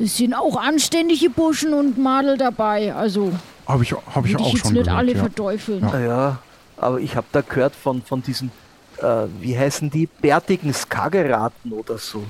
es 0.01 0.17
sind 0.17 0.33
auch 0.33 0.55
anständige 0.57 1.29
Burschen 1.29 1.73
und 1.73 1.97
Madel 1.97 2.37
dabei. 2.37 2.93
Also, 2.93 3.31
Habe 3.67 3.83
ich, 3.83 3.93
hab 3.93 4.25
ich 4.25 4.31
würde 4.33 4.43
auch 4.43 4.47
ich 4.47 4.53
jetzt 4.53 4.63
schon 4.65 4.73
nicht 4.73 4.83
gehört, 4.85 4.97
alle 4.99 5.13
ja. 5.13 5.19
verteufeln. 5.19 5.81
Ja. 5.81 5.91
Ah 5.93 5.99
Ja, 5.99 6.37
aber 6.77 6.99
ich 6.99 7.15
habe 7.15 7.27
da 7.31 7.41
gehört 7.41 7.75
von, 7.75 8.01
von 8.01 8.21
diesen, 8.21 8.51
äh, 8.97 9.25
wie 9.39 9.57
heißen 9.57 9.89
die, 9.89 10.07
bärtigen 10.07 10.73
Skageraten 10.73 11.71
oder 11.73 11.97
so. 11.97 12.23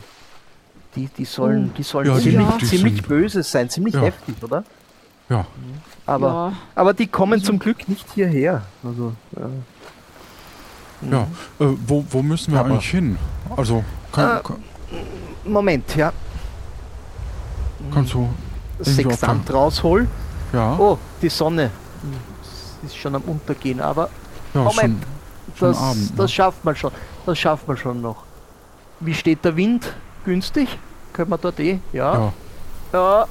Die, 0.95 1.08
die 1.18 1.26
sollen, 1.26 1.74
die 1.78 1.84
sollen 1.84 2.08
Ja, 2.08 2.16
die 2.18 2.24
ziemlich, 2.24 2.47
giftig 2.58 2.70
ziemlich 2.70 3.03
böse 3.03 3.43
sein, 3.43 3.70
ziemlich 3.70 3.93
Ja. 3.93 4.01
heftig, 4.01 4.36
oder? 4.41 4.64
Ja. 5.30 5.45
Aber, 6.05 6.28
Ja. 6.28 6.53
aber 6.76 6.93
die 6.93 7.08
kommen 7.08 7.43
zum 7.43 7.60
Glück 7.60 7.88
nicht 7.89 8.05
hierher. 8.16 8.64
Also, 8.84 9.14
ja. 9.36 9.49
Ja, 11.12 11.22
äh, 11.60 11.74
wo, 11.86 12.03
wo 12.10 12.22
müssen 12.24 12.53
wir 12.53 12.60
Aber- 12.62 12.70
eigentlich 12.72 12.89
hin? 12.89 13.18
Also, 13.55 13.84
kann, 14.12 14.38
Äh, 14.38 14.41
kann, 14.41 14.55
Moment, 15.45 15.95
ja. 15.95 16.12
Kannst 17.93 18.13
du. 18.13 18.29
Sextant 18.81 19.51
raushol. 19.51 20.07
Ja, 20.53 20.75
Oh, 20.77 20.97
die 21.21 21.29
Sonne. 21.29 21.71
Ist 22.85 22.95
schon 22.95 23.15
am 23.15 23.23
Untergehen, 23.23 23.81
aber 23.81 24.09
ja 24.53 24.61
Moment. 24.61 25.03
schon. 25.55 25.57
schon 25.57 25.69
das, 25.69 25.77
Abend, 25.81 26.09
ne? 26.11 26.17
das 26.17 26.31
schafft 26.31 26.65
man 26.65 26.75
schon. 26.75 26.91
Das 27.25 27.38
schafft 27.39 27.67
man 27.67 27.77
schon 27.77 28.01
noch. 28.01 28.23
Wie 28.99 29.13
steht 29.13 29.43
der 29.43 29.55
Wind? 29.55 29.93
Günstig? 30.25 30.77
Können 31.13 31.31
wir 31.31 31.38
dort 31.38 31.59
eh? 31.59 31.79
Ja. 31.91 32.13
Ja. 32.13 32.33
Ja. 32.93 33.27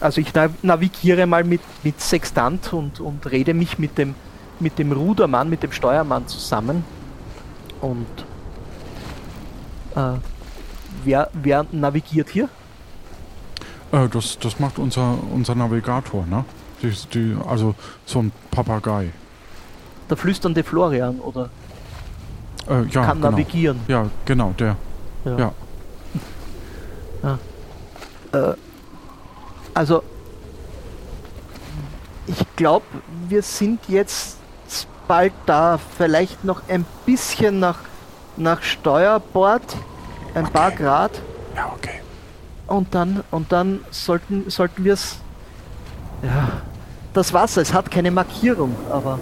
Also 0.00 0.20
ich 0.20 0.34
nav 0.34 0.50
navigiere 0.62 1.26
mal 1.26 1.44
mit, 1.44 1.62
mit 1.82 2.00
Sextant 2.00 2.72
und, 2.72 3.00
und 3.00 3.30
rede 3.30 3.54
mich 3.54 3.78
mit 3.78 3.96
dem, 3.98 4.14
mit 4.60 4.78
dem 4.78 4.92
Rudermann, 4.92 5.48
mit 5.48 5.62
dem 5.62 5.72
Steuermann 5.72 6.26
zusammen. 6.28 6.84
Und 7.80 8.06
äh, 9.94 10.18
wer, 11.04 11.30
wer 11.32 11.66
navigiert 11.72 12.28
hier? 12.28 12.48
Äh, 13.94 14.08
das, 14.08 14.38
das 14.38 14.58
macht 14.58 14.78
unser, 14.78 15.16
unser 15.32 15.54
Navigator, 15.54 16.26
ne? 16.26 16.44
Die, 16.82 16.90
die, 17.12 17.36
also 17.48 17.74
so 18.04 18.18
ein 18.20 18.32
Papagei. 18.50 19.10
Der 20.10 20.16
flüsternde 20.16 20.62
Florian 20.64 21.18
oder 21.20 21.48
Äh, 22.68 22.82
ja, 22.90 23.04
kann 23.06 23.18
genau. 23.18 23.30
navigieren. 23.30 23.80
Ja, 23.88 24.06
genau, 24.24 24.52
der. 24.58 24.76
Ja. 25.24 25.52
Ja. 27.22 27.38
Also, 29.74 30.02
ich 32.26 32.44
glaube, 32.56 32.84
wir 33.28 33.42
sind 33.42 33.80
jetzt 33.88 34.38
bald 35.06 35.32
da. 35.46 35.78
Vielleicht 35.96 36.44
noch 36.44 36.62
ein 36.68 36.84
bisschen 37.06 37.60
nach, 37.60 37.78
nach 38.36 38.62
Steuerbord. 38.62 39.76
Ein 40.34 40.48
paar 40.48 40.72
Grad. 40.72 41.12
Ja, 41.54 41.72
okay. 41.72 42.00
Und 42.66 42.94
dann, 42.94 43.22
und 43.30 43.52
dann 43.52 43.80
sollten, 43.90 44.48
sollten 44.50 44.84
wir 44.84 44.94
es. 44.94 45.16
Ja. 46.22 46.48
Das 47.12 47.32
Wasser, 47.32 47.60
es 47.62 47.72
hat 47.72 47.90
keine 47.90 48.10
Markierung, 48.10 48.74
aber 48.90 49.18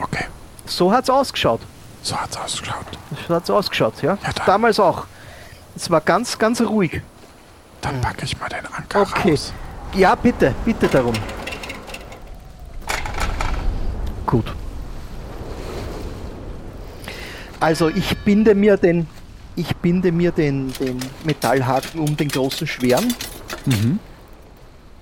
Okay, 0.00 0.24
so 0.66 0.92
hat's 0.92 1.08
ausgeschaut. 1.10 1.60
so 2.02 2.16
hat's 2.16 2.36
ausgeschaut. 2.36 2.84
So 3.26 3.34
hat's 3.34 3.50
ausgeschaut, 3.50 4.00
ja. 4.02 4.18
Ja. 4.22 4.30
Damals 4.46 4.78
auch. 4.78 5.06
Es 5.74 5.90
war 5.90 6.00
ganz, 6.00 6.38
ganz 6.38 6.60
ruhig. 6.60 7.00
Dann 7.80 8.00
packe 8.00 8.24
ich 8.24 8.38
mal 8.38 8.48
den 8.48 8.66
Anker 8.72 9.00
Okay. 9.02 9.30
raus. 9.32 9.52
Ja, 9.94 10.14
bitte, 10.14 10.54
bitte 10.64 10.88
darum. 10.88 11.14
Gut. 14.26 14.52
Also 17.60 17.88
ich 17.88 18.16
binde 18.18 18.54
mir 18.54 18.76
den, 18.76 19.08
ich 19.58 19.76
binde 19.76 20.12
mir 20.12 20.30
den, 20.32 20.72
den 20.80 20.98
Metallhaken 21.24 22.00
um 22.00 22.16
den 22.16 22.28
großen 22.28 22.66
Schweren. 22.66 23.12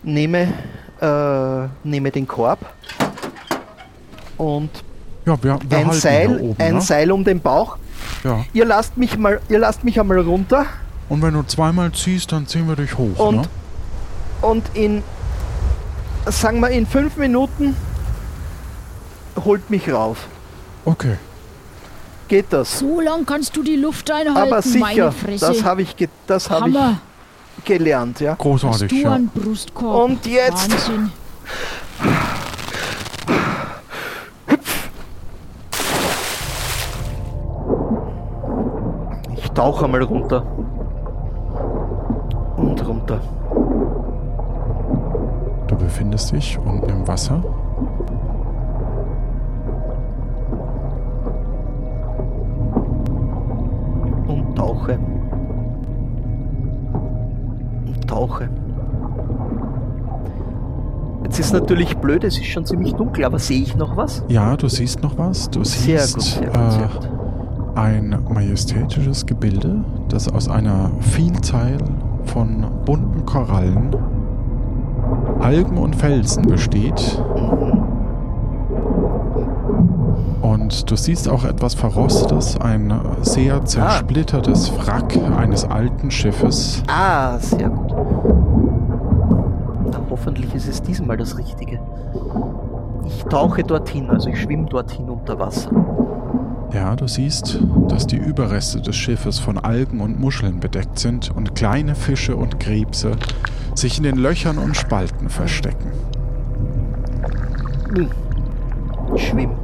Nehme, 0.02 0.52
äh, 1.00 1.68
nehme 1.88 2.10
den 2.10 2.26
Korb 2.26 2.58
und 4.36 4.70
Ja, 5.24 5.36
wir, 5.42 5.58
wir 5.68 5.78
ein 5.78 5.92
Seil, 5.92 6.40
oben, 6.40 6.60
ein 6.62 6.74
ne? 6.74 6.80
Seil 6.80 7.10
um 7.12 7.24
den 7.24 7.40
Bauch. 7.40 7.76
Ja. 8.22 8.44
Ihr 8.52 8.64
lasst 8.64 8.96
mich 8.96 9.16
mal, 9.18 9.40
ihr 9.48 9.58
lasst 9.58 9.82
mich 9.84 9.98
einmal 9.98 10.20
runter 10.20 10.66
Und 11.08 11.22
wenn 11.22 11.34
du 11.34 11.42
zweimal 11.42 11.92
ziehst, 11.92 12.32
dann 12.32 12.46
ziehen 12.46 12.68
wir 12.68 12.76
dich 12.76 12.96
hoch, 12.96 13.18
Und- 13.18 13.36
ne? 13.36 13.42
und 14.42 14.64
in, 14.74 15.02
sagen 16.26 16.60
wir, 16.60 16.70
in 16.70 16.86
fünf 16.86 17.16
Minuten 17.16 17.74
holt 19.44 19.68
mich 19.70 19.90
rauf. 19.90 20.26
Okay. 20.84 21.16
Geht 22.28 22.46
das? 22.52 22.80
So 22.80 23.00
lang 23.00 23.24
kannst 23.24 23.56
du 23.56 23.62
die 23.62 23.76
Luft 23.76 24.10
einhalten, 24.10 24.52
Aber 24.52 24.60
sicher, 24.62 24.78
meine 24.80 25.12
Fresse. 25.12 25.46
das 25.46 25.64
habe 25.64 25.82
ich, 25.82 25.96
ge 25.96 26.08
das 26.26 26.50
hab 26.50 26.66
ich 26.66 26.74
gelernt, 27.64 28.20
ja. 28.20 28.32
Hast 28.32 28.38
Großartig, 28.40 28.88
du 28.90 28.96
ja. 28.96 29.12
einen 29.12 29.28
Brustkorb. 29.28 30.04
Und 30.10 30.26
jetzt- 30.26 30.70
Wahnsinn. 30.72 31.12
Ich 39.36 39.50
tauche 39.52 39.84
einmal 39.84 40.02
runter. 40.02 40.42
Und 42.56 42.86
runter. 42.86 43.20
Du 45.68 45.76
befindest 45.76 46.32
dich 46.32 46.58
unten 46.58 46.88
im 46.88 47.08
Wasser. 47.08 47.42
Tauche. 58.26 58.48
Jetzt 61.24 61.38
ist 61.40 61.52
natürlich 61.52 61.96
blöd, 61.96 62.24
es 62.24 62.38
ist 62.38 62.46
schon 62.46 62.64
ziemlich 62.64 62.94
dunkel, 62.94 63.24
aber 63.24 63.38
sehe 63.38 63.60
ich 63.62 63.76
noch 63.76 63.96
was? 63.96 64.24
Ja, 64.28 64.56
du 64.56 64.68
siehst 64.68 65.02
noch 65.02 65.18
was. 65.18 65.50
Du 65.50 65.64
Sehr 65.64 66.00
siehst 66.00 66.14
gut, 66.14 66.24
sehr 66.24 66.46
gut, 66.46 66.72
sehr 66.72 66.84
äh, 66.84 66.88
gut. 66.88 67.08
ein 67.74 68.18
majestätisches 68.32 69.26
Gebilde, 69.26 69.84
das 70.08 70.28
aus 70.32 70.48
einer 70.48 70.90
Vielzahl 71.00 71.78
von 72.24 72.66
bunten 72.84 73.24
Korallen, 73.26 73.96
Algen 75.40 75.78
und 75.78 75.96
Felsen 75.96 76.46
besteht. 76.46 77.20
Und 80.42 80.88
du 80.90 80.96
siehst 80.96 81.28
auch 81.28 81.44
etwas 81.44 81.74
Verrostetes, 81.74 82.60
ein 82.60 82.92
sehr 83.22 83.64
zersplittertes 83.64 84.72
Wrack 84.78 85.16
eines 85.36 85.64
alten 85.64 86.10
Schiffes. 86.10 86.82
Ah, 86.86 87.36
sehr 87.38 87.68
gut. 87.68 87.95
Hoffentlich 90.16 90.54
ist 90.54 90.66
es 90.66 90.80
diesmal 90.80 91.18
das 91.18 91.36
Richtige. 91.36 91.78
Ich 93.06 93.22
tauche 93.24 93.62
dorthin, 93.62 94.08
also 94.08 94.30
ich 94.30 94.40
schwimme 94.40 94.64
dorthin 94.64 95.10
unter 95.10 95.38
Wasser. 95.38 95.70
Ja, 96.72 96.96
du 96.96 97.06
siehst, 97.06 97.60
dass 97.88 98.06
die 98.06 98.16
Überreste 98.16 98.80
des 98.80 98.96
Schiffes 98.96 99.38
von 99.38 99.58
Algen 99.58 100.00
und 100.00 100.18
Muscheln 100.18 100.58
bedeckt 100.58 100.98
sind 100.98 101.30
und 101.36 101.54
kleine 101.54 101.94
Fische 101.94 102.34
und 102.34 102.58
Krebse 102.58 103.12
sich 103.74 103.98
in 103.98 104.04
den 104.04 104.16
Löchern 104.16 104.56
und 104.56 104.74
Spalten 104.74 105.28
verstecken. 105.28 105.92
Ich 109.14 109.28
schwimme. 109.28 109.54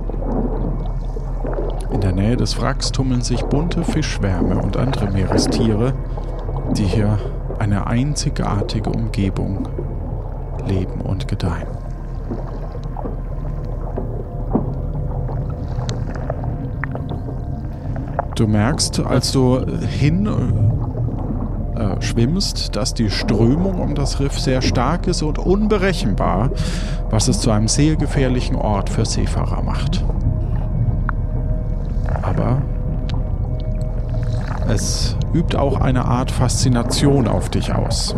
In 1.95 2.01
der 2.03 2.13
Nähe 2.13 2.37
des 2.37 2.61
Wracks 2.61 2.93
tummeln 2.93 3.23
sich 3.23 3.43
bunte 3.43 3.85
Fischschwärme 3.85 4.61
und 4.61 4.77
andere 4.77 5.11
Meerestiere, 5.11 5.95
die 6.77 6.85
hier 6.85 7.19
eine 7.59 7.87
einzigartige 7.87 8.91
Umgebung 8.91 9.67
leben 10.67 11.01
und 11.01 11.29
gedeihen. 11.29 11.67
Du 18.35 18.47
merkst, 18.47 19.01
als 19.01 19.31
du 19.33 19.65
hin 19.87 20.27
äh, 21.77 22.01
schwimmst, 22.01 22.77
dass 22.77 22.95
die 22.95 23.11
Strömung 23.11 23.81
um 23.81 23.95
das 23.95 24.21
Riff 24.21 24.39
sehr 24.39 24.63
stark 24.63 25.07
ist 25.07 25.23
und 25.23 25.39
unberechenbar, 25.39 26.51
was 27.11 27.29
es 27.29 27.41
zu 27.41 27.51
einem 27.51 27.69
sehr 27.69 27.97
gefährlichen 27.97 28.57
Ort 28.57 28.89
für 28.89 29.05
Seefahrer 29.05 29.63
macht. 29.63 30.05
Aber 32.23 32.63
es 34.69 35.17
übt 35.35 35.57
auch 35.57 35.81
eine 35.81 36.05
Art 36.05 36.31
Faszination 36.31 37.29
auf 37.29 37.51
dich 37.51 37.75
aus. 37.75 38.15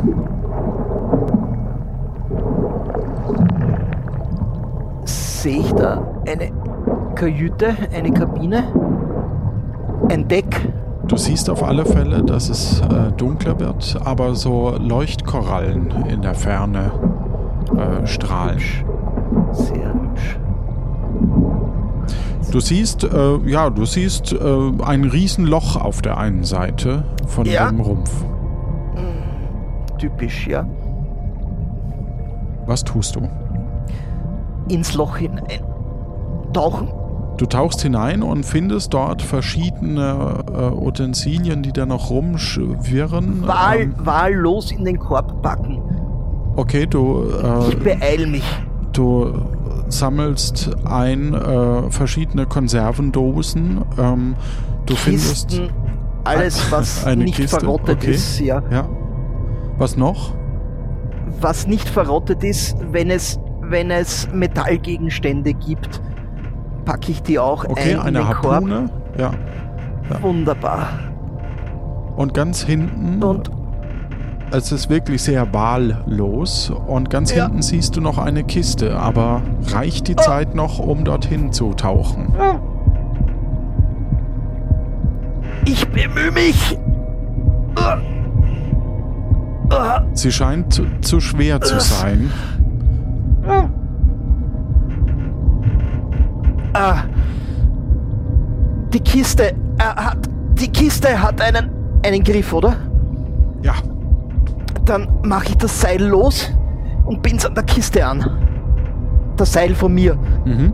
Sehe 5.44 5.58
ich 5.60 5.72
da 5.74 6.00
eine 6.26 6.50
Kajüte, 7.16 7.74
eine 7.94 8.10
Kabine, 8.12 8.64
ein 10.08 10.26
Deck? 10.26 10.72
Du 11.06 11.18
siehst 11.18 11.50
auf 11.50 11.62
alle 11.62 11.84
Fälle, 11.84 12.22
dass 12.22 12.48
es 12.48 12.80
äh, 12.80 13.12
dunkler 13.18 13.60
wird, 13.60 13.94
aber 14.06 14.36
so 14.36 14.74
Leuchtkorallen 14.78 15.90
in 16.08 16.22
der 16.22 16.32
Ferne 16.32 16.92
äh, 17.76 18.06
strahlen. 18.06 18.58
Sehr 19.52 19.92
hübsch. 19.92 20.38
Du 22.50 22.60
siehst, 22.60 23.04
äh, 23.04 23.36
ja, 23.44 23.68
du 23.68 23.84
siehst 23.84 24.32
äh, 24.32 24.38
ein 24.82 25.04
Riesenloch 25.04 25.76
auf 25.76 26.00
der 26.00 26.16
einen 26.16 26.44
Seite 26.44 27.04
von 27.26 27.44
Ja. 27.44 27.68
dem 27.70 27.80
Rumpf. 27.80 28.10
Typisch, 29.98 30.46
ja. 30.48 30.64
Was 32.64 32.82
tust 32.82 33.16
du? 33.16 33.28
Ins 34.68 34.94
Loch 34.94 35.16
hinein. 35.16 35.62
Tauchen. 36.52 36.88
Du 37.36 37.46
tauchst 37.46 37.82
hinein 37.82 38.22
und 38.22 38.44
findest 38.46 38.94
dort 38.94 39.20
verschiedene 39.20 40.44
äh, 40.52 40.70
Utensilien, 40.72 41.62
die 41.62 41.72
da 41.72 41.84
noch 41.84 42.10
rumschwirren. 42.10 43.46
Wahl, 43.46 43.80
Ähm, 43.80 43.94
wahllos 43.98 44.70
in 44.70 44.84
den 44.84 44.98
Korb 45.00 45.42
packen. 45.42 45.82
okay, 46.56 46.86
du, 46.86 47.24
Ich 47.68 47.74
äh, 47.74 47.76
beeil 47.96 48.26
mich. 48.28 48.44
du 48.92 49.32
sammelst 49.88 50.70
ein 50.84 51.34
äh, 51.34 51.90
verschiedene 51.90 52.46
Konservendosen. 52.46 53.80
Ähm, 53.98 54.36
du 54.86 54.94
findest 54.94 55.48
Kisten, 55.48 55.70
alles, 56.22 56.70
was 56.70 57.04
nicht 57.16 57.34
Kiste, 57.34 57.58
verrottet 57.60 57.96
okay. 57.98 58.12
ist, 58.12 58.38
ja. 58.40 58.62
ja. 58.70 58.88
Was 59.76 59.96
noch? 59.96 60.34
Was 61.40 61.66
nicht 61.66 61.88
verrottet 61.88 62.44
ist, 62.44 62.76
wenn 62.92 63.10
es, 63.10 63.40
wenn 63.70 63.90
es 63.90 64.28
Metallgegenstände 64.32 65.54
gibt, 65.54 66.00
packe 66.84 67.10
ich 67.12 67.22
die 67.22 67.38
auch 67.38 67.64
Okay, 67.64 67.94
ein 67.94 68.08
in 68.08 68.16
eine 68.16 68.18
den 68.18 68.26
Korb. 68.34 68.54
Harpune. 68.54 68.90
Ja. 69.18 69.30
Wunderbar. 70.20 70.88
Und 72.16 72.34
ganz 72.34 72.62
hinten, 72.62 73.22
Und 73.22 73.50
es 74.50 74.70
ist 74.70 74.88
wirklich 74.90 75.22
sehr 75.22 75.52
wahllos. 75.54 76.70
Und 76.86 77.10
ganz 77.10 77.34
Ja. 77.34 77.44
hinten 77.46 77.62
siehst 77.62 77.96
du 77.96 78.00
noch 78.00 78.18
eine 78.18 78.44
Kiste, 78.44 78.96
aber 78.98 79.40
reicht 79.72 80.08
die 80.08 80.16
Zeit 80.16 80.54
noch, 80.54 80.78
um 80.78 81.04
dorthin 81.04 81.52
zu 81.52 81.72
tauchen? 81.74 82.32
ich 85.66 85.88
bemühe 85.88 86.30
mich. 86.30 86.78
Sie 90.12 90.30
scheint 90.30 90.72
zu, 90.72 90.84
zu 91.00 91.20
schwer 91.20 91.60
zu 91.60 91.80
sein. 91.80 92.30
Ah. 96.74 97.04
Die 98.92 99.00
Kiste 99.00 99.54
er 99.78 99.94
hat 99.96 100.18
die 100.60 100.68
Kiste 100.68 101.20
hat 101.20 101.40
einen 101.40 101.70
einen 102.04 102.22
Griff, 102.22 102.52
oder? 102.52 102.76
Ja, 103.62 103.72
Dann 104.84 105.08
mache 105.24 105.46
ich 105.48 105.56
das 105.56 105.80
Seil 105.80 106.02
los 106.02 106.50
und 107.06 107.22
bin's 107.22 107.46
an 107.46 107.54
der 107.54 107.64
Kiste 107.64 108.06
an. 108.06 108.24
Das 109.36 109.52
Seil 109.52 109.74
von 109.74 109.92
mir. 109.94 110.16
mhm. 110.44 110.72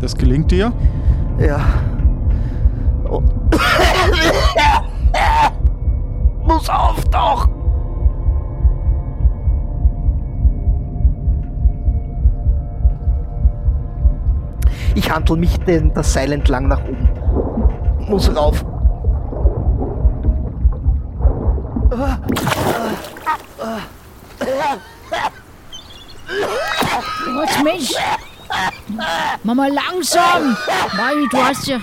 das 0.00 0.14
gelingt 0.16 0.50
dir. 0.50 0.72
Ja. 1.38 1.60
Und 3.08 3.30
Handel 15.12 15.36
mich 15.36 15.58
den, 15.60 15.92
das 15.92 16.12
Seil 16.12 16.32
entlang 16.32 16.68
nach 16.68 16.80
oben. 16.80 17.08
Muss 18.08 18.34
rauf. 18.34 18.64
Gott, 27.24 27.64
Mensch. 27.64 27.92
Mach 29.42 29.54
mal 29.54 29.70
langsam. 29.70 30.56
Mai, 30.96 31.14
du 31.30 31.44
hast 31.44 31.66
ja... 31.66 31.78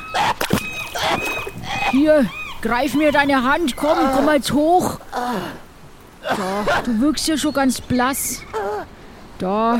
Hier, 1.91 2.25
greif 2.61 2.95
mir 2.95 3.11
deine 3.11 3.43
Hand. 3.43 3.75
Komm, 3.75 3.97
komm 4.15 4.25
mal 4.25 4.37
jetzt 4.37 4.53
hoch. 4.53 4.99
Da, 6.21 6.81
du 6.83 6.99
wirkst 7.01 7.27
ja 7.27 7.37
schon 7.37 7.53
ganz 7.53 7.79
blass. 7.81 8.41
Da. 9.37 9.79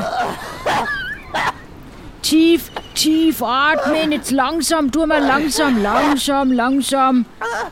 Tief, 2.22 2.70
tief 2.94 3.42
atmen. 3.42 4.12
Jetzt 4.12 4.30
langsam. 4.30 4.90
Tu 4.90 5.06
mal 5.06 5.22
langsam, 5.22 5.82
langsam, 5.82 6.52
langsam. 6.52 7.24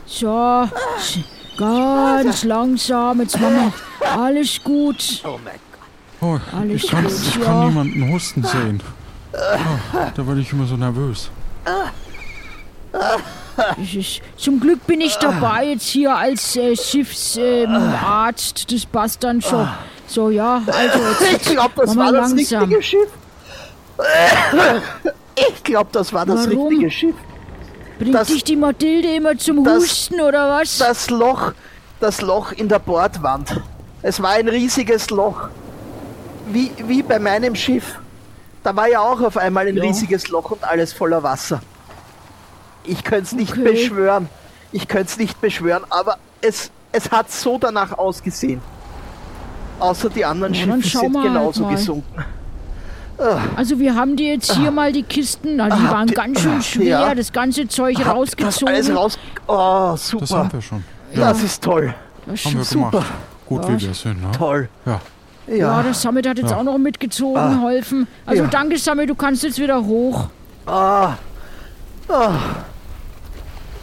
So. 0.05 0.67
Ganz 1.57 2.43
langsam. 2.43 3.21
Jetzt 3.21 3.39
machen 3.39 3.73
wir 3.99 4.11
alles 4.17 4.63
gut. 4.63 5.23
Oh, 6.21 6.37
Alles 6.53 6.83
ich 6.83 6.91
kann, 6.91 7.03
gut, 7.05 7.13
ich 7.13 7.35
ja. 7.35 7.45
kann 7.45 7.67
niemanden 7.69 8.11
husten 8.11 8.43
sehen. 8.43 8.83
Oh, 9.33 9.97
da 10.15 10.27
werde 10.27 10.41
ich 10.41 10.51
immer 10.51 10.65
so 10.65 10.75
nervös. 10.75 11.29
Ist, 13.77 14.21
zum 14.37 14.59
Glück 14.59 14.85
bin 14.87 15.01
ich 15.01 15.15
dabei 15.17 15.67
jetzt 15.67 15.87
hier 15.87 16.15
als 16.15 16.55
äh, 16.55 16.75
Schiffsarzt. 16.75 18.65
Ähm, 18.71 18.77
das 18.77 18.85
passt 18.85 19.23
dann 19.23 19.41
schon. 19.41 19.67
So, 20.07 20.29
ja, 20.29 20.61
also 20.65 20.99
Ich 21.25 21.31
jetzt. 21.31 21.51
glaube, 21.51 21.73
das 21.77 21.89
war 21.95 22.11
mal 22.11 22.13
das 22.13 22.31
langsam. 22.31 22.63
richtige 22.63 22.81
Schiff. 22.83 23.09
Ich 25.35 25.63
glaube, 25.63 25.89
das 25.91 26.11
war 26.13 26.25
das 26.25 26.49
Warum? 26.49 26.67
richtige 26.67 26.91
Schiff. 26.91 27.15
Bringt 27.97 28.15
das- 28.15 28.27
dich 28.27 28.43
die 28.43 28.55
Mathilde 28.55 29.13
immer 29.15 29.37
zum 29.37 29.63
das- 29.63 29.83
Husten 29.83 30.21
oder 30.21 30.49
was? 30.49 30.77
Das 30.77 31.09
Loch, 31.09 31.53
das 31.99 32.21
Loch 32.21 32.51
in 32.53 32.67
der 32.69 32.79
Bordwand. 32.79 33.61
Es 34.01 34.21
war 34.21 34.31
ein 34.31 34.47
riesiges 34.47 35.09
Loch. 35.09 35.49
Wie, 36.51 36.71
wie 36.87 37.03
bei 37.03 37.19
meinem 37.19 37.55
Schiff. 37.55 37.99
Da 38.63 38.75
war 38.75 38.87
ja 38.87 38.99
auch 39.01 39.21
auf 39.21 39.37
einmal 39.37 39.67
ein 39.67 39.75
Ja. 39.77 39.83
riesiges 39.83 40.27
Loch 40.29 40.51
und 40.51 40.63
alles 40.63 40.93
voller 40.93 41.21
Wasser. 41.23 41.61
Ich 42.83 43.03
könnte 43.03 43.23
es 43.25 43.31
nicht 43.33 43.51
Okay. 43.53 43.63
beschwören. 43.63 44.29
Ich 44.71 44.87
könnte 44.87 45.07
es 45.07 45.17
nicht 45.17 45.39
beschwören, 45.41 45.83
aber 45.89 46.17
es, 46.41 46.71
es 46.91 47.11
hat 47.11 47.31
so 47.31 47.57
danach 47.57 47.97
ausgesehen. 47.97 48.61
Außer 49.79 50.09
die 50.09 50.25
anderen 50.25 50.53
Ja, 50.53 50.63
Schiffe 50.65 50.81
sind 50.99 51.15
halt 51.15 51.25
genauso 51.27 51.63
mal. 51.63 51.75
gesunken. 51.75 52.25
Also 53.55 53.79
wir 53.79 53.95
haben 53.95 54.15
dir 54.15 54.33
jetzt 54.33 54.53
hier 54.55 54.71
mal 54.71 54.93
die 54.93 55.03
Kisten, 55.03 55.57
na, 55.57 55.65
die 55.67 55.73
Ah, 55.87 55.91
waren 55.91 56.07
die- 56.07 56.13
ganz 56.13 56.39
schön 56.39 56.57
ah, 56.59 56.61
schwer, 56.61 56.87
ja. 57.01 57.15
das 57.15 57.31
ganze 57.33 57.67
Zeug 57.67 57.97
Habt 57.97 58.07
das 58.07 58.15
rausgezogen. 58.15 58.73
alles 58.73 58.95
raus. 58.95 59.19
Oh, 59.47 59.89
Das 59.91 60.13
haben 60.13 60.25
super. 60.25 60.49
wir 60.53 60.61
schon. 60.61 60.83
Das 61.13 61.43
ist 61.43 61.63
toll. 61.63 61.93
Das 62.25 62.45
Haben 62.45 62.53
wir 62.55 62.61
ist 62.61 62.69
gemacht. 62.71 62.93
super. 62.93 63.05
Gut, 63.47 63.67
wie 63.67 63.81
wir 63.87 63.93
sind, 63.93 64.21
ne? 64.21 64.31
Toll. 64.37 64.69
Ja. 64.85 65.01
Ja, 65.47 65.55
Ja. 65.55 65.83
der 65.83 65.93
Summit 65.95 66.27
hat 66.27 66.37
jetzt 66.37 66.51
Ja. 66.51 66.57
auch 66.57 66.63
noch 66.63 66.77
mitgezogen, 66.77 67.37
Ah. 67.41 67.49
geholfen. 67.53 68.07
Also 68.25 68.43
Ja. 68.43 68.49
danke, 68.49 68.77
Summit, 68.77 69.09
du 69.09 69.15
kannst 69.15 69.43
jetzt 69.43 69.57
wieder 69.59 69.83
hoch. 69.83 70.29
Ah. 70.65 71.13
Ah. 72.07 72.33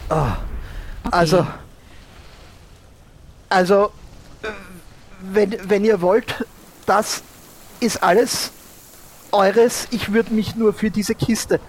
Ah. 0.09 0.37
Also. 1.11 1.45
Also. 3.49 3.91
äh, 4.43 4.47
Wenn, 5.19 5.57
wenn 5.67 5.83
ihr 5.83 5.99
wollt, 6.01 6.45
das 6.85 7.21
ist 7.79 8.01
alles 8.03 8.51
eures. 9.37 9.87
Ich 9.91 10.11
würde 10.11 10.33
mich 10.33 10.55
nur 10.55 10.73
für 10.73 10.89
diese 10.91 11.15
Kiste 11.15 11.59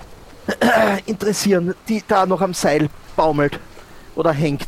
interessieren, 1.07 1.75
die 1.89 2.03
da 2.09 2.27
noch 2.27 2.41
am 2.41 2.55
Seil 2.55 2.89
baumelt 3.17 3.61
oder 4.17 4.33
hängt. 4.33 4.67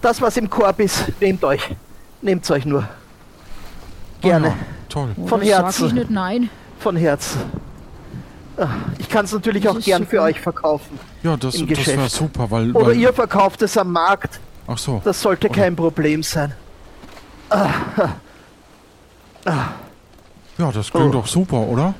Das, 0.00 0.20
was 0.22 0.36
im 0.36 0.48
Korb 0.48 0.80
ist, 0.80 1.04
nehmt 1.20 1.42
euch. 1.44 1.74
Nehmt's 2.22 2.50
euch 2.50 2.64
nur. 2.64 2.88
Gerne. 4.20 4.48
Oh 4.48 4.50
ja, 4.50 4.56
toll. 4.88 5.08
Oh, 5.16 5.26
Von 5.26 5.40
Sag 5.40 5.48
Herzen. 5.64 5.86
ich 5.88 5.92
nicht 5.94 6.10
nein. 6.10 6.48
Von 6.78 6.96
Herzen. 6.96 7.40
Ah, 8.56 8.68
Ich 8.98 9.08
kann 9.08 9.24
es 9.24 9.32
natürlich 9.32 9.64
Das 9.64 9.76
auch 9.76 9.80
gern 9.80 10.04
für 10.06 10.16
super. 10.16 10.22
euch 10.24 10.40
verkaufen. 10.40 10.98
Ja, 11.22 11.36
das, 11.36 11.54
das 11.56 11.86
wäre 11.86 12.08
super, 12.08 12.50
weil. 12.50 12.70
Oder 12.70 12.86
weil 12.86 12.96
ihr 12.96 13.12
verkauft 13.12 13.62
es 13.62 13.76
am 13.76 13.90
Markt. 13.92 14.38
ach 14.66 14.78
so. 14.78 15.00
Das 15.04 15.20
sollte 15.20 15.48
kein 15.48 15.74
Problem 15.74 16.22
sein. 16.22 16.54
Ja, 20.58 20.70
das 20.72 20.90
klingt 20.90 21.08
Oh. 21.08 21.12
doch 21.18 21.26
super, 21.26 21.58
oder? 21.68 21.94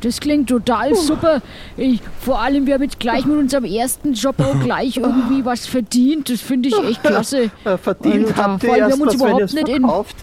Das 0.00 0.20
klingt 0.20 0.48
total 0.48 0.94
super. 0.94 1.40
Ich, 1.76 2.00
vor 2.20 2.40
allem, 2.40 2.66
wir 2.66 2.74
haben 2.74 2.82
jetzt 2.84 3.00
gleich 3.00 3.24
mit 3.24 3.36
unserem 3.36 3.64
ersten 3.64 4.12
Job 4.12 4.36
auch 4.40 4.58
gleich 4.64 4.96
irgendwie 4.98 5.44
was 5.44 5.66
verdient. 5.66 6.30
Das 6.30 6.40
finde 6.40 6.68
ich 6.68 6.78
echt 6.84 7.02
klasse. 7.02 7.50
Äh, 7.64 7.76
verdient 7.78 8.28
Also 8.28 8.36
habt 8.36 8.64
vor 8.64 8.76
ihr 8.76 8.84
allem, 8.84 8.84
wir 8.84 8.88
erst 8.88 8.92
haben 8.92 9.02
uns 9.02 9.14
überhaupt 9.14 9.54
nicht 9.54 9.68
in- 9.68 9.86
habt. 9.86 10.14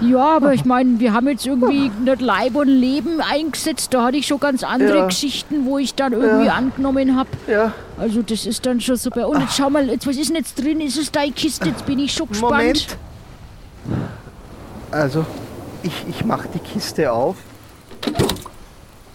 Ja, 0.00 0.36
aber 0.36 0.54
ich 0.54 0.64
meine, 0.64 0.98
wir 0.98 1.12
haben 1.12 1.28
jetzt 1.28 1.46
irgendwie 1.46 1.90
nicht 2.02 2.20
Leib 2.22 2.54
und 2.56 2.68
Leben 2.68 3.20
eingesetzt. 3.20 3.92
Da 3.92 4.04
hatte 4.04 4.16
ich 4.16 4.26
schon 4.26 4.40
ganz 4.40 4.64
andere 4.64 4.98
Ja. 4.98 5.06
Geschichten, 5.06 5.66
wo 5.66 5.76
ich 5.78 5.94
dann 5.94 6.12
irgendwie 6.14 6.46
Ja. 6.46 6.54
angenommen 6.54 7.16
habe. 7.16 7.28
Ja, 7.46 7.72
Also 7.98 8.22
das 8.22 8.46
ist 8.46 8.64
dann 8.64 8.80
schon 8.80 8.96
super. 8.96 9.28
Und 9.28 9.40
jetzt 9.42 9.56
schau 9.56 9.68
mal, 9.68 9.86
jetzt, 9.88 10.06
was 10.06 10.16
ist 10.16 10.30
denn 10.30 10.36
jetzt 10.36 10.58
drin? 10.58 10.80
Ist 10.80 10.96
es 10.98 11.12
deine 11.12 11.32
Kiste? 11.32 11.68
Jetzt 11.68 11.84
bin 11.84 11.98
ich 11.98 12.12
schon 12.14 12.26
gespannt. 12.28 12.52
Moment. 12.52 12.86
Also, 14.90 15.24
ich, 15.82 15.92
ich 16.08 16.24
mach 16.24 16.46
die 16.46 16.58
Kiste 16.58 17.12
auf. 17.12 17.36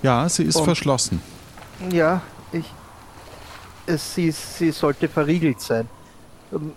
Ja, 0.02 0.28
sie 0.30 0.44
ist 0.44 0.56
Und- 0.56 0.66
verschlossen. 0.66 1.22
Ja, 1.92 2.22
ich. 2.52 2.66
Es, 3.88 4.16
sie, 4.16 4.32
sie 4.32 4.72
sollte 4.72 5.08
verriegelt 5.08 5.62
sein. 5.62 5.88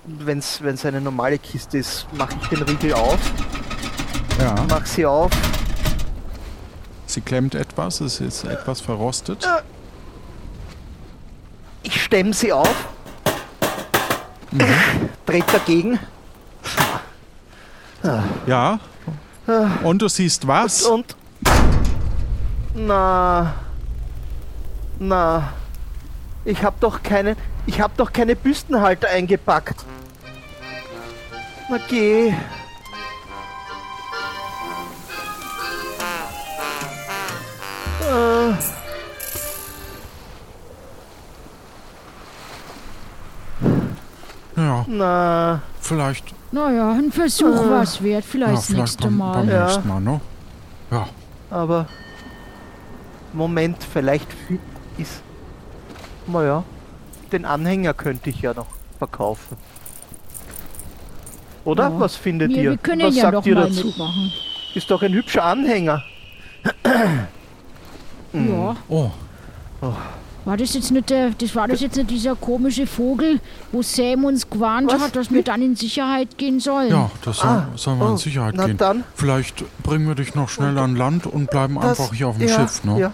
Wenn 0.05 0.39
es 0.39 0.85
eine 0.85 1.01
normale 1.01 1.39
Kiste 1.39 1.79
ist, 1.79 2.07
mache 2.13 2.35
ich 2.43 2.49
den 2.49 2.63
Riegel 2.63 2.93
auf, 2.95 3.19
Ja. 4.41 4.55
mach 4.69 4.85
sie 4.85 5.07
auf. 5.07 5.31
Sie 7.07 7.21
klemmt 7.23 7.55
etwas, 7.55 8.01
es 8.01 8.21
ist 8.21 8.45
etwas 8.45 8.81
verrostet. 8.83 9.49
Ich 11.83 12.03
stemme 12.03 12.35
sie 12.35 12.53
auf. 12.53 12.75
Dreht 15.25 15.45
dagegen. 15.53 15.99
Ja. 18.47 18.79
Und 19.83 20.03
du 20.03 20.09
siehst 20.09 20.47
was? 20.47 20.83
Und. 20.83 21.17
Na. 22.75 23.55
Na. 24.99 25.53
Ich 26.45 26.63
hab 26.63 26.79
doch 26.81 27.03
keine. 27.03 27.37
Ich 27.67 27.81
hab 27.81 27.97
doch 27.97 28.13
keine 28.13 28.37
Büstenhalter 28.37 29.09
eingepackt. 29.09 29.85
Na 31.71 31.79
geh. 31.89 32.29
Äh. 32.29 32.35
Ja, 44.57 44.85
Na. 44.89 45.61
vielleicht. 45.81 46.35
Naja, 46.51 46.93
ein 46.93 47.13
Versuch 47.13 47.69
war 47.69 47.83
es 47.83 48.03
wert. 48.03 48.25
Vielleicht 48.25 48.51
Ja, 48.51 48.57
das 48.57 48.67
vielleicht 48.67 48.79
nächste 48.81 49.03
beim, 49.05 49.17
Mal. 49.19 49.33
beim 49.35 49.49
Ja. 49.51 49.65
nächsten 49.65 49.89
Mal, 49.89 50.01
ne? 50.01 50.21
Ja. 50.91 51.09
Aber. 51.51 51.87
Moment, 53.33 53.77
vielleicht 53.85 54.29
ist. 54.97 55.23
Naja, 56.27 56.65
den 57.33 57.45
Anhänger 57.45 57.93
könnte 57.95 58.31
ich 58.31 58.41
ja 58.41 58.55
noch 58.55 58.67
verkaufen. 58.99 59.57
Oder? 61.65 61.85
Ja. 61.91 62.01
Was 62.01 62.17
findet 62.17 62.51
Wir, 62.51 62.57
ihr? 62.63 62.71
wir 62.71 62.79
können 62.79 63.03
Was 63.03 63.15
ja 63.17 63.23
sagt 63.23 63.35
doch 63.35 63.47
ihr 63.47 63.55
mal 63.55 63.69
dazu? 63.69 63.87
mitmachen. 63.87 64.33
Ist 64.75 64.91
doch 64.91 65.03
ein 65.03 65.13
hübscher 65.13 65.45
Anhänger. 65.45 66.03
Ja. 68.33 68.77
Oh, 68.89 69.11
War 70.49 70.57
das 70.57 70.73
jetzt 70.73 70.91
nicht 70.93 71.11
der, 71.11 71.29
das 71.37 71.55
war 71.55 71.69
das 71.69 71.83
jetzt 71.83 71.97
nicht 71.99 72.09
dieser 72.11 72.35
komische 72.35 72.87
Vogel, 72.87 73.39
wo 73.71 73.83
Sam 73.83 74.25
uns 74.25 74.49
gewarnt 74.49 74.91
Was? 74.91 75.03
hat, 75.03 75.15
dass 75.15 75.31
wir 75.31 75.43
dann 75.43 75.61
in 75.61 75.77
Sicherheit 75.77 76.39
gehen 76.39 76.59
sollen? 76.59 76.89
ja, 76.89 77.11
das 77.23 77.37
soll, 77.37 77.51
Ah, 77.51 77.67
soll 77.77 77.97
mal 77.97 78.09
oh, 78.09 78.13
in 78.13 78.17
Sicherheit 78.17 78.55
na 78.57 78.65
gehen. 78.65 78.79
dann. 78.79 79.05
Vielleicht 79.15 79.63
bringen 79.83 80.09
wir 80.09 80.15
dich 80.15 80.35
noch 80.35 80.49
schnell 80.49 80.79
an 80.79 80.97
Land 80.97 81.27
und 81.27 81.51
bleiben 81.51 81.75
Das- 81.75 82.01
einfach 82.01 82.15
hier 82.15 82.29
auf 82.29 82.39
dem 82.39 82.49
ja, 82.49 82.55
Schiff, 82.61 82.83
ne? 82.85 82.99
Ja. 82.99 83.13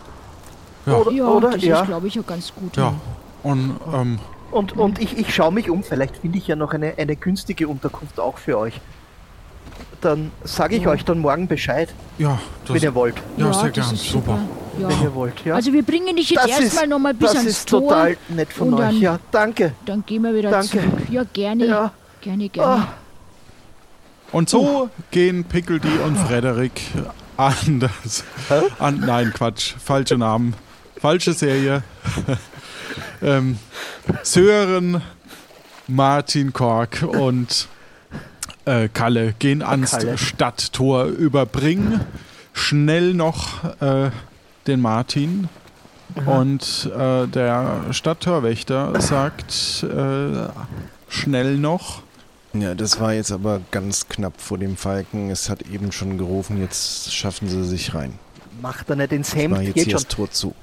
Ja. 0.87 0.93
Oder, 0.95 1.11
Ja, 1.11 1.25
oder? 1.27 1.51
das 1.51 1.65
ja. 1.65 1.81
ist, 1.81 1.87
glaube 1.89 2.07
ich, 2.07 2.15
ja 2.15 2.23
ganz 2.25 2.55
gut. 2.55 2.77
Ja. 2.77 2.95
Und, 3.43 3.81
ähm, 3.93 4.21
Und, 4.53 4.77
und 4.77 5.01
ich, 5.01 5.19
ich 5.19 5.35
schaue 5.35 5.51
mich 5.53 5.69
um, 5.69 5.83
vielleicht 5.83 6.19
finde 6.19 6.39
ich 6.39 6.47
ja 6.47 6.55
noch 6.55 6.73
eine, 6.73 6.95
eine 6.97 7.17
günstige 7.17 7.67
Unterkunft 7.67 8.21
auch 8.21 8.39
für 8.39 8.57
euch. 8.59 8.81
Dann 10.01 10.31
sage 10.45 10.77
ich 10.77 10.87
euch 10.87 11.05
dann 11.05 11.19
morgen 11.19 11.49
Bescheid, 11.49 11.93
ja, 12.17 12.39
das, 12.65 12.77
wenn 12.77 12.83
ihr 12.85 12.95
wollt. 12.95 13.17
ja, 13.39 13.53
sehr 13.53 13.71
das 13.71 13.87
gern, 13.87 13.95
ist 13.97 14.05
super. 14.09 14.39
Ja. 14.81 14.89
wenn 14.89 15.03
ihr 15.03 15.15
wollt. 15.15 15.45
Ja. 15.45 15.55
Also 15.55 15.73
wir 15.73 15.83
bringen 15.83 16.17
dich 16.17 16.31
jetzt 16.31 16.45
das 16.45 16.51
erstmal 16.61 16.85
ist, 16.85 16.91
noch 16.91 16.99
mal 16.99 17.15
bis 17.15 17.29
das 17.31 17.37
ans 17.39 17.51
ist 17.51 17.69
Tor. 17.69 17.81
total 17.83 18.17
nett 18.29 18.53
von 18.53 18.75
euch. 18.75 18.81
dann- 18.81 19.01
Ja, 19.01 19.19
danke. 19.31 19.73
Dann 19.87 20.05
gehen 20.07 20.23
wir 20.23 20.35
wieder 20.35 20.51
Danke. 20.51 20.69
zurück. 20.69 20.85
Ja, 21.11 21.25
gerne. 21.33 21.67
Ja. 21.67 21.93
Gerne, 22.21 22.49
gerne. 22.49 22.83
Ah. 22.83 22.89
Und 24.33 24.49
so 24.49 24.91
gehen 25.11 25.45
Pickledy 25.45 25.99
und 26.05 26.17
Frederik 26.19 26.81
an 27.37 27.81
das. 27.81 28.25
An, 28.79 29.01
nein, 29.01 29.33
Quatsch. 29.35 29.75
Falsche 29.83 30.17
Namen. 30.19 30.55
Falsche 31.01 31.35
Serie. 31.35 31.83
ähm, 33.23 33.59
Sören, 34.23 35.03
Martin 35.87 36.53
Kork 36.53 37.03
und 37.03 37.69
äh, 38.65 38.89
Kalle 38.89 39.35
gehen 39.39 39.63
ans 39.63 39.91
Kalle. 39.93 40.17
Stadttor, 40.19 41.05
überbringen 41.07 42.01
schnell 42.55 43.15
noch 43.15 43.65
äh, 43.83 44.11
den 44.67 44.81
Martin. 44.81 45.49
Und 46.27 46.91
äh, 46.97 47.27
der 47.27 47.87
Stadttorwächter 47.91 49.01
sagt 49.01 49.83
äh, 49.85 50.49
schnell 51.09 51.57
noch. 51.57 52.03
Ja, 52.53 52.75
das 52.75 53.01
war 53.01 53.13
jetzt 53.15 53.33
aber 53.33 53.61
ganz 53.73 54.09
knapp 54.09 54.41
vor 54.41 54.59
dem 54.59 54.77
Falken. 54.77 55.31
Es 55.31 55.49
hat 55.51 55.63
eben 55.63 55.91
schon 55.91 56.19
gerufen, 56.19 56.61
jetzt 56.61 57.13
schaffen 57.13 57.49
sie 57.49 57.65
sich 57.65 57.95
rein. 57.95 58.17
Macht 58.63 58.89
er 58.91 58.97
nicht 58.97 59.13
ins 59.13 59.31
Ich 59.35 59.41
Hemd. 59.41 59.51
mache 59.55 59.63
jetzt 59.65 59.75
Geht 59.75 59.85
hier 59.87 59.93
schon. 59.99 60.03
das 60.05 60.09
Tor 60.17 60.31
zu. 60.31 60.55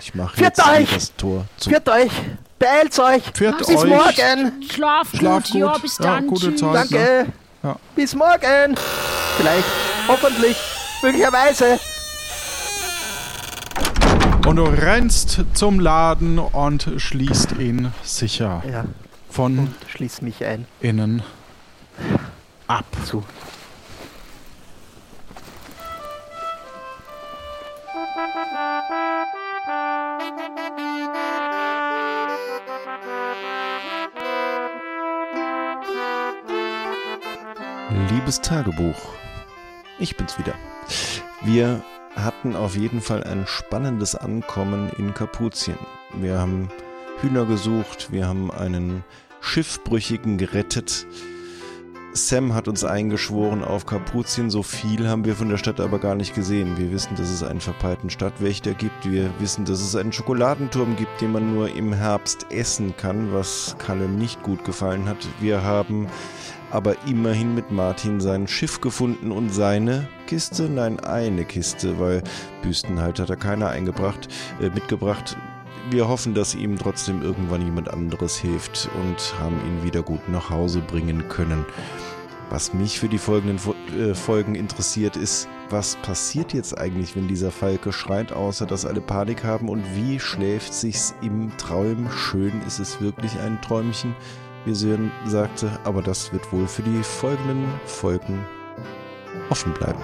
Ich 0.00 0.14
mache 0.16 0.40
jetzt 0.40 0.64
hier 0.64 0.72
euch! 0.82 0.94
das 0.94 1.14
Tor 1.16 1.44
zu. 1.56 1.70
Führt 1.70 1.88
euch. 1.88 2.10
Beeilt 2.58 2.98
euch. 2.98 3.22
Führt 3.34 3.58
Bis 3.58 3.68
euch. 3.68 3.84
morgen. 3.84 4.62
Schlaf, 4.68 5.08
Schlaf 5.14 5.44
gut. 5.44 5.52
gut. 5.52 5.60
Ja, 5.60 5.78
bis 5.78 5.98
Ja, 5.98 6.04
dann. 6.04 6.26
gute 6.26 6.48
Tschüss. 6.50 6.60
Zeit. 6.60 6.74
Danke. 6.74 7.26
Ja. 7.62 7.76
Bis 7.94 8.14
morgen. 8.14 8.74
Vielleicht. 9.36 9.64
Hoffentlich. 10.08 10.56
Möglicherweise. 11.02 11.78
Und 14.46 14.56
du 14.56 14.62
rennst 14.64 15.44
zum 15.54 15.80
Laden 15.80 16.38
und 16.38 16.88
schließt 16.96 17.52
ihn 17.58 17.92
sicher 18.02 18.62
Ja. 18.70 18.84
von 19.28 19.58
Und 19.58 19.74
schließ 19.88 20.22
mich 20.22 20.44
ein. 20.44 20.66
innen 20.80 21.22
ab. 22.68 22.84
Zu. 23.04 23.24
Liebes 38.10 38.40
Tagebuch, 38.40 38.96
ich 39.98 40.16
bin's 40.16 40.38
wieder. 40.38 40.54
Wir 41.42 41.82
hatten 42.16 42.56
auf 42.56 42.76
jeden 42.76 43.00
Fall 43.00 43.22
ein 43.24 43.46
spannendes 43.46 44.14
Ankommen 44.14 44.90
in 44.98 45.14
Kapuzien. 45.14 45.78
Wir 46.14 46.38
haben 46.38 46.70
Hühner 47.20 47.44
gesucht, 47.44 48.10
wir 48.10 48.26
haben 48.26 48.50
einen 48.50 49.04
Schiffbrüchigen 49.40 50.38
gerettet. 50.38 51.06
Sam 52.14 52.54
hat 52.54 52.66
uns 52.66 52.82
eingeschworen 52.82 53.62
auf 53.62 53.84
Kapuzien. 53.84 54.50
So 54.50 54.62
viel 54.62 55.06
haben 55.06 55.26
wir 55.26 55.36
von 55.36 55.50
der 55.50 55.58
Stadt 55.58 55.80
aber 55.80 55.98
gar 55.98 56.14
nicht 56.14 56.34
gesehen. 56.34 56.78
Wir 56.78 56.90
wissen, 56.90 57.14
dass 57.14 57.28
es 57.28 57.42
einen 57.42 57.60
verpeilten 57.60 58.08
Stadtwächter 58.08 58.72
gibt. 58.72 59.10
Wir 59.10 59.30
wissen, 59.38 59.66
dass 59.66 59.82
es 59.82 59.94
einen 59.94 60.12
Schokoladenturm 60.12 60.96
gibt, 60.96 61.20
den 61.20 61.32
man 61.32 61.54
nur 61.54 61.68
im 61.74 61.92
Herbst 61.92 62.46
essen 62.50 62.96
kann, 62.96 63.34
was 63.34 63.76
Kalle 63.78 64.08
nicht 64.08 64.42
gut 64.42 64.64
gefallen 64.64 65.06
hat. 65.06 65.18
Wir 65.40 65.62
haben 65.62 66.08
aber 66.70 66.96
immerhin 67.06 67.54
mit 67.54 67.70
Martin 67.70 68.20
sein 68.20 68.48
Schiff 68.48 68.80
gefunden 68.80 69.32
und 69.32 69.50
seine 69.50 70.08
Kiste, 70.26 70.64
nein, 70.64 71.00
eine 71.00 71.44
Kiste, 71.44 71.98
weil 71.98 72.22
Büsten 72.62 73.00
halt 73.00 73.20
hat 73.20 73.30
er 73.30 73.36
keiner 73.36 73.68
eingebracht, 73.70 74.28
äh, 74.60 74.70
mitgebracht. 74.70 75.36
Wir 75.90 76.08
hoffen, 76.08 76.34
dass 76.34 76.54
ihm 76.54 76.76
trotzdem 76.78 77.22
irgendwann 77.22 77.64
jemand 77.64 77.88
anderes 77.88 78.36
hilft 78.36 78.88
und 79.00 79.40
haben 79.40 79.56
ihn 79.66 79.84
wieder 79.84 80.02
gut 80.02 80.28
nach 80.28 80.50
Hause 80.50 80.80
bringen 80.80 81.28
können. 81.28 81.64
Was 82.50 82.72
mich 82.72 82.98
für 83.00 83.08
die 83.08 83.18
folgenden 83.18 83.58
Fo 83.58 83.74
äh, 83.98 84.14
Folgen 84.14 84.54
interessiert, 84.54 85.16
ist, 85.16 85.48
was 85.68 85.96
passiert 85.96 86.52
jetzt 86.52 86.78
eigentlich, 86.78 87.16
wenn 87.16 87.26
dieser 87.26 87.50
Falke 87.50 87.92
schreit, 87.92 88.32
außer 88.32 88.66
dass 88.66 88.86
alle 88.86 89.00
Panik 89.00 89.42
haben 89.42 89.68
und 89.68 89.82
wie 89.96 90.20
schläft 90.20 90.72
sich's 90.72 91.14
im 91.22 91.56
Traum? 91.56 92.08
Schön 92.10 92.62
ist 92.64 92.78
es 92.78 93.00
wirklich 93.00 93.38
ein 93.40 93.60
Träumchen, 93.62 94.14
wie 94.66 94.74
Sören 94.74 95.10
sagte, 95.26 95.70
aber 95.84 96.02
das 96.02 96.32
wird 96.32 96.52
wohl 96.52 96.66
für 96.66 96.82
die 96.82 97.02
folgenden 97.02 97.66
Folgen 97.86 98.44
offen 99.50 99.72
bleiben. 99.74 100.00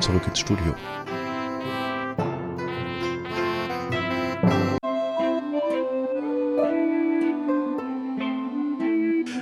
Zurück 0.00 0.26
ins 0.28 0.38
Studio. 0.40 0.74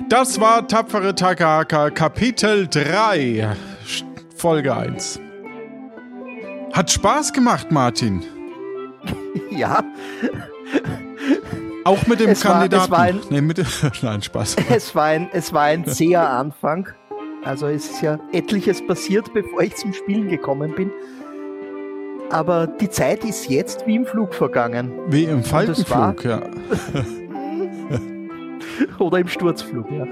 Das 0.09 0.41
war 0.41 0.67
Tapfere 0.69 1.15
Takahaka 1.15 1.91
Kapitel 1.91 2.69
3, 2.69 3.55
Sch- 3.87 4.05
Folge 4.37 4.75
1. 4.75 5.21
Hat 6.73 6.91
Spaß 6.91 7.33
gemacht, 7.33 7.71
Martin. 7.71 8.23
Ja. 9.51 9.85
Auch 11.85 12.07
mit 12.07 12.21
dem 12.21 12.31
Es 12.31 12.45
war- 12.45 12.53
Kandidaten. 12.55 12.85
es 12.85 12.91
war 12.91 12.99
ein- 13.01 13.21
nee, 13.31 13.41
mit, 13.41 13.63
nein, 14.03 14.23
Spaß. 14.23 14.57
Es 14.71 14.95
war 14.95 15.05
ein, 15.05 15.29
es 15.33 15.53
war 15.53 15.63
ein 15.65 15.85
zäher 15.87 16.29
Anfang. 16.31 16.89
Also 17.45 17.67
es 17.67 17.91
ist 17.91 18.01
ja 18.03 18.19
etliches 18.33 18.85
passiert, 18.87 19.33
bevor 19.35 19.61
ich 19.63 19.75
zum 19.77 19.93
Spielen 19.93 20.29
gekommen 20.29 20.75
bin. 20.75 20.91
Aber 22.31 22.67
die 22.67 22.89
Zeit 22.89 23.23
ist 23.25 23.51
jetzt 23.51 23.87
wie 23.87 23.97
im 23.97 24.07
Flug 24.07 24.33
vergangen. 24.35 24.93
Wie 25.09 25.25
im 25.25 25.43
das 25.43 25.53
war- 25.53 25.61
Falkenflug, 26.15 26.25
ja. 26.25 26.41
Oder 28.99 29.19
im 29.19 29.29
Sturzflug, 29.29 29.91
ja. 29.91 30.07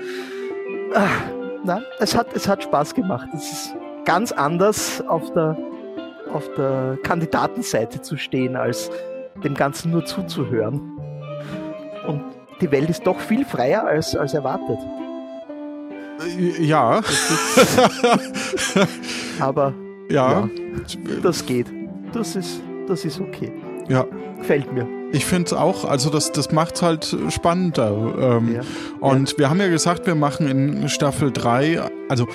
Ah, 0.94 1.08
Nein, 1.64 1.82
es 2.00 2.16
hat, 2.16 2.26
es 2.34 2.48
hat 2.48 2.62
Spaß 2.64 2.92
gemacht. 2.94 3.28
Es 3.34 3.50
ist 3.50 3.74
ganz 4.04 4.32
anders 4.32 5.00
auf 5.06 5.32
der, 5.32 5.56
auf 6.34 6.44
der 6.56 6.98
Kandidatenseite 7.04 8.02
zu 8.02 8.16
stehen, 8.16 8.56
als 8.56 8.90
dem 9.44 9.54
Ganzen 9.54 9.92
nur 9.92 10.04
zuzuhören. 10.04 10.91
Und 12.06 12.22
die 12.60 12.70
Welt 12.70 12.90
ist 12.90 13.06
doch 13.06 13.18
viel 13.18 13.44
freier 13.44 13.84
als, 13.84 14.14
als 14.16 14.34
erwartet. 14.34 14.78
Ja, 16.60 17.00
Aber 19.40 19.74
ja, 20.08 20.48
das 21.22 21.44
geht. 21.44 21.66
Das 22.12 22.36
ist, 22.36 22.60
das 22.86 23.04
ist 23.04 23.20
okay. 23.20 23.50
ja. 23.88 24.06
Gefällt 24.38 24.72
mir. 24.72 24.86
Ich 25.12 25.24
finde 25.24 25.46
es 25.46 25.52
auch, 25.52 25.84
also 25.84 26.10
das, 26.10 26.32
das 26.32 26.50
macht 26.50 26.74
es 26.76 26.82
halt 26.82 27.16
spannender. 27.28 28.38
Ähm, 28.40 28.54
Ja. 28.54 28.60
Und 29.00 29.38
wir 29.38 29.50
haben 29.50 29.60
ja 29.60 29.68
gesagt, 29.68 30.06
wir 30.06 30.16
machen 30.16 30.48
in 30.48 30.88
Staffel 30.88 31.30
3, 31.30 31.80
also 32.08 32.26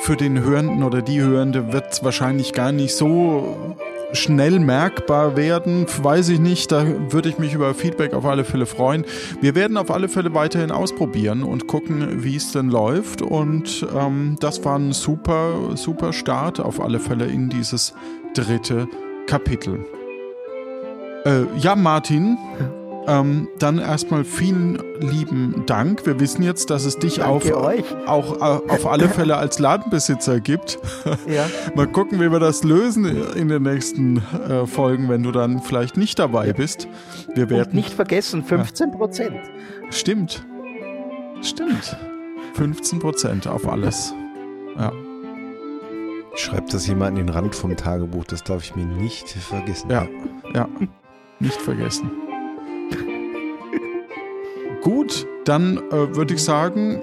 für 0.00 0.16
den 0.16 0.42
Hörenden 0.42 0.82
oder 0.82 1.02
die 1.02 1.20
Hörende 1.20 1.72
wird 1.72 1.92
es 1.92 2.02
wahrscheinlich 2.02 2.52
gar 2.52 2.72
nicht 2.72 2.96
so 2.96 3.76
schnell 4.12 4.58
merkbar 4.58 5.36
werden, 5.36 5.86
weiß 6.02 6.30
ich 6.30 6.40
nicht. 6.40 6.72
Da 6.72 6.84
würde 7.12 7.28
ich 7.28 7.38
mich 7.38 7.54
über 7.54 7.74
Feedback 7.74 8.14
auf 8.14 8.24
alle 8.24 8.44
Fälle 8.44 8.66
freuen. 8.66 9.04
Wir 9.40 9.54
werden 9.54 9.76
auf 9.76 9.90
alle 9.90 10.08
Fälle 10.08 10.34
weiterhin 10.34 10.70
ausprobieren 10.70 11.42
und 11.42 11.66
gucken, 11.66 12.24
wie 12.24 12.36
es 12.36 12.52
denn 12.52 12.70
läuft. 12.70 13.22
Und 13.22 13.86
ähm, 13.96 14.36
das 14.40 14.64
war 14.64 14.78
ein 14.78 14.92
super, 14.92 15.76
super 15.76 16.12
Start 16.12 16.60
auf 16.60 16.80
alle 16.80 17.00
Fälle 17.00 17.26
in 17.26 17.48
dieses 17.48 17.94
dritte 18.34 18.88
Kapitel. 19.26 19.84
Äh, 21.24 21.42
ja, 21.58 21.76
Martin, 21.76 22.38
ähm, 23.06 23.48
dann 23.58 23.78
erstmal 23.78 24.24
vielen 24.24 24.78
lieben 25.00 25.64
Dank. 25.66 26.06
Wir 26.06 26.20
wissen 26.20 26.42
jetzt, 26.42 26.70
dass 26.70 26.84
es 26.84 26.98
dich 26.98 27.22
auf, 27.22 27.50
euch. 27.50 27.84
auch 28.06 28.36
äh, 28.36 28.70
auf 28.70 28.86
alle 28.86 29.08
Fälle 29.08 29.36
als 29.36 29.58
Ladenbesitzer 29.58 30.40
gibt. 30.40 30.78
Ja. 31.26 31.46
Mal 31.74 31.86
gucken, 31.86 32.20
wie 32.20 32.30
wir 32.30 32.40
das 32.40 32.64
lösen 32.64 33.04
in 33.34 33.48
den 33.48 33.62
nächsten 33.62 34.18
äh, 34.48 34.66
Folgen, 34.66 35.08
wenn 35.08 35.22
du 35.22 35.32
dann 35.32 35.60
vielleicht 35.60 35.96
nicht 35.96 36.18
dabei 36.18 36.52
bist. 36.52 36.88
Wir 37.34 37.44
Und 37.44 37.50
werden. 37.50 37.74
nicht 37.74 37.92
vergessen, 37.92 38.42
15 38.42 38.92
Prozent. 38.92 39.36
Stimmt. 39.90 40.44
Stimmt. 41.42 41.96
15 42.54 42.98
Prozent 42.98 43.46
auf 43.46 43.68
alles. 43.68 44.12
Ja. 44.76 44.92
Schreibt 46.36 46.72
das 46.74 46.86
jemand 46.86 47.10
an 47.18 47.26
den 47.26 47.28
Rand 47.28 47.54
vom 47.54 47.76
Tagebuch, 47.76 48.24
das 48.24 48.42
darf 48.44 48.62
ich 48.64 48.74
mir 48.76 48.86
nicht 48.86 49.28
vergessen. 49.28 49.90
Ja, 49.90 50.06
ja. 50.54 50.68
Nicht 51.38 51.60
vergessen. 51.60 52.10
Dann 55.50 55.78
äh, 55.90 56.14
würde 56.14 56.34
ich 56.34 56.44
sagen, 56.44 57.02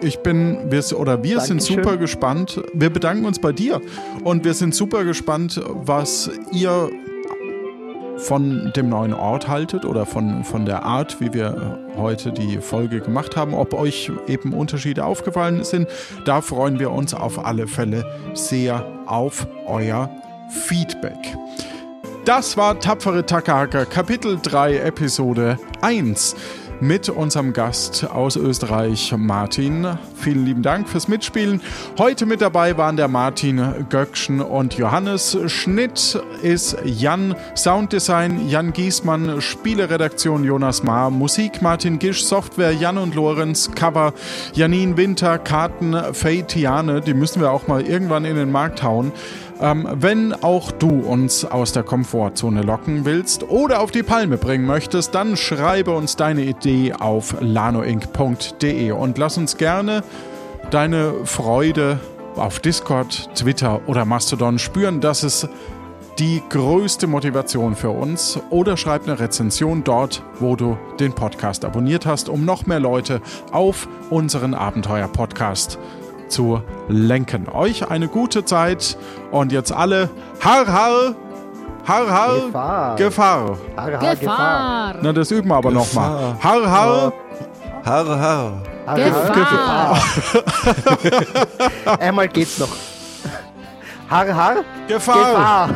ich 0.00 0.20
bin, 0.20 0.70
wir, 0.70 0.82
oder 0.96 1.24
wir 1.24 1.40
sind 1.40 1.60
Dankeschön. 1.60 1.82
super 1.84 1.96
gespannt. 1.96 2.62
Wir 2.72 2.88
bedanken 2.88 3.24
uns 3.24 3.40
bei 3.40 3.50
dir 3.50 3.80
und 4.22 4.44
wir 4.44 4.54
sind 4.54 4.76
super 4.76 5.02
gespannt, 5.04 5.60
was 5.66 6.30
ihr 6.52 6.88
von 8.18 8.72
dem 8.76 8.90
neuen 8.90 9.12
Ort 9.12 9.48
haltet 9.48 9.84
oder 9.84 10.06
von, 10.06 10.44
von 10.44 10.64
der 10.66 10.84
Art, 10.84 11.20
wie 11.20 11.34
wir 11.34 11.88
äh, 11.96 11.98
heute 11.98 12.30
die 12.30 12.58
Folge 12.58 13.00
gemacht 13.00 13.36
haben, 13.36 13.54
ob 13.54 13.74
euch 13.74 14.12
eben 14.28 14.52
Unterschiede 14.52 15.04
aufgefallen 15.04 15.64
sind. 15.64 15.88
Da 16.26 16.42
freuen 16.42 16.78
wir 16.78 16.92
uns 16.92 17.12
auf 17.12 17.44
alle 17.44 17.66
Fälle 17.66 18.04
sehr 18.34 18.86
auf 19.06 19.48
euer 19.66 20.08
Feedback. 20.48 21.18
Das 22.24 22.56
war 22.56 22.78
Tapfere 22.78 23.26
Takahaka, 23.26 23.84
Kapitel 23.84 24.38
3, 24.40 24.78
Episode 24.78 25.58
1 25.82 26.36
mit 26.80 27.08
unserem 27.08 27.52
Gast 27.52 28.08
aus 28.10 28.36
Österreich, 28.36 29.14
Martin. 29.16 29.86
Vielen 30.16 30.44
lieben 30.44 30.62
Dank 30.62 30.88
fürs 30.88 31.08
Mitspielen. 31.08 31.60
Heute 31.98 32.26
mit 32.26 32.40
dabei 32.40 32.76
waren 32.76 32.96
der 32.96 33.08
Martin 33.08 33.86
Göckchen 33.88 34.40
und 34.40 34.74
Johannes. 34.74 35.36
Schnitt 35.46 36.20
ist 36.42 36.76
Jan, 36.84 37.34
Sounddesign 37.54 38.48
Jan 38.48 38.72
Giesmann, 38.72 39.40
Spieleredaktion 39.40 40.44
Jonas 40.44 40.82
Maar, 40.82 41.10
Musik 41.10 41.62
Martin 41.62 41.98
Gisch, 41.98 42.24
Software 42.24 42.72
Jan 42.72 42.98
und 42.98 43.14
Lorenz, 43.14 43.70
Cover 43.74 44.12
Janine 44.52 44.96
Winter, 44.96 45.38
Karten 45.38 45.96
Faye 46.12 46.42
Tiane, 46.42 47.00
die 47.00 47.14
müssen 47.14 47.40
wir 47.40 47.50
auch 47.50 47.66
mal 47.66 47.82
irgendwann 47.82 48.24
in 48.24 48.36
den 48.36 48.50
Markt 48.50 48.82
hauen. 48.82 49.12
Ähm, 49.60 49.88
wenn 49.92 50.32
auch 50.32 50.72
du 50.72 51.00
uns 51.00 51.44
aus 51.44 51.72
der 51.72 51.84
Komfortzone 51.84 52.62
locken 52.62 53.04
willst 53.04 53.48
oder 53.48 53.80
auf 53.80 53.90
die 53.90 54.02
Palme 54.02 54.36
bringen 54.36 54.66
möchtest, 54.66 55.14
dann 55.14 55.36
schreibe 55.36 55.92
uns 55.92 56.16
deine 56.16 56.42
Idee 56.42 56.92
auf 56.92 57.36
lanoinc.de 57.40 58.90
und 58.90 59.18
lass 59.18 59.38
uns 59.38 59.56
gerne 59.56 60.02
deine 60.70 61.14
Freude 61.24 62.00
auf 62.36 62.58
Discord, 62.58 63.30
Twitter 63.36 63.80
oder 63.86 64.04
Mastodon 64.04 64.58
spüren. 64.58 65.00
Das 65.00 65.22
ist 65.22 65.48
die 66.18 66.42
größte 66.48 67.06
Motivation 67.06 67.74
für 67.74 67.90
uns. 67.90 68.38
Oder 68.50 68.76
schreib 68.76 69.04
eine 69.04 69.18
Rezension 69.18 69.84
dort, 69.84 70.22
wo 70.38 70.56
du 70.56 70.76
den 70.98 71.12
Podcast 71.12 71.64
abonniert 71.64 72.06
hast, 72.06 72.28
um 72.28 72.44
noch 72.44 72.66
mehr 72.66 72.80
Leute 72.80 73.20
auf 73.52 73.88
unseren 74.10 74.54
Abenteuer-Podcast 74.54 75.72
zu 75.72 76.03
lenken. 76.88 77.48
Euch 77.48 77.90
eine 77.90 78.08
gute 78.08 78.44
Zeit 78.44 78.96
und 79.30 79.52
jetzt 79.52 79.72
alle 79.72 80.08
Har 80.40 80.66
Har 80.66 81.14
Har 81.86 82.08
Har 82.08 82.34
Gefahr. 82.46 82.96
Gefahr. 82.96 83.58
Har, 83.76 83.92
har, 84.00 84.16
Gefahr. 84.16 84.94
Na, 85.02 85.12
das 85.12 85.30
üben 85.30 85.48
wir 85.48 85.56
aber 85.56 85.70
nochmal. 85.70 86.34
Har 86.42 86.66
Har 86.68 87.12
Har, 87.84 88.06
har. 88.18 88.62
Gefahr. 88.96 89.96
har. 91.86 92.00
Einmal 92.00 92.28
geht's 92.28 92.58
noch. 92.58 92.68
Har, 94.08 94.34
har. 94.34 94.56
Gefahr. 94.88 95.16
Gefahr. 95.16 95.68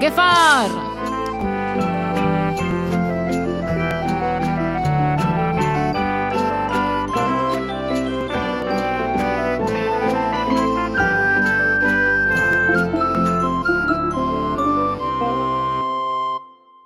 Gefahr! 0.00 0.87